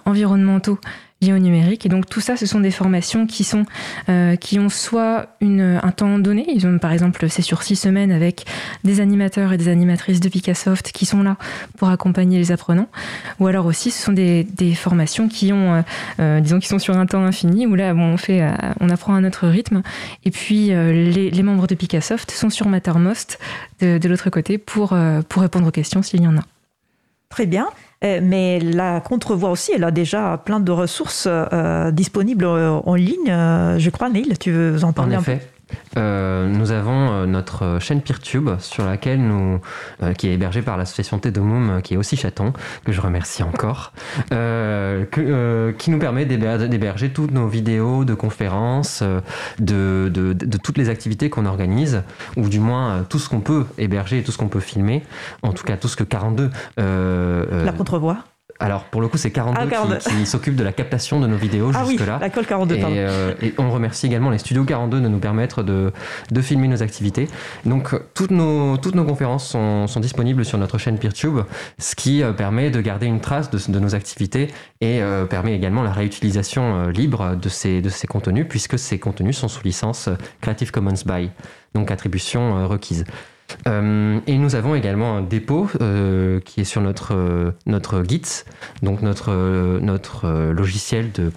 [0.04, 0.80] environnementaux
[1.22, 1.86] liées au numérique.
[1.86, 3.64] Et donc tout ça, ce sont des formations qui sont
[4.08, 6.44] euh, qui ont soit une, un temps donné.
[6.54, 8.44] Ils ont par exemple c'est sur six semaines avec
[8.84, 11.36] des animateurs et des animatrices de Picassoft qui sont là
[11.78, 12.88] pour accompagner les apprenants.
[13.40, 15.82] Ou alors aussi ce sont des, des formations qui ont euh,
[16.20, 18.42] euh, disons qui sont sur un temps infini où là bon, on fait
[18.80, 19.82] on apprend à notre rythme.
[20.24, 23.38] Et puis les, les, membres de Picassoft sont sur Mattermost
[23.80, 24.96] de, de l'autre côté pour
[25.28, 26.42] pour répondre aux questions s'il y en a.
[27.28, 27.68] Très bien.
[28.04, 33.30] Euh, mais la contrevoix aussi, elle a déjà plein de ressources euh, disponibles en ligne.
[33.30, 35.36] Euh, je crois, Neil, tu veux en parler en un peu?
[35.96, 39.60] Euh, nous avons euh, notre chaîne Peertube sur laquelle nous,
[40.02, 42.52] euh, qui est hébergée par l'association Tedomum, qui est aussi chaton,
[42.84, 43.92] que je remercie encore,
[44.32, 50.46] euh, que, euh, qui nous permet d'héberger toutes nos vidéos de conférences, de, de, de,
[50.46, 52.02] de toutes les activités qu'on organise,
[52.36, 55.02] ou du moins tout ce qu'on peut héberger tout ce qu'on peut filmer,
[55.42, 56.50] en tout cas tout ce que 42...
[56.76, 58.24] La contrevoix
[58.62, 61.36] alors pour le coup, c'est 42, Ah, qui, qui s'occupe de la captation de nos
[61.36, 62.18] vidéos Ah oui, jusque-là.
[62.20, 62.94] la colle 42, Et, pardon.
[62.98, 65.92] euh, et on remercie également les studios 42 de nous permettre de,
[66.30, 67.28] de filmer nos activités.
[67.64, 71.40] Donc, toutes nos, toutes nos conférences sont, sont disponibles sur notre chaîne PeerTube,
[71.78, 74.48] ce qui euh, permet de garder une trace de, de nos activités
[74.80, 79.36] et euh, permet également la réutilisation libre de ces, de ces contenus, puisque ces contenus
[79.36, 80.08] sont sous licence
[80.40, 81.30] Creative Commons by,
[81.74, 83.04] donc attribution requise.
[83.66, 88.44] Euh, et nous avons également un dépôt euh, qui est sur notre, euh, notre Git,
[88.82, 89.32] donc notre,
[89.80, 91.32] notre logiciel de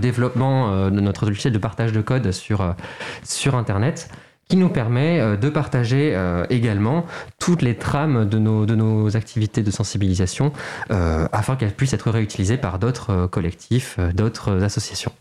[0.00, 2.76] développement, notre logiciel de partage de code sur,
[3.24, 4.08] sur Internet,
[4.48, 6.16] qui nous permet de partager
[6.48, 7.06] également
[7.40, 10.52] toutes les trames de nos, de nos activités de sensibilisation
[10.90, 15.12] afin qu'elles puissent être réutilisées par d'autres collectifs, d'autres associations.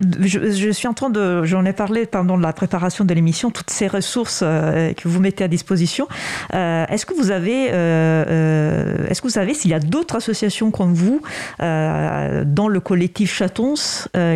[0.00, 3.86] Je, suis en train de, j'en ai parlé pendant la préparation de l'émission, toutes ces
[3.86, 6.06] ressources euh, que vous mettez à disposition.
[6.52, 10.70] Euh, est-ce que vous avez, euh, est-ce que vous savez s'il y a d'autres associations
[10.70, 11.22] comme vous
[11.58, 13.74] dans le collectif Chatons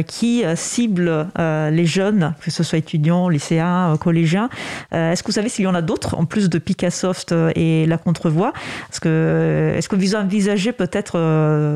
[0.06, 4.48] qui ciblent les jeunes, que ce soit étudiants, lycéens, collégiens?
[4.92, 7.98] Est-ce que vous savez s'il y en a d'autres en plus de Picassoft et la
[7.98, 8.52] Contrevoix?
[8.90, 11.18] Est-ce que, est-ce que vous envisagez peut-être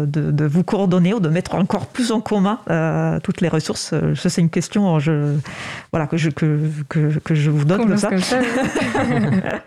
[0.07, 2.61] de, vous coordonner ou de mettre encore plus en commun
[3.22, 3.73] toutes les ressources?
[3.76, 5.36] Ça, c'est une question je,
[5.92, 6.58] voilà, que, je, que,
[6.88, 8.08] que, que je vous donne comme ça.
[8.08, 8.40] comme ça.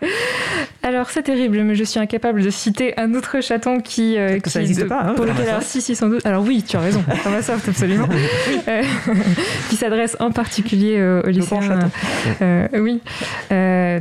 [0.88, 4.60] Alors c'est terrible, mais je suis incapable de citer un autre chaton qui, euh, ça
[4.60, 6.24] n'existe pas, hein, pour lequel, alors si, si, sans doute.
[6.24, 8.08] Alors oui, tu as raison, Framasoft, absolument,
[8.68, 8.82] Euh,
[9.68, 11.78] qui s'adresse en particulier euh, aux lycéens.
[12.40, 13.02] Euh, oui,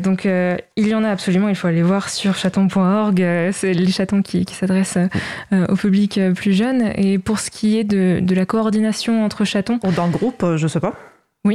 [0.01, 1.49] donc il y en a absolument.
[1.49, 3.17] Il faut aller voir sur chaton.org.
[3.51, 4.97] c'est les chatons qui, qui s'adressent
[5.51, 6.93] au public plus jeune.
[6.95, 10.67] Et pour ce qui est de, de la coordination entre chatons, Dans le groupe, je
[10.67, 10.93] sais pas.
[11.43, 11.51] de-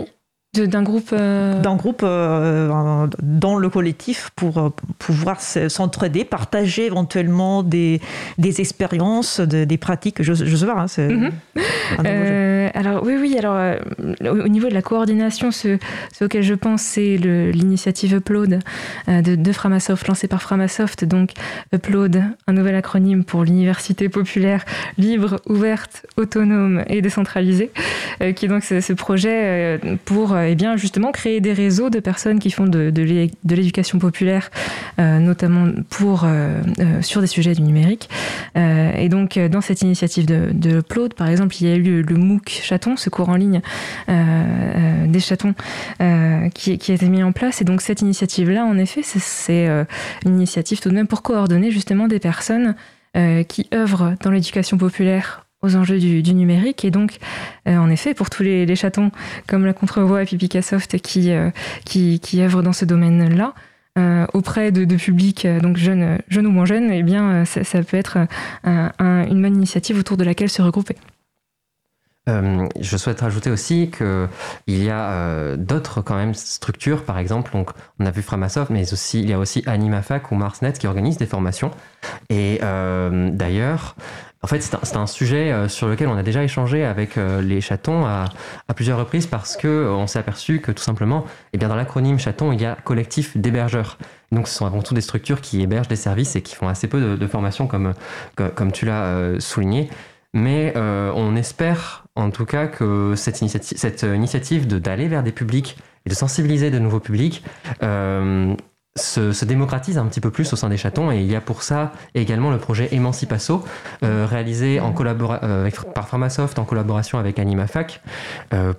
[0.55, 1.11] d'un groupe.
[1.14, 8.03] euh, D'un groupe euh, dans le collectif pour euh, pouvoir s'entraider, partager éventuellement des,
[8.36, 10.22] des expériences, de- des pratiques.
[10.22, 10.78] Je, je sais pas.
[10.78, 11.30] hein, c'est Mhm.
[12.07, 13.36] Euh, alors oui, oui.
[13.38, 13.76] Alors
[14.24, 15.78] au au niveau de la coordination, ce,
[16.12, 18.59] ce auquel je pense, c'est l'initiative Upload
[19.09, 21.05] de, de Framasoft, lancée par Framasoft.
[21.05, 21.30] Donc
[21.72, 24.64] Upload, un nouvel acronyme pour l'université populaire
[24.98, 27.70] libre, ouverte, autonome et décentralisée,
[28.36, 32.38] qui est donc ce, ce projet pour eh bien justement créer des réseaux de personnes
[32.38, 34.51] qui font de, de l'é- de l'éducation populaire,
[34.99, 38.09] euh, notamment pour euh, euh, sur des sujets du numérique.
[38.57, 40.80] Euh, et donc, euh, dans cette initiative de, de
[41.16, 43.61] par exemple, il y a eu le, MOOC Chaton, ce cours en ligne
[44.09, 45.55] euh, euh, des chatons,
[46.01, 47.61] euh, qui, a été mis en place.
[47.61, 49.84] Et donc, cette initiative-là, en effet, c'est- euh,
[50.26, 52.74] une initiative tout de même pour coordonner justement des personnes
[53.16, 56.85] euh, qui œuvrent dans l'éducation populaire aux enjeux du, numérique.
[56.85, 57.19] Et donc,
[57.69, 59.11] euh, en effet, pour tous les, chatons
[59.47, 61.51] comme la Contrevoix et Pipicasoft qui, euh,
[61.85, 63.55] qui, qui œuvrent dans ce domaine-là,
[63.99, 68.19] euh, auprès de, publics donc jeunes, jeunes ou moins jeunes, eh ça, peut être
[68.65, 70.97] un- un- une bonne initiative autour de laquelle se regrouper.
[72.29, 77.51] Euh, je souhaite rajouter aussi qu'il y a euh, d'autres quand même structures, par exemple,
[77.53, 80.87] donc on a vu Framasoft, mais aussi, il y a aussi AnimaFac ou MarsNet qui
[80.87, 81.73] organisent des formations.
[82.31, 83.97] Et euh, d'ailleurs,
[84.43, 88.25] en fait, c'est un, sujet sur lequel on a déjà échangé avec les chatons à,
[88.75, 92.51] plusieurs reprises parce que on s'est aperçu que tout simplement, eh bien, dans l'acronyme chaton,
[92.51, 93.99] il y a collectif d'hébergeurs.
[94.33, 96.89] Donc, ce sont avant tout des structures qui hébergent des services et qui font assez
[96.89, 97.95] peu de, de formations, comme,
[98.35, 99.91] comme, comme tu l'as souligné.
[100.35, 105.33] Mais euh, on espère en tout cas que cette initiative, cette initiative d'aller vers des
[105.33, 105.76] publics
[106.07, 107.45] et de sensibiliser de nouveaux publics
[107.83, 108.55] euh,
[108.97, 111.12] se, se démocratise un petit peu plus au sein des chatons.
[111.12, 113.64] Et il y a pour ça également le projet Emancipasso,
[114.03, 114.93] euh, réalisé en
[115.95, 118.03] par Framasoft en collaboration avec AnimaFac,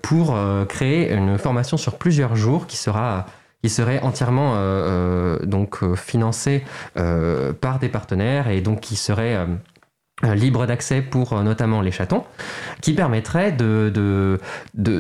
[0.02, 0.36] pour
[0.68, 3.26] créer une formation sur plusieurs jours qui sera
[3.64, 4.56] qui serait entièrement
[5.44, 6.64] donc financée
[6.96, 9.48] par des partenaires et donc qui serait
[10.24, 12.24] libre d'accès pour euh, notamment les chatons,
[12.82, 14.40] qui permettrait de, de,
[14.74, 15.00] de,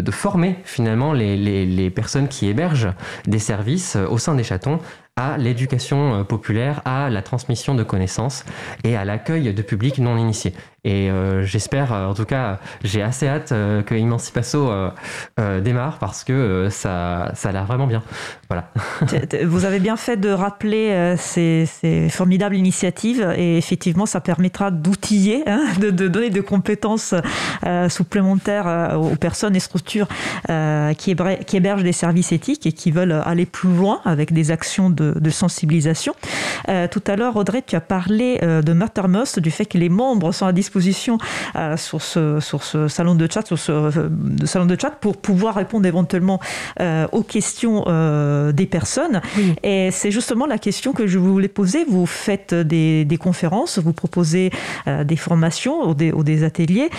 [0.00, 2.92] de- former finalement les, les- personnes qui hébergent
[3.26, 4.78] des services euh, au sein des chatons
[5.16, 8.44] à l'éducation euh, populaire, à la transmission de connaissances
[8.84, 10.54] et à l'accueil de publics non initiés.
[10.84, 14.70] Et euh, j'espère, euh, en tout cas, j'ai assez hâte euh, que Emancipasso
[15.62, 18.02] démarre parce que ça, ça a l'air vraiment bien.
[18.48, 18.70] Voilà.
[19.44, 25.42] Vous avez bien fait de rappeler ces, ces formidables initiatives et effectivement, ça permettra d'outiller,
[25.46, 27.14] hein, de, donner des compétences
[27.88, 30.08] supplémentaires aux personnes et structures
[30.98, 31.10] qui,
[31.52, 35.30] hébergent des services éthiques et qui veulent aller plus loin avec des actions de, de
[35.30, 36.14] sensibilisation.
[36.66, 40.46] Tout à l'heure, Audrey, tu as parlé de Mattermost, du fait que les membres sont
[40.46, 41.18] à disposition disposition
[41.76, 43.90] sur, ce, sur ce salon de chat, sur ce
[44.44, 46.38] salon de chat pour pouvoir répondre éventuellement
[47.12, 47.84] aux questions
[48.52, 49.20] des personnes.
[49.62, 51.84] Et c'est justement la question que je voulais poser.
[51.88, 54.50] Vous faites des, des conférences, vous proposez
[54.86, 56.90] des formations ou des, ou des ateliers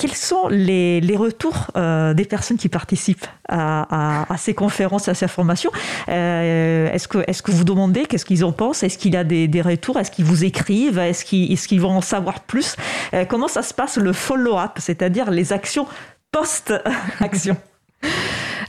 [0.00, 5.70] quels sont les, retours euh, des personnes qui participent à, ces conférences, à ces formations?
[6.08, 8.82] Euh, Est-ce que, est que vous demandez qu'est-ce qu'ils en pensent?
[8.82, 9.98] Est-ce qu'il y a des, retours?
[9.98, 10.98] Est-ce qu'ils vous écrivent?
[10.98, 11.24] Est-ce
[11.68, 12.76] qu'ils vont en savoir plus?
[13.12, 15.86] Euh, Comment ça se passe le follow-up, c'est-à-dire les actions
[16.32, 17.56] post-action?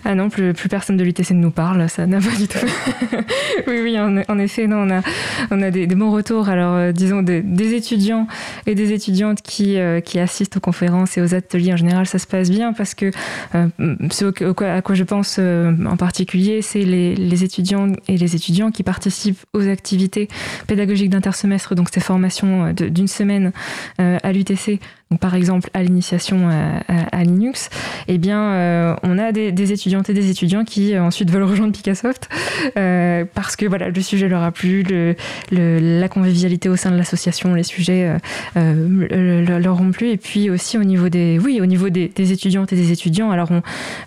[0.03, 2.57] Ah non, plus, plus personne de l'UTC ne nous parle, ça n'a pas du tout.
[3.67, 5.01] oui, oui, en, effet, non, on a,
[5.51, 6.49] on a des, bons retours.
[6.49, 8.27] Alors, euh, disons, des, étudiants
[8.65, 12.17] et des étudiantes qui, euh, qui assistent aux conférences et aux ateliers, en général, ça
[12.17, 13.11] se passe bien parce que
[13.53, 13.67] euh,
[14.09, 14.25] ce
[14.63, 19.45] à quoi je pense en particulier, c'est les, les, étudiants et les étudiants qui participent
[19.53, 20.29] aux activités
[20.67, 23.51] pédagogiques d'intersemestre, donc ces formations d'une semaine
[23.97, 24.79] à l'UTC
[25.19, 26.49] par exemple à l'initiation
[26.87, 27.69] à, Linux,
[28.07, 31.73] eh bien, euh, on a des, étudiantes et des étudiants qui euh, ensuite veulent rejoindre
[31.73, 32.29] Picassoft
[32.77, 34.83] euh, parce que voilà, le sujet leur a plu,
[35.51, 38.17] la convivialité au sein de l'association, les sujets
[38.55, 42.75] leur ont plu, et puis aussi au niveau des, oui, au niveau des, étudiantes et
[42.75, 43.31] des étudiants.
[43.31, 43.49] Alors,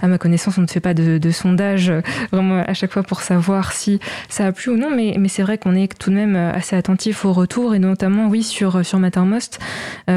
[0.01, 1.93] à ma connaissance, on ne fait pas de, sondage
[2.31, 3.99] vraiment à chaque fois pour savoir si
[4.29, 7.25] ça a plu ou non, mais, c'est vrai qu'on est tout de même assez attentif
[7.25, 9.59] au retour et notamment, oui, sur sur Mattermost
[10.09, 10.13] où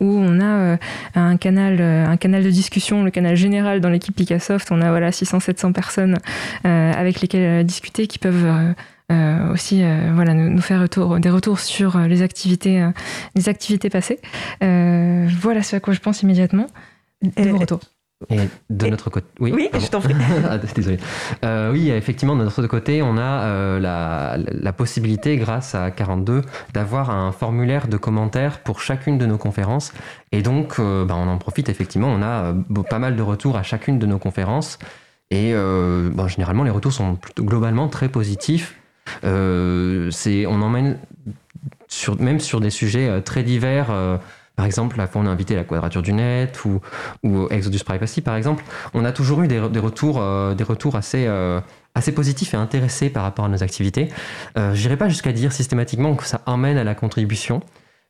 [0.00, 0.76] on on a euh,
[1.14, 4.70] un canal, euh, un canal de discussion, le canal général dans l'équipe Picassoft.
[4.70, 6.18] On a voilà 600-700 personnes
[6.66, 8.74] euh, avec lesquelles discuter qui peuvent
[9.52, 9.82] aussi
[10.14, 12.82] voilà nous, faire retour, des retours sur les activités
[13.34, 14.18] les activités passées.
[14.60, 16.66] Voilà ce à quoi je pense immédiatement.
[17.22, 17.80] De vos retours
[18.30, 20.14] et de notre côté, oui, oui je t'en prie.
[20.48, 20.98] Ah, désolé.
[21.44, 26.42] Euh, oui, effectivement, de notre côté, on a euh, la, la, possibilité, grâce à 42,
[26.72, 29.92] d'avoir un formulaire de commentaires pour chacune de nos conférences.
[30.32, 32.08] Et donc, euh, bah, on en profite effectivement.
[32.08, 32.54] On a
[32.88, 34.78] pas mal de retours à chacune de nos conférences.
[35.30, 38.76] Et bah, généralement, les retours sont globalement très positifs.
[39.22, 40.98] on emmène
[41.88, 43.90] sur, même sur des sujets très divers.
[44.56, 46.80] Par exemple, la fois on a invité la Quadrature du Net ou,
[47.50, 48.64] Exodus Privacy, par exemple.
[48.94, 51.60] On a toujours eu des, retours, euh, des retours assez, euh,
[51.94, 54.10] assez positifs et intéressés par rapport à nos activités.
[54.58, 57.62] Euh, Je pas jusqu'à dire systématiquement que ça emmène à la contribution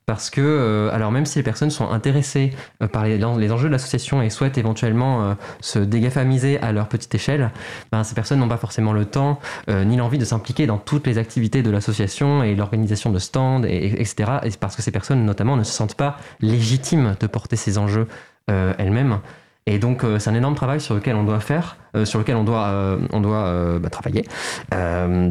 [0.06, 3.72] parce que, euh, alors même si les personnes sont intéressées euh, par les, enjeux de
[3.72, 7.50] l'association et souhaitent éventuellement euh, se dégafamiser à leur petite échelle,
[7.92, 9.38] ben, ces personnes n'ont pas forcément le temps
[9.68, 14.00] ni l'envie de s'impliquer dans toutes les activités de l'association et l'organisation de stands, et,
[14.00, 14.32] etc.
[14.44, 18.06] Et parce que ces personnes, notamment, ne se sentent pas légitimes de porter ces enjeux
[18.48, 19.20] elles-mêmes.
[19.66, 22.98] Et donc, c'est un énorme travail sur lequel on doit faire, sur lequel on doit,
[23.12, 24.24] on doit bah, travailler,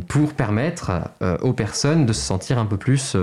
[0.08, 0.92] pour permettre
[1.42, 3.16] aux personnes de se sentir un peu plus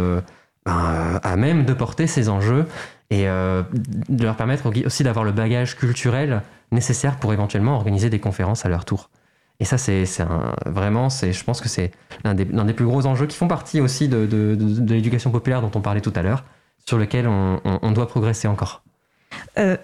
[0.66, 2.66] à même de porter ces enjeux
[3.10, 3.62] et euh,
[4.08, 6.42] de leur permettre aussi d'avoir le bagage culturel
[6.72, 9.10] nécessaire pour éventuellement organiser des conférences à leur tour.
[9.60, 10.04] Et ça, c'est
[10.66, 11.90] vraiment, je pense que c'est
[12.22, 14.56] l'un des, plus gros enjeux qui font partie aussi de,
[14.86, 16.44] l'éducation populaire dont on parlait tout à l'heure,
[16.86, 18.82] sur lequel on, on, doit progresser encore.
[19.58, 19.76] Euh,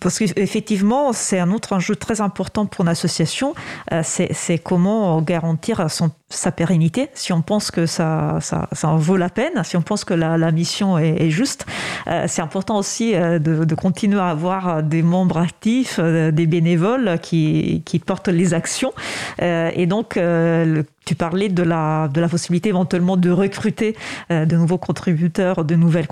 [0.00, 3.54] parce qu'effectivement, c'est un autre enjeu très important pour une association,
[3.92, 9.16] euh, c'est comment garantir son, sa pérennité, si on pense que ça, ça, en vaut
[9.16, 11.66] la peine, si on pense que la, la mission est, juste.
[12.06, 17.82] Euh, c'est important aussi de, de, continuer à avoir des membres actifs, des bénévoles qui,
[17.84, 18.92] qui portent les actions.
[19.40, 20.18] et donc,
[21.08, 23.96] tu parlais de la, de la possibilité éventuellement de recruter
[24.30, 26.06] euh, de nouveaux contributeurs, de nouvelles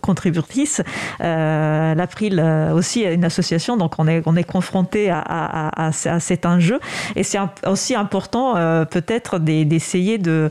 [0.00, 0.82] contributrices.
[1.20, 6.20] Euh, L'April euh, aussi une association, donc on est, on est confronté à, à, à,
[6.20, 6.80] cet enjeu.
[7.16, 10.50] Et c'est aussi important euh, peut-être d'essayer de,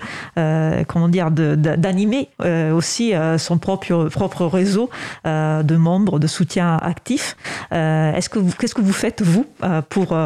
[0.87, 2.29] comment dire, d'animer
[2.73, 4.89] aussi son propre, propre réseau
[5.25, 7.35] de membres, de soutien actif.
[7.71, 9.45] Est-ce que qu'est-ce que vous faites vous
[9.89, 10.17] pour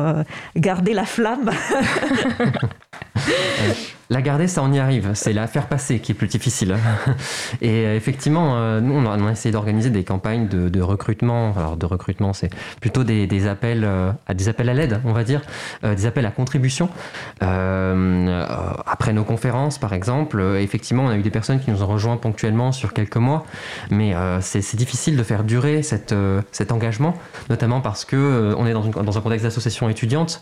[0.56, 1.52] garder la flamme?
[4.14, 5.10] La garder, ça on y arrive.
[5.16, 6.78] C'est la faire passer qui est plus difficile.
[7.64, 11.52] Et euh, effectivement, euh, nous on a, essayé d'organiser des campagnes de, recrutement.
[11.58, 15.24] Alors de recrutement, c'est plutôt des, appels euh, à des appels à l'aide, on va
[15.24, 15.42] dire,
[15.82, 16.90] des appels à contribution.
[17.42, 22.18] après nos conférences, par exemple, effectivement, on a eu des personnes qui nous ont rejoints
[22.18, 23.48] ponctuellement sur quelques mois,
[23.90, 26.14] mais c'est difficile de faire durer cet
[26.72, 27.16] engagement,
[27.50, 30.42] notamment parce que on est dans, un contexte d'association étudiante,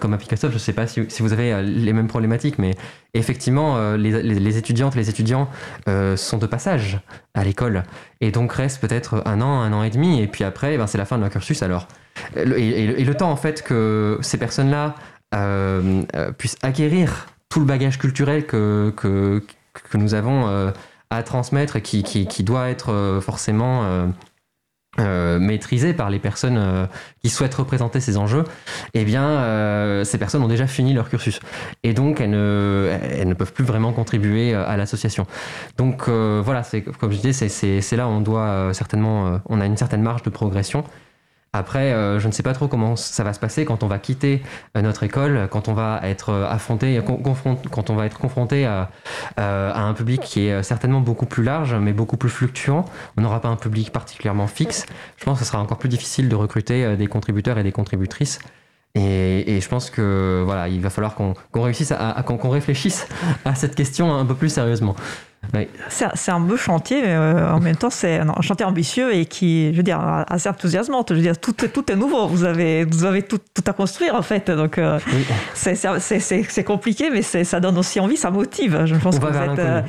[0.00, 0.48] comme à.
[0.48, 2.74] Je ne sais pas si vous avez les mêmes problématiques, mais
[3.14, 5.48] effectivement, euh, les, étudiantes et les étudiants
[5.88, 7.00] euh, sont de passage
[7.34, 7.82] à l'école
[8.20, 10.98] et donc restent peut-être un an, un an et demi, et puis après, ben, c'est
[10.98, 11.88] la fin de leur cursus alors.
[12.36, 14.94] Et, le temps en fait que ces personnes-là
[15.34, 16.02] euh,
[16.38, 19.42] puissent acquérir tout le bagage culturel que, que,
[19.94, 20.72] nous avons
[21.10, 24.10] à transmettre et qui, qui, qui doit être forcément
[24.98, 26.86] euh, par les personnes euh,
[27.22, 28.44] qui souhaitent représenter ces enjeux,
[28.94, 31.40] eh bien, euh, ces personnes ont déjà fini leur cursus.
[31.82, 35.26] Et donc, elles ne, peuvent plus vraiment contribuer à l'association.
[35.78, 39.66] Donc, voilà, c'est, comme je disais, c'est, c'est là où on doit certainement, on a
[39.66, 40.84] une certaine marge de progression.
[41.54, 43.98] Après, euh, je ne sais pas trop comment ça va se passer quand on va
[43.98, 44.42] quitter
[44.74, 46.98] euh, notre école, quand on va être euh, affronté,
[47.70, 48.88] quand on va être confronté à,
[49.36, 52.86] un public qui est certainement beaucoup plus large, mais beaucoup plus fluctuant.
[53.18, 54.86] On n'aura pas un public particulièrement fixe.
[55.18, 58.38] Je pense que ce sera encore plus difficile de recruter des contributeurs et des contributrices.
[58.94, 63.06] Et, je pense que voilà, il va falloir qu'on réussisse à qu'on réfléchisse
[63.44, 64.96] à cette question un peu plus sérieusement.
[65.88, 69.72] C'est un beau chantier, mais euh, en même temps, c'est un chantier ambitieux et qui,
[69.72, 71.04] je veux dire, assez enthousiasmant.
[71.08, 72.26] Je veux dire, tout, tout est nouveau.
[72.26, 74.50] Vous avez, vous avez tout, tout à construire, en fait.
[74.50, 74.98] Donc, euh,
[75.54, 78.86] c'est compliqué, mais ça donne aussi envie, ça motive.
[78.86, 79.58] Je pense que vous êtes.
[79.58, 79.82] Euh,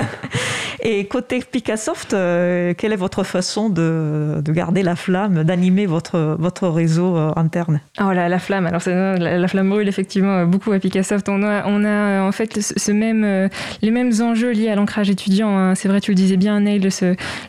[0.80, 6.68] et côté Picassoft, quelle est votre façon de, de garder la flamme, d'animer votre, votre
[6.68, 7.80] réseau interne?
[8.00, 8.66] Oh là, la flamme.
[8.66, 11.28] Alors, la, la, flamme brûle, effectivement, beaucoup à Picassoft.
[11.28, 13.50] On a, on a en fait ce même,
[13.82, 15.56] les mêmes enjeux liés à l'ancrage étudiant.
[15.56, 15.74] Hein.
[15.74, 16.80] C'est vrai, tu le disais bien, Neil,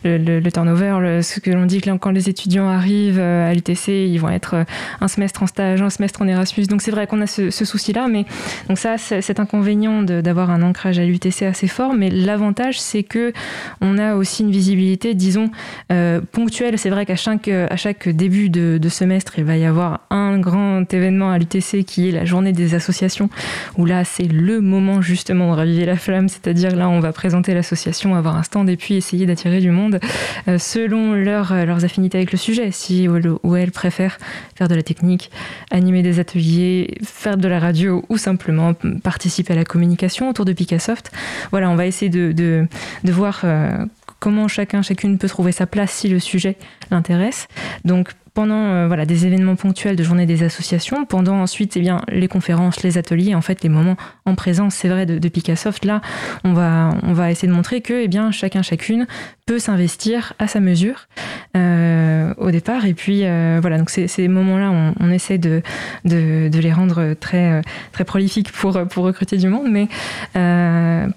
[0.04, 4.18] le, turnover, ce que l'on dit que quand les étudiants arrivent euh, à l'UTC, ils
[4.18, 4.64] vont être euh,
[5.00, 6.66] un semestre en stage, un semestre en Erasmus.
[6.66, 8.24] Donc c'est vrai qu'on a ce, souci-là, mais
[8.68, 11.94] donc ça, c'est inconvénient d'avoir un ancrage à l'UTC assez fort.
[11.94, 13.32] Mais l'avantage, c'est que
[13.80, 15.50] on a aussi une visibilité, disons,
[15.92, 16.78] euh, ponctuelle.
[16.78, 21.30] C'est vrai qu'à chaque début de, de, semestre, il va y avoir un grand événement
[21.30, 23.28] à l'UTC qui est la journée des associations,
[23.76, 27.52] où là, c'est le moment justement de raviver la flamme, c'est-à-dire là, on va présenter
[27.52, 29.98] l'association, avoir un stand et puis essayer d'attirer du monde
[30.46, 32.70] euh, selon euh, leurs affinités avec le sujet.
[32.70, 34.18] Si ou elles préfèrent
[34.54, 35.32] faire de la technique,
[35.72, 40.52] animer des ateliers, faire de la radio ou simplement participer à la communication autour de
[40.52, 41.10] Picassoft.
[41.50, 42.68] Voilà, on va essayer de, de,
[43.02, 43.84] de voir euh,
[44.20, 46.56] comment chacun, chacune peut trouver sa place si le sujet
[46.92, 47.48] l'intéresse.
[47.84, 52.02] Donc pendant euh, voilà, des événements ponctuels de journée des associations, pendant ensuite eh bien,
[52.08, 55.84] les conférences, les ateliers, en fait les moments en présence, c'est vrai, de, de Picassoft,
[55.84, 56.00] là,
[56.44, 59.06] on va, on va essayer de montrer que eh bien, chacun, chacune
[59.48, 61.08] peut s'investir à sa mesure
[61.56, 62.84] euh, au départ.
[62.84, 65.62] Et puis euh, voilà, donc ces, moments-là, on, essaie de,
[66.04, 69.68] de, les rendre très, très prolifiques pour, pour recruter du monde.
[69.70, 69.88] Mais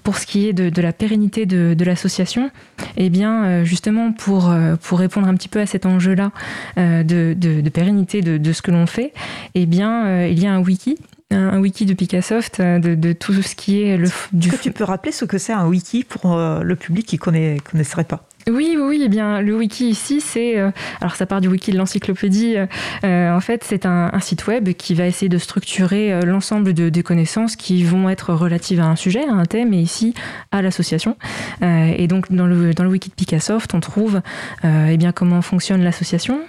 [0.03, 2.49] pour ce qui est de, de la pérennité de, de l'association,
[2.95, 6.31] eh bien justement pour, pour répondre un petit peu à cet enjeu-là,
[6.77, 9.13] de, pérennité de, ce que l'on fait,
[9.55, 10.97] eh bien, euh, il y a un wiki
[11.31, 14.49] un wiki de Picassoft euh, de, tout ce qui est le du.
[14.49, 17.15] Est-ce que tu peux rappeler ce que c'est un wiki pour euh, le public qui
[17.15, 18.23] ne connaisserait pas?
[18.49, 20.57] Oui, oui, eh bien, le wiki ici, c'est.
[20.57, 22.55] Euh, alors, ça part du wiki de l'encyclopédie.
[23.03, 26.89] Euh, en fait, c'est un, site web qui va essayer de structurer euh, l'ensemble de,
[26.89, 30.13] des connaissances qui vont être relatives à un sujet, à un thème, et ici,
[30.51, 31.17] à l'association.
[31.61, 34.21] et donc, dans le, dans le wiki de Picassoft, on trouve
[34.63, 36.39] eh bien, comment fonctionne l'association,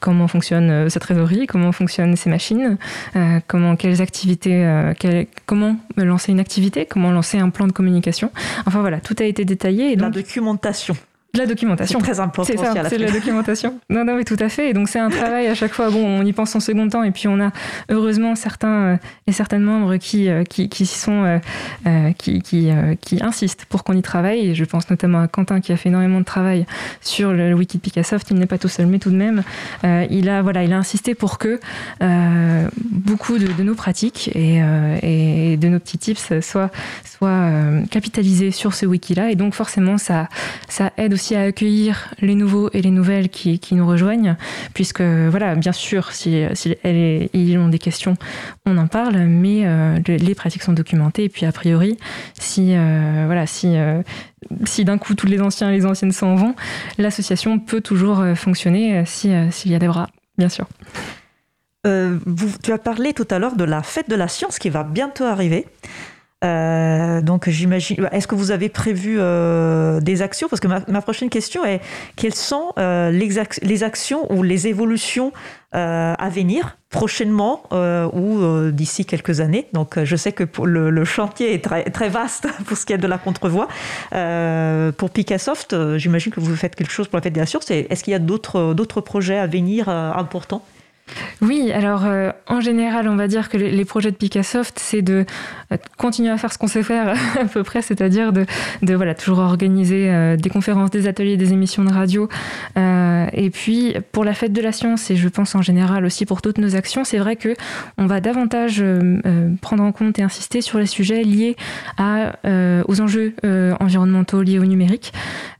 [0.00, 2.76] comment fonctionne sa trésorerie, comment fonctionnent ses machines,
[3.46, 4.66] comment, quelles activités,
[5.46, 8.30] comment lancer une activité, comment lancer un plan de communication.
[8.66, 9.92] Enfin, voilà, tout a été détaillé.
[9.92, 10.83] Et donc, La documentation
[11.38, 11.98] la documentation.
[11.98, 12.52] C'est très important.
[12.52, 13.78] C'est ça, c'est la documentation.
[13.90, 14.70] Non, non, mais tout à fait.
[14.70, 15.90] Et donc c'est un travail à chaque fois.
[15.90, 17.50] Bon, on y pense en second temps, et puis on a
[17.88, 21.40] heureusement certains euh, et certains membres qui euh, qui, qui sont
[21.86, 22.70] euh, qui qui,
[23.00, 24.50] qui, insistent pour qu'on y travaille.
[24.50, 26.66] Et je pense notamment à Quentin qui a fait énormément de travail
[27.00, 28.30] sur le wiki de Picassoft.
[28.30, 29.42] Il n'est pas tout seul, mais tout de même,
[29.82, 31.60] il a voilà, il a insisté pour que
[32.90, 34.60] beaucoup de, nos pratiques et,
[35.02, 36.70] et, de nos petits tips soient
[37.04, 37.50] soient
[37.90, 39.30] capitalisés sur ce wiki-là.
[39.30, 40.28] Et donc forcément, ça
[40.68, 44.36] ça aide aussi à accueillir les nouveaux et les nouvelles qui, nous rejoignent,
[44.74, 46.44] puisque voilà, bien sûr, si,
[46.82, 48.16] elles, ils ont des questions,
[48.66, 51.24] on en parle, mais euh, les pratiques sont documentées.
[51.24, 51.98] Et puis a priori,
[52.38, 54.02] si euh, voilà, si euh,
[54.64, 56.54] si d'un coup tous les anciens et les anciennes s'en vont,
[56.98, 60.66] l'association peut toujours fonctionner si s'il y a des bras, bien sûr.
[61.86, 64.84] Vous, tu as parlé tout à l'heure de la fête de la science qui va
[64.84, 65.66] bientôt arriver.
[66.44, 68.08] Euh, donc j'imagine.
[68.12, 70.48] Est-ce que vous avez prévu euh, des actions?
[70.48, 71.80] Parce que ma, prochaine question est
[72.16, 75.32] quelles sont euh, les, actions ou les évolutions
[75.72, 79.66] à venir prochainement ou d'ici quelques années?
[79.72, 83.08] Donc je sais que le, chantier est très, très vaste pour ce qui est de
[83.08, 83.66] la contrevoix.
[84.10, 87.58] pour Picassoft, j'imagine que vous faites quelque chose pour la Fédération.
[87.68, 90.62] Est-ce qu'il y a d'autres projets à venir importants?
[91.42, 95.26] Oui, alors euh, en général, on va dire que les, projets de Picassoft, c'est de
[95.72, 98.46] euh, continuer à faire ce qu'on sait faire à peu près, c'est-à-dire de,
[98.82, 102.28] de, voilà, toujours organiser euh, des conférences, des ateliers, des émissions de radio.
[102.76, 106.40] et puis pour la fête de la science, et je pense en général aussi pour
[106.40, 107.54] toutes nos actions, c'est vrai que
[107.98, 108.82] on va davantage
[109.60, 111.56] prendre en compte et insister sur les sujets liés
[111.98, 113.34] aux enjeux
[113.80, 115.12] environnementaux liés au numérique.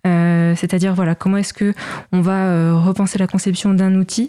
[0.04, 1.74] c'est-à-dire voilà, comment est-ce que
[2.12, 4.28] on va repenser la conception d'un outil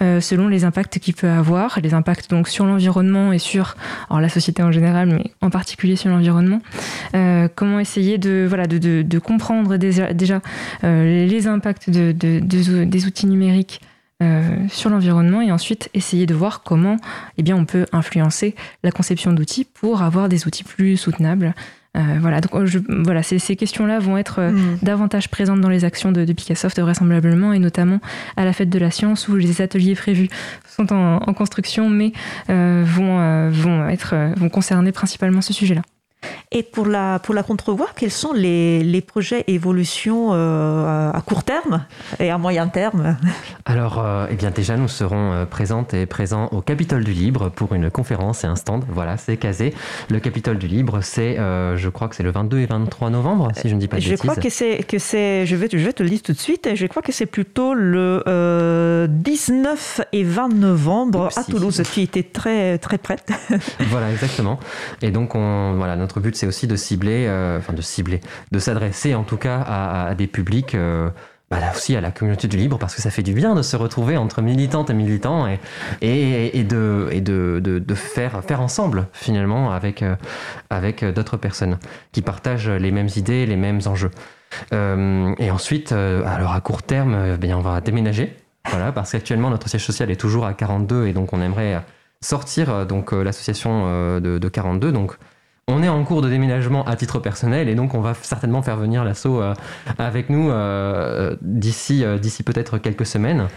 [0.00, 3.76] selon les impacts qu'il peut avoir, les impacts donc sur l'environnement et sur
[4.08, 6.60] alors la société en général, mais en particulier sur l'environnement.
[7.14, 10.40] Euh, comment essayer de, voilà, de, comprendre déjà,
[10.84, 13.80] euh, les impacts de, des outils numériques
[14.22, 16.96] euh, sur l'environnement et ensuite essayer de voir comment
[17.36, 21.54] eh bien, on peut influencer la conception d'outils pour avoir des outils plus soutenables
[22.20, 24.78] voilà, donc je, voilà, ces, ces questions-là vont être euh, mm.
[24.82, 28.00] davantage présentes dans les actions de, de Picassoft vraisemblablement, et notamment
[28.36, 30.28] à la fête de la science où les ateliers prévus
[30.68, 32.12] sont en, construction, mais
[32.50, 35.82] euh, vont, vont, être, vont concerner principalement ce sujet-là.
[36.52, 41.42] Et pour la, pour la contrevoix, quels sont les, les projets évolution euh, à court
[41.42, 41.84] terme
[42.20, 43.16] et à moyen terme?
[43.64, 47.50] Alors, euh, eh bien déjà, nous serons euh, présentes et présents au Capitole du Libre
[47.50, 48.84] pour une conférence et un stand.
[48.88, 49.74] Voilà, c'est casé.
[50.08, 53.68] Le Capitole du Libre, c'est, je crois que c'est le 22 et 23 novembre, si
[53.68, 54.22] je ne dis pas de je bêtises.
[54.22, 56.68] Crois que c'est, que c'est, je, vais, je vais te le dire tout de suite,
[56.74, 61.82] je crois que c'est plutôt le 19 et 20 novembre à Toulouse.
[61.92, 63.30] Tu étais très, très prête.
[63.90, 64.58] voilà, exactement.
[65.02, 68.58] Et donc, on, voilà, notre but, c'est aussi de cibler, euh, enfin de cibler, de
[68.58, 70.74] s'adresser en tout cas à, des publics.
[70.74, 71.10] Euh,
[71.48, 73.76] bah aussi à la communauté du libre parce que ça fait du bien de se
[73.76, 75.46] retrouver entre militantes et militants
[76.02, 80.16] et, de, faire, ensemble finalement avec, euh,
[80.70, 81.78] avec d'autres personnes
[82.10, 84.10] qui partagent les mêmes idées, les mêmes enjeux.
[84.72, 88.36] et ensuite, alors à court terme, eh bien on va déménager,
[88.68, 91.80] voilà, parce qu'actuellement notre siège social est toujours à 42 et donc on aimerait
[92.20, 95.16] sortir donc l'association de, de 42 donc
[95.68, 98.76] on est en cours de déménagement à titre personnel et donc on va certainement faire
[98.76, 99.52] venir l'assaut euh,
[99.98, 103.48] avec nous euh, d'ici euh, d'ici peut-être quelques semaines.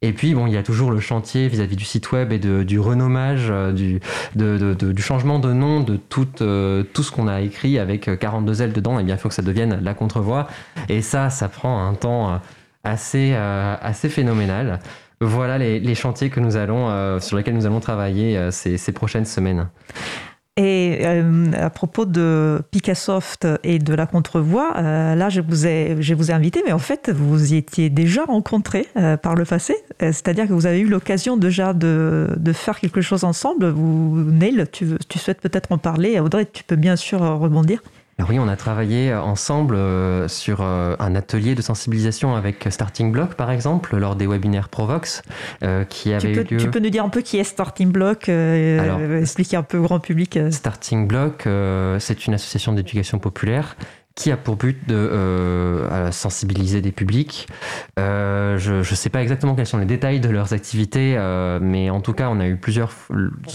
[0.00, 2.78] Et puis, bon, il y a toujours le chantier vis-à-vis du site web et du
[2.78, 3.98] renommage, du,
[4.36, 9.00] du, changement de nom de tout, tout ce qu'on a écrit avec 42 ailes dedans.
[9.00, 10.46] Et bien, il faut que ça devienne la contrevoix.
[10.88, 12.40] Et ça, ça prend un temps
[12.84, 14.78] assez, assez phénoménal.
[15.20, 19.66] Voilà les, chantiers que nous allons, sur lesquels nous allons travailler ces, ces prochaines semaines.
[20.58, 25.96] Et euh, à propos de Picassoft et de la contrevoix, euh, là, je vous, ai,
[26.00, 29.44] je vous ai invité, mais en fait, vous y étiez déjà rencontrés euh, par le
[29.44, 29.76] passé.
[30.00, 33.68] C'est-à-dire que vous avez eu l'occasion déjà de, de, faire quelque chose ensemble.
[33.68, 36.18] Vous, Neil, tu, tu souhaites peut-être en parler.
[36.18, 37.80] Audrey, tu peux bien sûr rebondir
[38.28, 43.12] oui, on a travaillé euh, ensemble euh, sur euh, un atelier de sensibilisation avec Starting
[43.12, 45.22] Block, par exemple, lors des webinaires Provox,
[45.88, 46.56] qui avait tu peux, eu lieu...
[46.58, 50.00] Tu peux nous dire un peu qui est Starting Block Expliquer un peu au grand
[50.00, 50.38] public.
[50.50, 51.48] Starting Block,
[51.98, 53.76] c'est une association d'éducation populaire
[54.14, 57.46] qui a pour but de sensibiliser des publics.
[57.96, 61.16] je ne sais pas exactement quels sont les détails de leurs activités,
[61.60, 62.92] mais en tout cas, on a eu plusieurs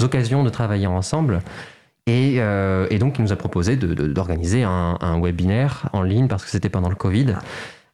[0.01, 1.41] occasions de travailler ensemble.
[2.09, 6.69] Euh, et, donc, il nous a proposé d'organiser un, webinaire en ligne parce que c'était
[6.69, 7.35] pendant le Covid,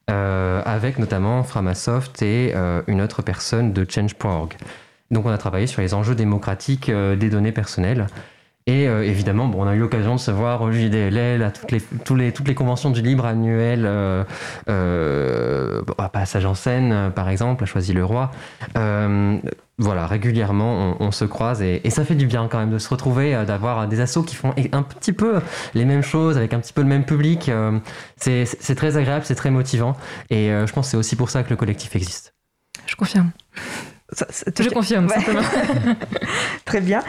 [0.10, 4.56] euh, avec notamment Framasoft et euh, une autre personne de Change.org.
[5.12, 8.08] Donc, on a travaillé sur les enjeux démocratiques des données personnelles.
[8.68, 11.82] Et évidemment, bon, on a eu l'occasion de se voir au JDLL, à toutes les,
[12.16, 13.88] les, toutes les conventions du libre annuel,
[14.68, 18.30] à Passage en scène, par exemple, à Choisy-le-Roi
[19.80, 23.34] voilà, régulièrement, on, se croise et, ça fait du bien quand même de se retrouver,
[23.34, 25.40] euh, d'avoir des assos qui font un petit peu
[25.74, 27.48] les mêmes choses avec un petit peu le même public.
[27.48, 27.80] Euh,
[28.18, 29.96] c'est très agréable, c'est très motivant
[30.30, 32.36] et euh, je pense que c'est aussi pour ça que le collectif existe.
[32.86, 33.32] Je confirme.
[34.12, 35.08] je confirme,
[36.66, 37.02] Très bien.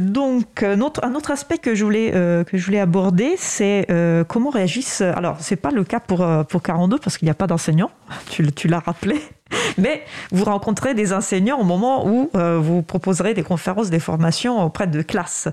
[0.00, 3.88] donc, un autre, un autre, aspect que je voulais, que je voulais aborder, c'est
[4.28, 5.00] comment réagissent.
[5.00, 7.90] Alors, c'est pas le cas pour, pour 42 parce qu'il n'y a pas d'enseignants,
[8.30, 9.20] tu, tu l'as rappelé.
[9.78, 14.64] Mais vous rencontrez des enseignants au moment où euh, vous proposerez des conférences, des formations
[14.64, 15.48] auprès de classes,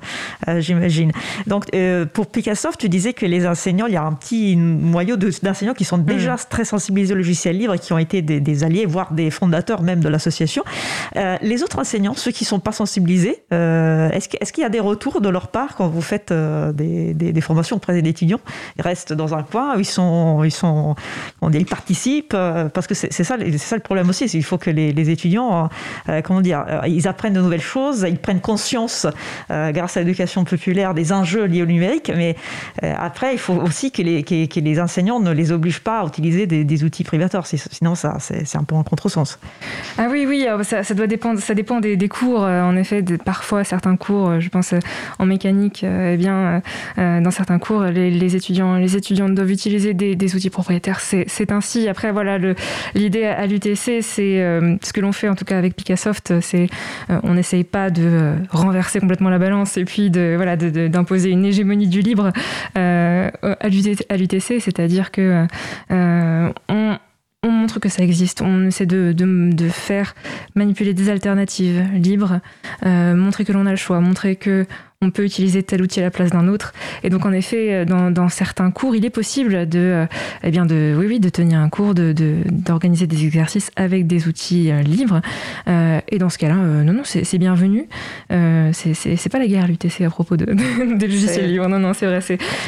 [0.48, 1.12] euh, j'imagine.
[1.48, 5.18] Donc, euh, pour Picassoft, tu disais que les enseignants, il y a un petit noyau
[5.18, 6.40] d'enseignants qui sont déjà mm.
[6.50, 10.00] très sensibilisés au logiciel libre et qui ont été des, alliés, voire des fondateurs même
[10.00, 10.64] de l'association.
[11.16, 15.22] les autres enseignants, ceux qui ne sont pas sensibilisés, est-ce qu'il y a des retours
[15.22, 18.40] de leur part quand vous faites des, formations auprès des étudiants?
[18.78, 20.96] Ils restent dans un coin, ils sont, ils sont,
[21.42, 22.36] on dit, ils participent,
[22.74, 24.26] parce que c'est ça, c'est ça le problème aussi.
[24.26, 25.70] Il faut que les, étudiants,
[26.24, 29.08] comment dire, ils apprennent de nouvelles choses, ils prennent conscience,
[29.50, 32.12] grâce à l'éducation populaire, des enjeux liés au numérique.
[32.16, 32.36] Mais
[32.82, 36.48] après, il faut aussi que les, que, les enseignants ne les obligent pas à utiliser
[36.48, 37.46] des, outils privateurs.
[37.48, 39.40] Sinon, ça, c'est un peu en contresens.
[39.98, 41.40] Ah oui, oui, ça, ça doit dépendre.
[41.40, 42.42] Ça dépend des, des cours.
[42.42, 44.74] En effet, parfois certains cours, je pense
[45.20, 46.62] en mécanique, eh bien,
[46.98, 51.00] dans certains cours, les, étudiants, les étudiants doivent utiliser des, outils propriétaires.
[51.00, 51.88] C'est ainsi.
[51.88, 52.38] Après, voilà,
[52.96, 53.46] l'idée à
[53.76, 56.68] c'est euh, ce que l'on fait en tout cas avec Picassoft, c'est
[57.10, 61.30] euh, on n'essaye pas de euh, renverser complètement la balance et puis de voilà d'imposer
[61.30, 62.32] une hégémonie du libre
[62.76, 65.46] à l'UTC, c'est-à-dire que
[65.90, 66.98] on
[67.44, 70.14] on montre que ça existe, on essaie de, de, faire
[70.54, 72.40] manipuler des alternatives libres,
[72.86, 74.68] montrer que l'on a le choix, montrer que
[75.04, 76.74] on peut utiliser tel outil à la place d'un autre.
[77.02, 80.06] Et donc, en effet, euh, dans, certains cours, il est possible de, euh,
[80.44, 84.28] eh bien de, oui, oui, de tenir un cours, d'organiser de, des exercices avec des
[84.28, 85.22] outils euh, libres.
[85.68, 87.88] et dans ce cas-là, non, non, c'est bienvenu.
[88.30, 90.46] c'est pas la guerre à l'UTC à propos de,
[90.96, 91.68] des logiciels libres.
[91.68, 92.20] Non, non, c'est vrai.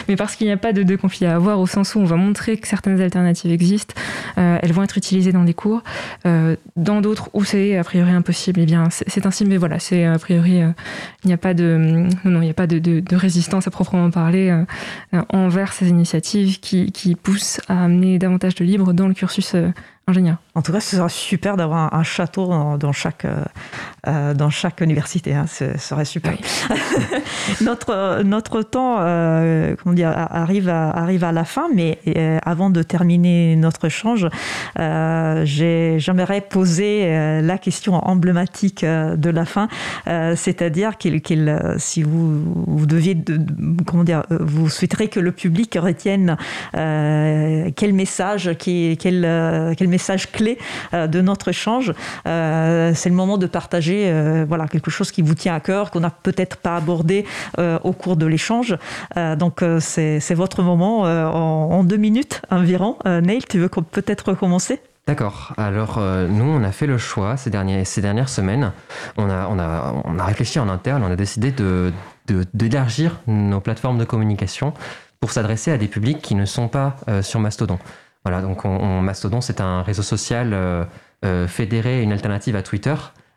[0.08, 2.16] Mais parce qu'il n'y a pas de, conflit à avoir, au sens où on va
[2.16, 3.94] montrer que certaines alternatives existent,
[4.38, 5.84] elles vont être utilisées dans des cours.
[6.26, 9.46] dans d'autres où c'est a priori impossible, eh bien, c'est ainsi.
[9.46, 10.62] Mais voilà, c'est a priori,
[11.24, 14.50] il n'y a pas de non, il n'y a pas de, résistance à proprement parler
[14.50, 14.64] euh,
[15.14, 19.56] euh, envers ces initiatives qui, qui, poussent à amener davantage de libre dans le cursus
[19.56, 19.70] euh,
[20.08, 20.38] ingénieur.
[20.56, 22.48] En tout cas, ce serait super d'avoir un, château
[22.78, 23.44] dans, chaque, euh,
[24.08, 25.34] euh, dans chaque université.
[25.34, 25.46] Hein.
[25.48, 26.34] Ce serait super.
[27.62, 32.00] notre, notre temps euh, comment dire, arrive, à, arrive à la fin, mais
[32.46, 34.28] avant de terminer notre échange,
[34.76, 39.68] j'aimerais poser la question emblématique de la fin,
[40.06, 41.22] c'est-à-dire qu'il,
[41.78, 43.18] si vous, vous deviez,
[43.88, 46.38] comment dire, vous souhaiterez que le public retienne
[46.74, 50.58] quel message, quel, quel message clé
[50.94, 51.94] euh, de notre échange.
[52.28, 55.92] Euh, c'est le moment de partager euh, voilà, quelque chose qui vous tient à cœur,
[55.92, 57.26] qu'on n'a peut-être pas abordé
[57.84, 58.78] au cours de l'échange.
[59.16, 62.98] donc c'est votre moment en, deux minutes environ.
[63.06, 64.80] Neil, tu veux peut-être recommencer?
[65.08, 65.54] D'accord.
[65.58, 67.52] Alors, nous, on a fait le choix ces,
[67.86, 68.72] ces dernières semaines.
[69.18, 71.54] On a, on, a, on a réfléchi en interne, on a décidé
[72.54, 74.74] d'élargir de, nos plateformes de communication
[75.20, 77.80] pour s'adresser à des publics qui ne sont pas sur Mastodon.
[78.26, 80.86] Voilà, donc on, Mastodon, c'est un réseau social euh,
[81.26, 82.96] euh, fédéré, une alternative à Twitter,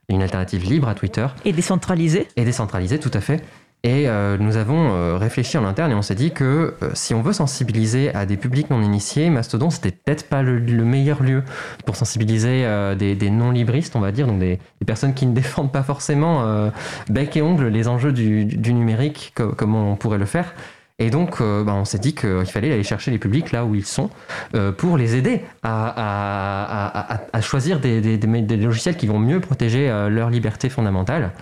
[0.08, 1.26] une alternative libre à Twitter.
[1.44, 2.28] Et décentralisé.
[2.36, 3.42] Et décentralisé, tout à fait.
[3.82, 7.32] Et euh, nous avons réfléchi en interne et on s'est dit que si on veut
[7.32, 11.44] sensibiliser à des publics non initiés, Mastodon, c'était peut-être pas le, meilleur lieu
[11.84, 12.64] pour sensibiliser
[12.98, 16.70] des, non-libristes, on va dire, donc des, personnes qui ne défendent pas forcément
[17.10, 20.54] bec et ongle les enjeux du, numérique comme on pourrait le faire.
[20.98, 23.74] Et donc, euh, bah, on s'est dit qu'il fallait aller chercher les publics là où
[23.74, 24.09] ils sont
[24.55, 28.18] euh, pour les aider à, choisir des,
[28.56, 31.32] logiciels qui vont mieux protéger euh, leur liberté fondamentale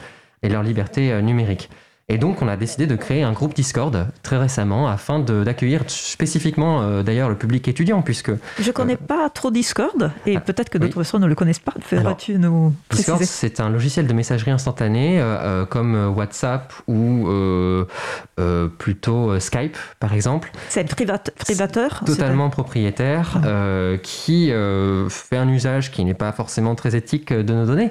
[0.43, 1.71] et leur liberté numérique.
[2.11, 6.83] Et donc, on a décidé de créer un groupe Discord très récemment afin d'accueillir spécifiquement
[6.83, 8.31] euh, d'ailleurs le public étudiant, puisque.
[8.61, 11.35] Je ne connais euh, pas trop Discord et ah, peut-être que d'autres personnes ne le
[11.35, 11.73] connaissent pas.
[11.81, 17.27] Feras-tu nous préciser Discord, c'est un logiciel de messagerie instantanée euh, comme WhatsApp ou
[18.79, 20.53] plutôt Skype, par exemple.
[20.69, 23.97] C'est privateur Totalement propriétaire ah.
[24.03, 24.49] qui
[25.09, 27.89] fait un usage qui n'est pas forcément très éthique de nos données,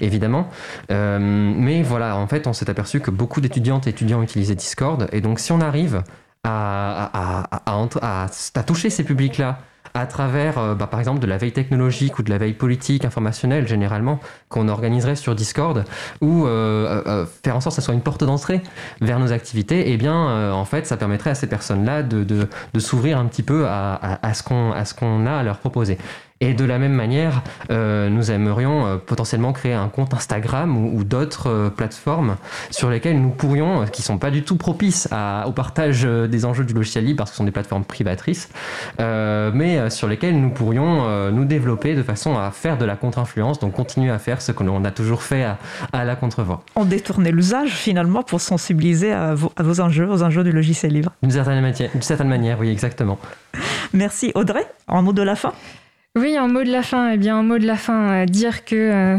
[0.00, 0.48] évidemment.
[0.88, 5.08] mais voilà, en fait, on s'est aperçu que beaucoup de étudiantes et étudiants utilisaient Discord.
[5.12, 6.02] Et donc, si on arrive
[6.44, 7.48] à,
[8.66, 9.58] toucher ces publics-là
[9.92, 13.04] à travers, euh, bah, par exemple, de la veille technologique ou de la veille politique,
[13.04, 15.84] informationnelle, généralement, qu'on organiserait sur Discord,
[16.20, 18.62] ou euh, euh, faire en sorte que ça soit une porte d'entrée
[19.00, 22.48] vers nos activités, eh bien, en fait, ça permettrait à ces personnes-là de,
[22.78, 25.98] s'ouvrir un petit peu à ce qu'on a à leur proposer.
[26.42, 31.04] Et de la même manière, euh, nous aimerions euh, potentiellement créer un compte Instagram ou,
[31.04, 32.36] d'autres euh, plateformes
[32.70, 35.06] sur lesquelles nous pourrions, qui sont pas du tout propices
[35.46, 38.48] au partage des enjeux du logiciel libre parce que ce sont des plateformes privatrices,
[38.98, 43.72] mais sur lesquelles nous pourrions nous développer de façon à faire de la contre-influence, donc
[43.72, 45.44] continuer à faire ce que l'on a toujours fait
[45.92, 46.62] à, la contre-voix.
[46.76, 51.12] On détournait l'usage finalement pour sensibiliser à vos, enjeux, aux enjeux du logiciel libre.
[51.22, 53.18] D'une certaine, certaine manière, oui, exactement.
[53.92, 54.64] Merci Audrey.
[54.86, 55.52] En mot de la fin
[56.18, 58.74] oui, en mot de la fin, eh bien, en mot de la fin, dire que
[58.74, 59.18] euh,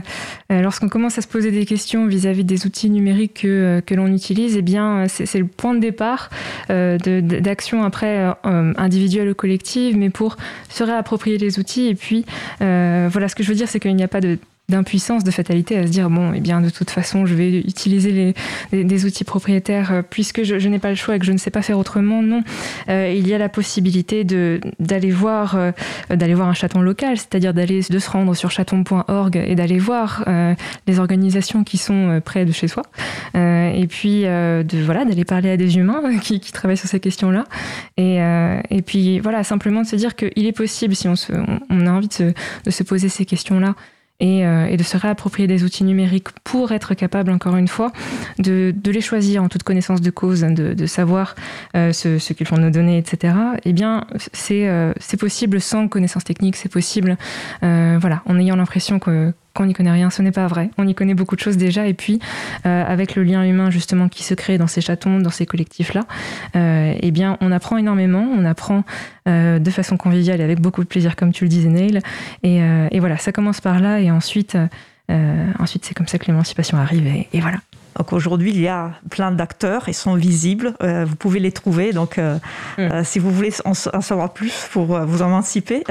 [0.51, 4.07] euh, lorsqu'on commence à se poser des questions vis-à-vis des outils numériques que, euh, l'on
[4.13, 6.29] utilise, eh bien, c'est le point de départ
[6.67, 10.35] d'action après individuelle ou collective, mais pour
[10.67, 11.87] se réapproprier les outils.
[11.87, 12.25] Et puis,
[12.59, 14.37] voilà, ce que je veux dire, c'est qu'il n'y a pas de
[14.69, 18.33] d'impuissance, de fatalité à se dire bon, eh bien de toute façon, je vais utiliser
[18.71, 21.37] les, des outils propriétaires euh, puisque je, n'ai pas le choix et que je ne
[21.37, 22.23] sais pas faire autrement.
[22.23, 22.41] Non,
[22.89, 25.71] euh, il y a la possibilité de d'aller voir euh,
[26.09, 30.25] d'aller voir un chaton local, c'est-à-dire d'aller de se rendre sur chaton.org et d'aller voir
[30.87, 32.83] les organisations qui sont près de chez soi.
[33.35, 37.43] et puis de voilà d'aller parler à des humains qui, qui travaillent sur ces questions-là.
[37.97, 38.17] Et,
[38.69, 41.33] et puis voilà simplement de se dire qu'il est possible si on, se,
[41.69, 43.75] on a envie de se, de se poser ces questions-là
[44.21, 47.91] euh, et, de se réapproprier des outils numériques pour être capable, encore une fois,
[48.39, 51.35] de, les choisir en toute connaissance de cause, de, savoir
[51.75, 53.33] euh, ce, qu'ils font nos données, etc.,
[53.65, 54.05] eh bien,
[54.51, 57.17] euh, c'est possible sans connaissance technique, c'est possible,
[57.61, 60.69] voilà, en ayant l'impression que qu'on n'y connaît rien, ce n'est pas vrai.
[60.77, 62.19] On y connaît beaucoup de choses déjà, et puis
[62.65, 66.01] euh, avec le lien humain justement qui se crée dans ces chatons, dans ces collectifs-là,
[66.55, 68.83] euh, eh bien, on apprend énormément, on apprend
[69.27, 71.99] euh, de façon conviviale et avec beaucoup de plaisir, comme tu le disais, Neil.
[72.43, 72.59] Et,
[72.91, 74.57] et voilà, ça commence par là, et ensuite,
[75.59, 77.57] ensuite c'est comme ça que l'émancipation arrive, et voilà.
[77.97, 81.91] Donc aujourd'hui, il y a plein d'acteurs, ils sont visibles, euh, vous pouvez les trouver.
[81.91, 82.37] Donc euh,
[82.77, 82.81] mm.
[82.81, 85.83] euh, si vous voulez en, savoir plus pour vous émanciper,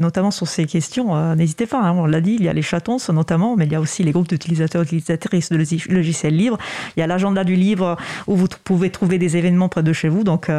[0.00, 1.80] notamment sur ces questions, n'hésitez pas.
[1.80, 1.92] Hein.
[1.92, 4.12] on l'a dit, il y a les chatons notamment, mais il y a aussi les
[4.12, 6.58] groupes d'utilisateurs, utilisatrices de logiciels libres.
[6.96, 7.96] Il y a l'agenda du livre
[8.26, 10.24] où vous pouvez trouver des événements près de chez vous.
[10.24, 10.50] Donc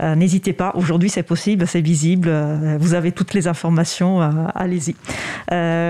[0.00, 0.72] n'hésitez pas.
[0.74, 2.30] Aujourd'hui, c'est possible, c'est visible.
[2.78, 4.20] vous avez toutes les informations.
[4.54, 4.94] Allez-y.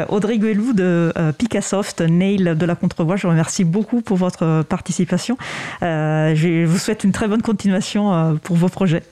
[0.09, 4.63] Audrey Guelou de Picassoft, Nail de la Contrevoix, je vous remercie beaucoup pour votre euh,
[4.63, 5.37] participation.
[5.83, 9.03] Euh, je vous souhaite une très bonne continuation euh, pour vos projets.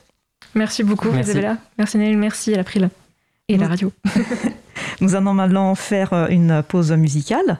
[0.55, 1.56] Merci beaucoup, Isabella.
[1.78, 2.90] Merci Neil, merci à l'April
[3.48, 3.92] et la radio.
[5.01, 7.59] Nous allons maintenant faire une pause musicale.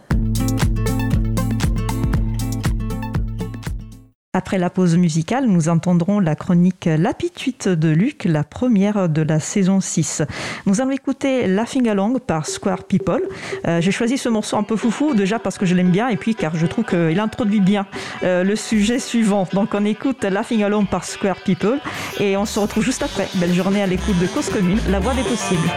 [4.36, 9.39] Après la pause musicale, nous entendrons la chronique L'Apituite de Luc, la première de la
[9.39, 10.23] saison 6.
[10.66, 13.23] Nous allons écouter Laughing Along par Square People.
[13.65, 16.16] Euh, j'ai choisi ce morceau un peu foufou, déjà parce que je l'aime bien et
[16.16, 17.86] puis car je trouve qu'il introduit bien
[18.24, 19.47] euh, le sujet suivant.
[19.52, 21.78] Donc on écoute Laughing Along par Square People
[22.19, 23.28] et on se retrouve juste après.
[23.36, 25.69] Belle journée à l'écoute de Cause Commune, la voix des possibles.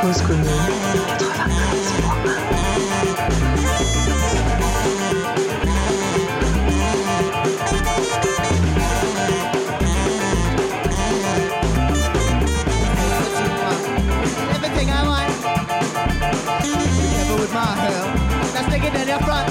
[0.00, 1.67] Cause Commune
[19.08, 19.47] California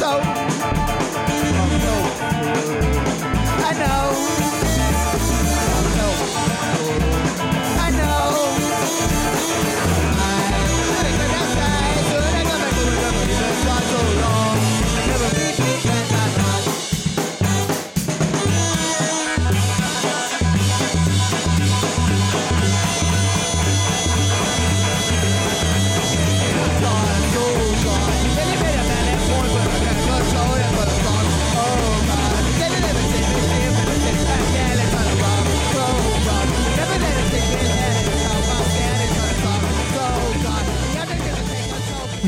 [0.00, 0.39] coração.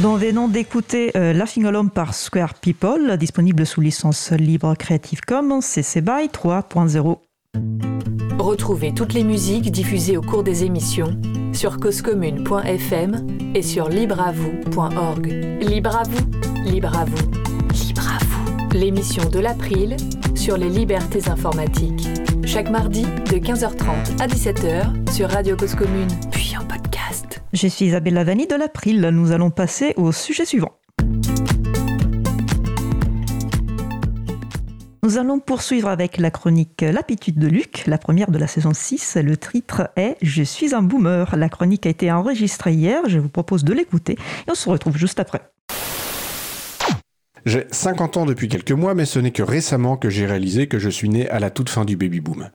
[0.02, 5.60] Nous venons d'écouter euh, Laughing Alone par Square People, disponible sous licence libre Creative Commons
[5.60, 7.18] CC BY 3.0.
[8.36, 11.20] Retrouvez toutes les musiques diffusées au cours des émissions
[11.52, 15.26] sur causecommune.fm et sur libreavoue.org.
[15.60, 16.30] Libre à vous,
[16.68, 17.30] libre à vous,
[17.72, 18.76] libre à vous.
[18.76, 19.96] L'émission de l'April
[20.34, 22.08] sur les libertés informatiques.
[22.44, 26.08] Chaque mardi de 15h30 à 17h sur Radio Cause Commune.
[27.52, 29.02] Je suis Isabelle Lavani de l'April.
[29.12, 30.72] Nous allons passer au sujet suivant.
[35.02, 39.18] Nous allons poursuivre avec la chronique L'Apitude de Luc, la première de la saison 6.
[39.22, 41.36] Le titre est Je suis un boomer.
[41.36, 44.96] La chronique a été enregistrée hier, je vous propose de l'écouter et on se retrouve
[44.96, 45.42] juste après.
[47.44, 50.78] J'ai 50 ans depuis quelques mois, mais ce n'est que récemment que j'ai réalisé que
[50.78, 52.48] je suis né à la toute fin du baby boom.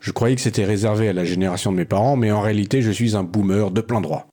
[0.00, 2.92] Je croyais que c'était réservé à la génération de mes parents, mais en réalité je
[2.92, 4.28] suis un boomer de plein droit.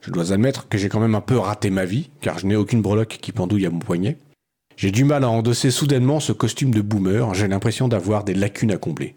[0.00, 2.56] Je dois admettre que j'ai quand même un peu raté ma vie, car je n'ai
[2.56, 4.16] aucune breloque qui pendouille à mon poignet.
[4.76, 8.72] J'ai du mal à endosser soudainement ce costume de boomer, j'ai l'impression d'avoir des lacunes
[8.72, 9.14] à combler.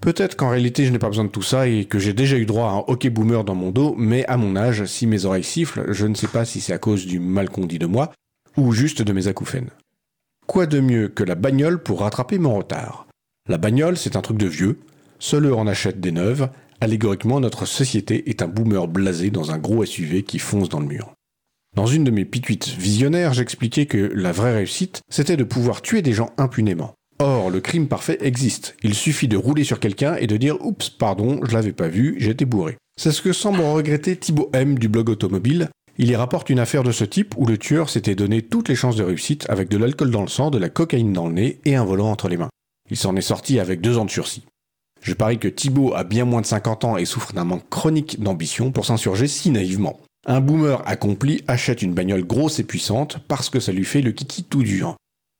[0.00, 2.46] Peut-être qu'en réalité je n'ai pas besoin de tout ça et que j'ai déjà eu
[2.46, 5.44] droit à un hockey boomer dans mon dos, mais à mon âge, si mes oreilles
[5.44, 8.12] sifflent, je ne sais pas si c'est à cause du mal qu'on dit de moi,
[8.56, 9.70] ou juste de mes acouphènes.
[10.46, 13.06] Quoi de mieux que la bagnole pour rattraper mon retard?
[13.48, 14.78] La bagnole, c'est un truc de vieux,
[15.18, 16.48] seul eux en achètent des neuves,
[16.80, 20.86] allégoriquement notre société est un boomer blasé dans un gros SUV qui fonce dans le
[20.86, 21.12] mur.
[21.76, 26.02] Dans une de mes pituites visionnaires, j'expliquais que la vraie réussite, c'était de pouvoir tuer
[26.02, 26.94] des gens impunément.
[27.20, 28.76] Or, le crime parfait existe.
[28.82, 32.16] Il suffit de rouler sur quelqu'un et de dire Oups, pardon, je l'avais pas vu,
[32.18, 32.76] j'étais bourré.
[32.98, 35.68] C'est ce que semble regretter Thibaut M du blog automobile.
[35.98, 38.74] Il y rapporte une affaire de ce type où le tueur s'était donné toutes les
[38.74, 41.60] chances de réussite avec de l'alcool dans le sang, de la cocaïne dans le nez
[41.66, 42.48] et un volant entre les mains.
[42.90, 44.44] Il s'en est sorti avec deux ans de sursis.
[45.02, 48.20] Je parie que Thibaut a bien moins de 50 ans et souffre d'un manque chronique
[48.22, 50.00] d'ambition pour s'insurger si naïvement.
[50.26, 54.12] Un boomer accompli achète une bagnole grosse et puissante parce que ça lui fait le
[54.12, 54.96] kiki tout dur.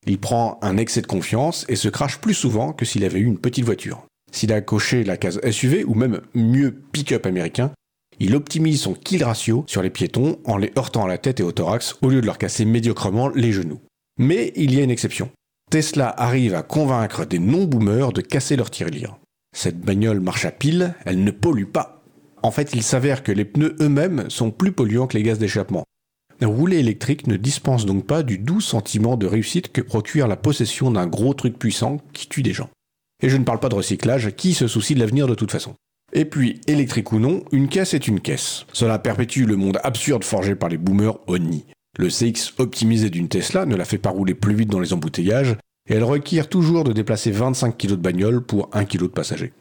[0.07, 3.25] Il prend un excès de confiance et se crache plus souvent que s'il avait eu
[3.25, 4.03] une petite voiture.
[4.31, 7.71] S'il a coché la case SUV ou même mieux pick-up américain,
[8.19, 11.43] il optimise son kill ratio sur les piétons en les heurtant à la tête et
[11.43, 13.81] au thorax au lieu de leur casser médiocrement les genoux.
[14.17, 15.29] Mais il y a une exception.
[15.69, 19.17] Tesla arrive à convaincre des non-boomers de casser leur tirelire.
[19.55, 22.03] Cette bagnole marche à pile, elle ne pollue pas.
[22.41, 25.83] En fait, il s'avère que les pneus eux-mêmes sont plus polluants que les gaz d'échappement.
[26.41, 30.89] Rouler électrique ne dispense donc pas du doux sentiment de réussite que procure la possession
[30.89, 32.69] d'un gros truc puissant qui tue des gens.
[33.21, 35.75] Et je ne parle pas de recyclage, qui se soucie de l'avenir de toute façon.
[36.13, 38.65] Et puis, électrique ou non, une caisse est une caisse.
[38.73, 41.65] Cela perpétue le monde absurde forgé par les boomers au nid.
[41.99, 45.55] Le CX optimisé d'une Tesla ne la fait pas rouler plus vite dans les embouteillages,
[45.89, 49.53] et elle requiert toujours de déplacer 25 kg de bagnole pour 1 kg de passager.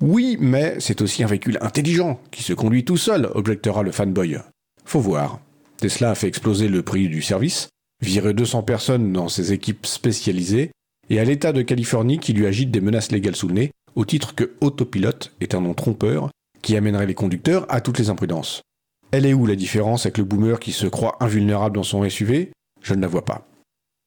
[0.00, 4.38] Oui, mais c'est aussi un véhicule intelligent, qui se conduit tout seul, objectera le fanboy.
[4.84, 5.40] Faut voir.
[5.78, 7.68] Tesla a fait exploser le prix du service,
[8.02, 10.70] viré 200 personnes dans ses équipes spécialisées,
[11.10, 14.04] et à l'État de Californie qui lui agite des menaces légales sous le nez, au
[14.04, 16.30] titre que autopilote est un nom trompeur
[16.62, 18.62] qui amènerait les conducteurs à toutes les imprudences.
[19.10, 22.50] Elle est où la différence avec le boomer qui se croit invulnérable dans son SUV
[22.82, 23.46] Je ne la vois pas.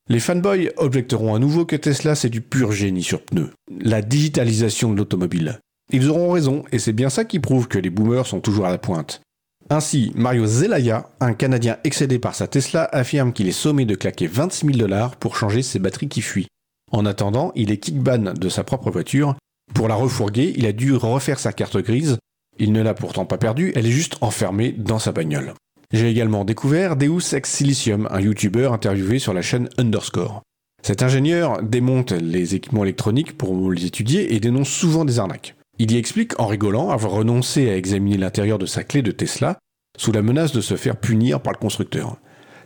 [0.10, 4.92] Les fanboys objecteront à nouveau que Tesla c'est du pur génie sur pneus, la digitalisation
[4.92, 5.60] de l'automobile.
[5.92, 8.72] Ils auront raison, et c'est bien ça qui prouve que les boomers sont toujours à
[8.72, 9.22] la pointe.
[9.70, 14.28] Ainsi, Mario Zelaya, un Canadien excédé par sa Tesla, affirme qu'il est sommé de claquer
[14.28, 16.48] 26 000 dollars pour changer ses batteries qui fuient.
[16.92, 19.36] En attendant, il est kickban de sa propre voiture.
[19.74, 22.18] Pour la refourguer, il a dû refaire sa carte grise.
[22.60, 25.54] Il ne l'a pourtant pas perdue, elle est juste enfermée dans sa bagnole.
[25.94, 30.42] J'ai également découvert Deus Ex Silicium, un YouTuber interviewé sur la chaîne Underscore.
[30.84, 35.56] Cet ingénieur démonte les équipements électroniques pour les étudier et dénonce souvent des arnaques.
[35.80, 39.60] Il y explique en rigolant avoir renoncé à examiner l'intérieur de sa clé de Tesla
[39.98, 42.18] sous la menace de se faire punir par le constructeur.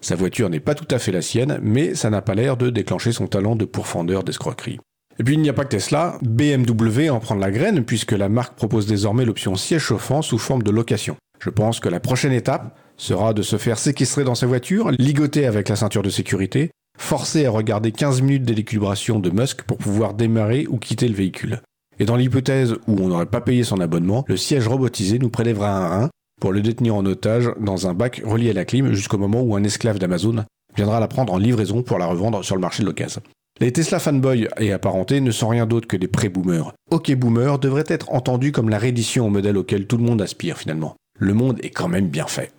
[0.02, 2.72] Sa voiture n'est pas tout à fait la sienne, mais ça n'a pas l'air de
[2.72, 4.80] déclencher son talent de pourfendeur d'escroquerie.
[5.20, 8.30] Et puis il n'y a pas que Tesla, BMW en prend la graine puisque la
[8.30, 11.18] marque propose désormais l'option siège chauffant sous forme de location.
[11.40, 15.46] Je pense que la prochaine étape sera de se faire séquestrer dans sa voiture, ligoter
[15.46, 20.14] avec la ceinture de sécurité, forcer à regarder 15 minutes d'équilibration de Musk pour pouvoir
[20.14, 21.62] démarrer ou quitter le véhicule.
[22.00, 25.70] Et dans l'hypothèse où on n'aurait pas payé son abonnement, le siège robotisé nous prélèvera
[25.70, 26.10] un rein
[26.40, 29.56] pour le détenir en otage dans un bac relié à la clim jusqu'au moment où
[29.56, 30.46] un esclave d'Amazon
[30.76, 33.22] viendra la prendre en livraison pour la revendre sur le marché de l'occasion.
[33.60, 36.74] Les Tesla fanboys et apparentés ne sont rien d'autre que des pré-boomers.
[36.90, 40.58] Ok boomer devrait être entendu comme la réédition au modèle auquel tout le monde aspire
[40.58, 40.96] finalement.
[41.20, 42.52] Le monde est quand même bien fait.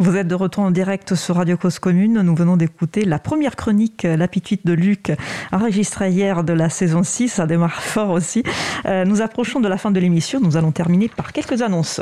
[0.00, 2.22] Vous êtes de retour en direct sur Radio Cause Commune.
[2.22, 5.10] Nous venons d'écouter la première chronique, La Pituite de Luc,
[5.50, 7.28] enregistrée hier de la saison 6.
[7.28, 8.44] Ça démarre fort aussi.
[8.86, 10.38] Euh, nous approchons de la fin de l'émission.
[10.40, 12.00] Nous allons terminer par quelques annonces.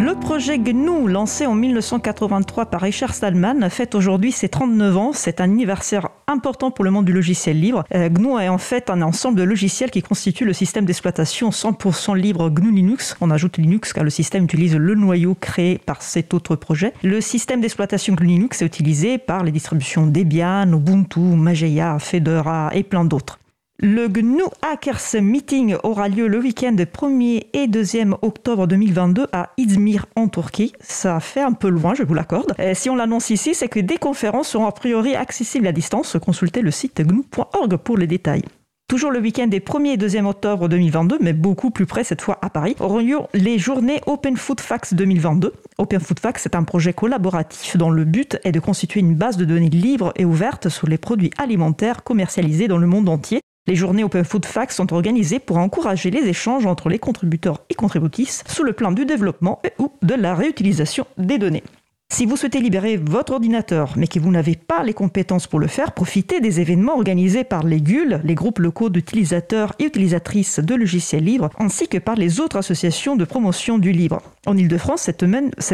[0.00, 5.12] Le projet GNU, lancé en 1983 par Richard Stallman, fête aujourd'hui ses 39 ans.
[5.12, 7.82] C'est un anniversaire important pour le monde du logiciel libre.
[7.92, 12.16] Euh, GNU est en fait un ensemble de logiciels qui constituent le système d'exploitation 100%
[12.16, 13.16] libre GNU Linux.
[13.20, 16.92] On ajoute Linux car le système utilise le noyau créé par cet autre projet.
[17.02, 22.84] Le système d'exploitation GNU Linux est utilisé par les distributions Debian, Ubuntu, Mageia, Fedora et
[22.84, 23.40] plein d'autres.
[23.80, 30.06] Le GNU Hackers Meeting aura lieu le week-end 1er et 2e octobre 2022 à Izmir
[30.16, 30.72] en Turquie.
[30.80, 32.54] Ça fait un peu loin, je vous l'accorde.
[32.74, 36.16] Si on l'annonce ici, c'est que des conférences seront a priori accessibles à distance.
[36.20, 38.42] Consultez le site gnu.org pour les détails.
[38.88, 42.38] Toujours le week-end des 1er et 2e octobre 2022, mais beaucoup plus près cette fois
[42.42, 45.52] à Paris, auront lieu les journées Open Food Facts 2022.
[45.78, 49.36] Open Food Facts est un projet collaboratif dont le but est de constituer une base
[49.36, 53.40] de données libre et ouverte sur les produits alimentaires commercialisés dans le monde entier.
[53.68, 57.74] Les journées Open Food Facts sont organisées pour encourager les échanges entre les contributeurs et
[57.74, 61.62] contributrices sous le plan du développement ou de la réutilisation des données.
[62.10, 65.66] Si vous souhaitez libérer votre ordinateur, mais que vous n'avez pas les compétences pour le
[65.66, 70.74] faire, profitez des événements organisés par les GUL, les groupes locaux d'utilisateurs et utilisatrices de
[70.74, 74.22] logiciels libres, ainsi que par les autres associations de promotion du libre.
[74.46, 75.20] En Ile-de-France, cette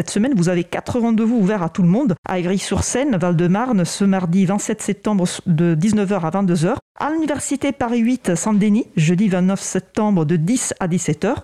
[0.09, 4.45] semaine, vous avez quatre rendez-vous ouverts à tout le monde, à Ivry-sur-Seine, Val-de-Marne, ce mardi
[4.45, 10.37] 27 septembre de 19h à 22h, à l'Université Paris 8 Saint-Denis, jeudi 29 septembre de
[10.37, 11.35] 10 à 17h,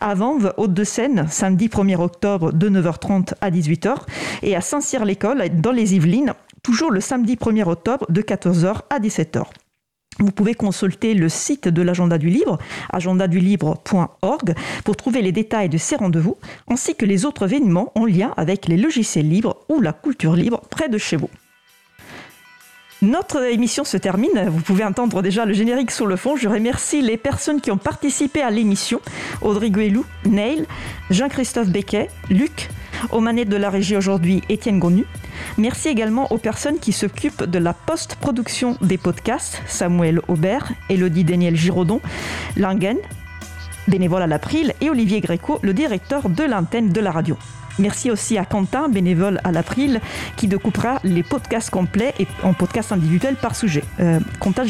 [0.00, 3.96] à Vanves, Haute-de-Seine, samedi 1er octobre de 9h30 à 18h,
[4.42, 9.44] et à Saint-Cyr-l'École, dans les Yvelines, toujours le samedi 1er octobre de 14h à 17h.
[10.20, 12.58] Vous pouvez consulter le site de l'agenda du livre,
[12.92, 14.54] agendadulibre.org,
[14.84, 16.36] pour trouver les détails de ces rendez-vous,
[16.68, 20.60] ainsi que les autres événements en lien avec les logiciels libres ou la culture libre
[20.70, 21.30] près de chez vous.
[23.00, 24.48] Notre émission se termine.
[24.48, 26.34] Vous pouvez entendre déjà le générique sur le fond.
[26.34, 29.00] Je remercie les personnes qui ont participé à l'émission.
[29.40, 30.66] Audrey Guélou, Neil,
[31.08, 32.68] Jean-Christophe Becquet, Luc,
[33.12, 35.04] aux manettes de la régie aujourd'hui, Étienne Gonu.
[35.58, 41.54] Merci également aux personnes qui s'occupent de la post-production des podcasts, Samuel Aubert, Elodie Daniel
[41.54, 42.00] Giraudon,
[42.56, 42.98] Langen,
[43.86, 47.36] bénévole à l'April, et Olivier Gréco, le directeur de l'antenne de la radio.
[47.78, 50.00] Merci aussi à Quentin, bénévole à l'April,
[50.36, 53.84] qui découpera les podcasts complets et en podcasts individuels par sujet.
[54.00, 54.64] Euh, Quentin.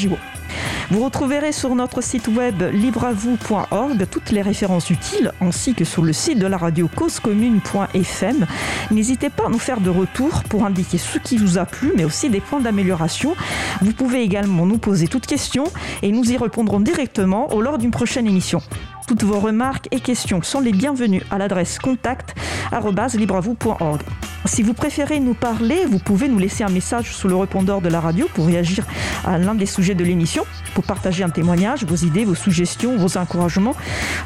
[0.91, 6.13] Vous retrouverez sur notre site web libreavou.org toutes les références utiles ainsi que sur le
[6.13, 8.47] site de la radio causecommune.fm.
[8.91, 12.05] N'hésitez pas à nous faire de retour pour indiquer ce qui vous a plu mais
[12.05, 13.35] aussi des points d'amélioration.
[13.83, 15.65] Vous pouvez également nous poser toutes questions
[16.03, 18.63] et nous y répondrons directement au lors d'une prochaine émission.
[19.09, 24.03] Toutes vos remarques et questions sont les bienvenues à l'adresse contact@libreavou.org.
[24.45, 27.89] Si vous préférez nous parler, vous pouvez nous laisser un message sous le répondeur de
[27.89, 28.85] la radio pour réagir
[29.27, 30.45] à l'un des sujets de l'émission,
[30.75, 33.75] pour partager un témoignage, vos idées, vos suggestions, vos encouragements,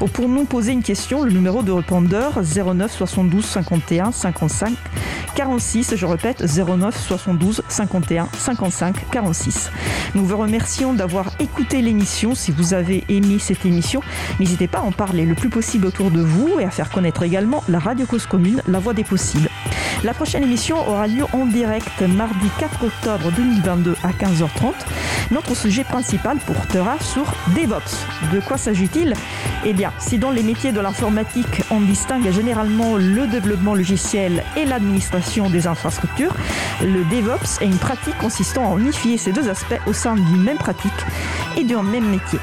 [0.00, 4.74] ou pour nous poser une question, le numéro de répondeur 09 72 51 55
[5.34, 9.70] 46, je répète 09 72 51 55 46.
[10.14, 12.34] Nous vous remercions d'avoir écouté l'émission.
[12.34, 14.02] Si vous avez aimé cette émission,
[14.38, 17.22] n'hésitez pas à en parler le plus possible autour de vous et à faire connaître
[17.22, 19.50] également la Radio Cause Commune, la voix des possibles.
[20.02, 24.72] La prochaine émission aura lieu en direct mardi 4 octobre 2022 à 15h30.
[25.30, 27.24] Notre sujet principal portera sur
[27.54, 28.06] DevOps.
[28.32, 29.14] De quoi s'agit-il?
[29.64, 34.64] Eh bien, si dans les métiers de l'informatique, on distingue généralement le développement logiciel et
[34.64, 36.34] l'administration des infrastructures,
[36.80, 40.58] le DevOps est une pratique consistant à unifier ces deux aspects au sein d'une même
[40.58, 40.90] pratique
[41.58, 42.40] et d'un même métier.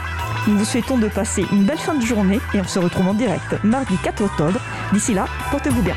[0.47, 3.13] Nous vous souhaitons de passer une belle fin de journée et on se retrouve en
[3.13, 4.59] direct mardi 4 octobre.
[4.93, 5.95] D'ici là, portez-vous bien.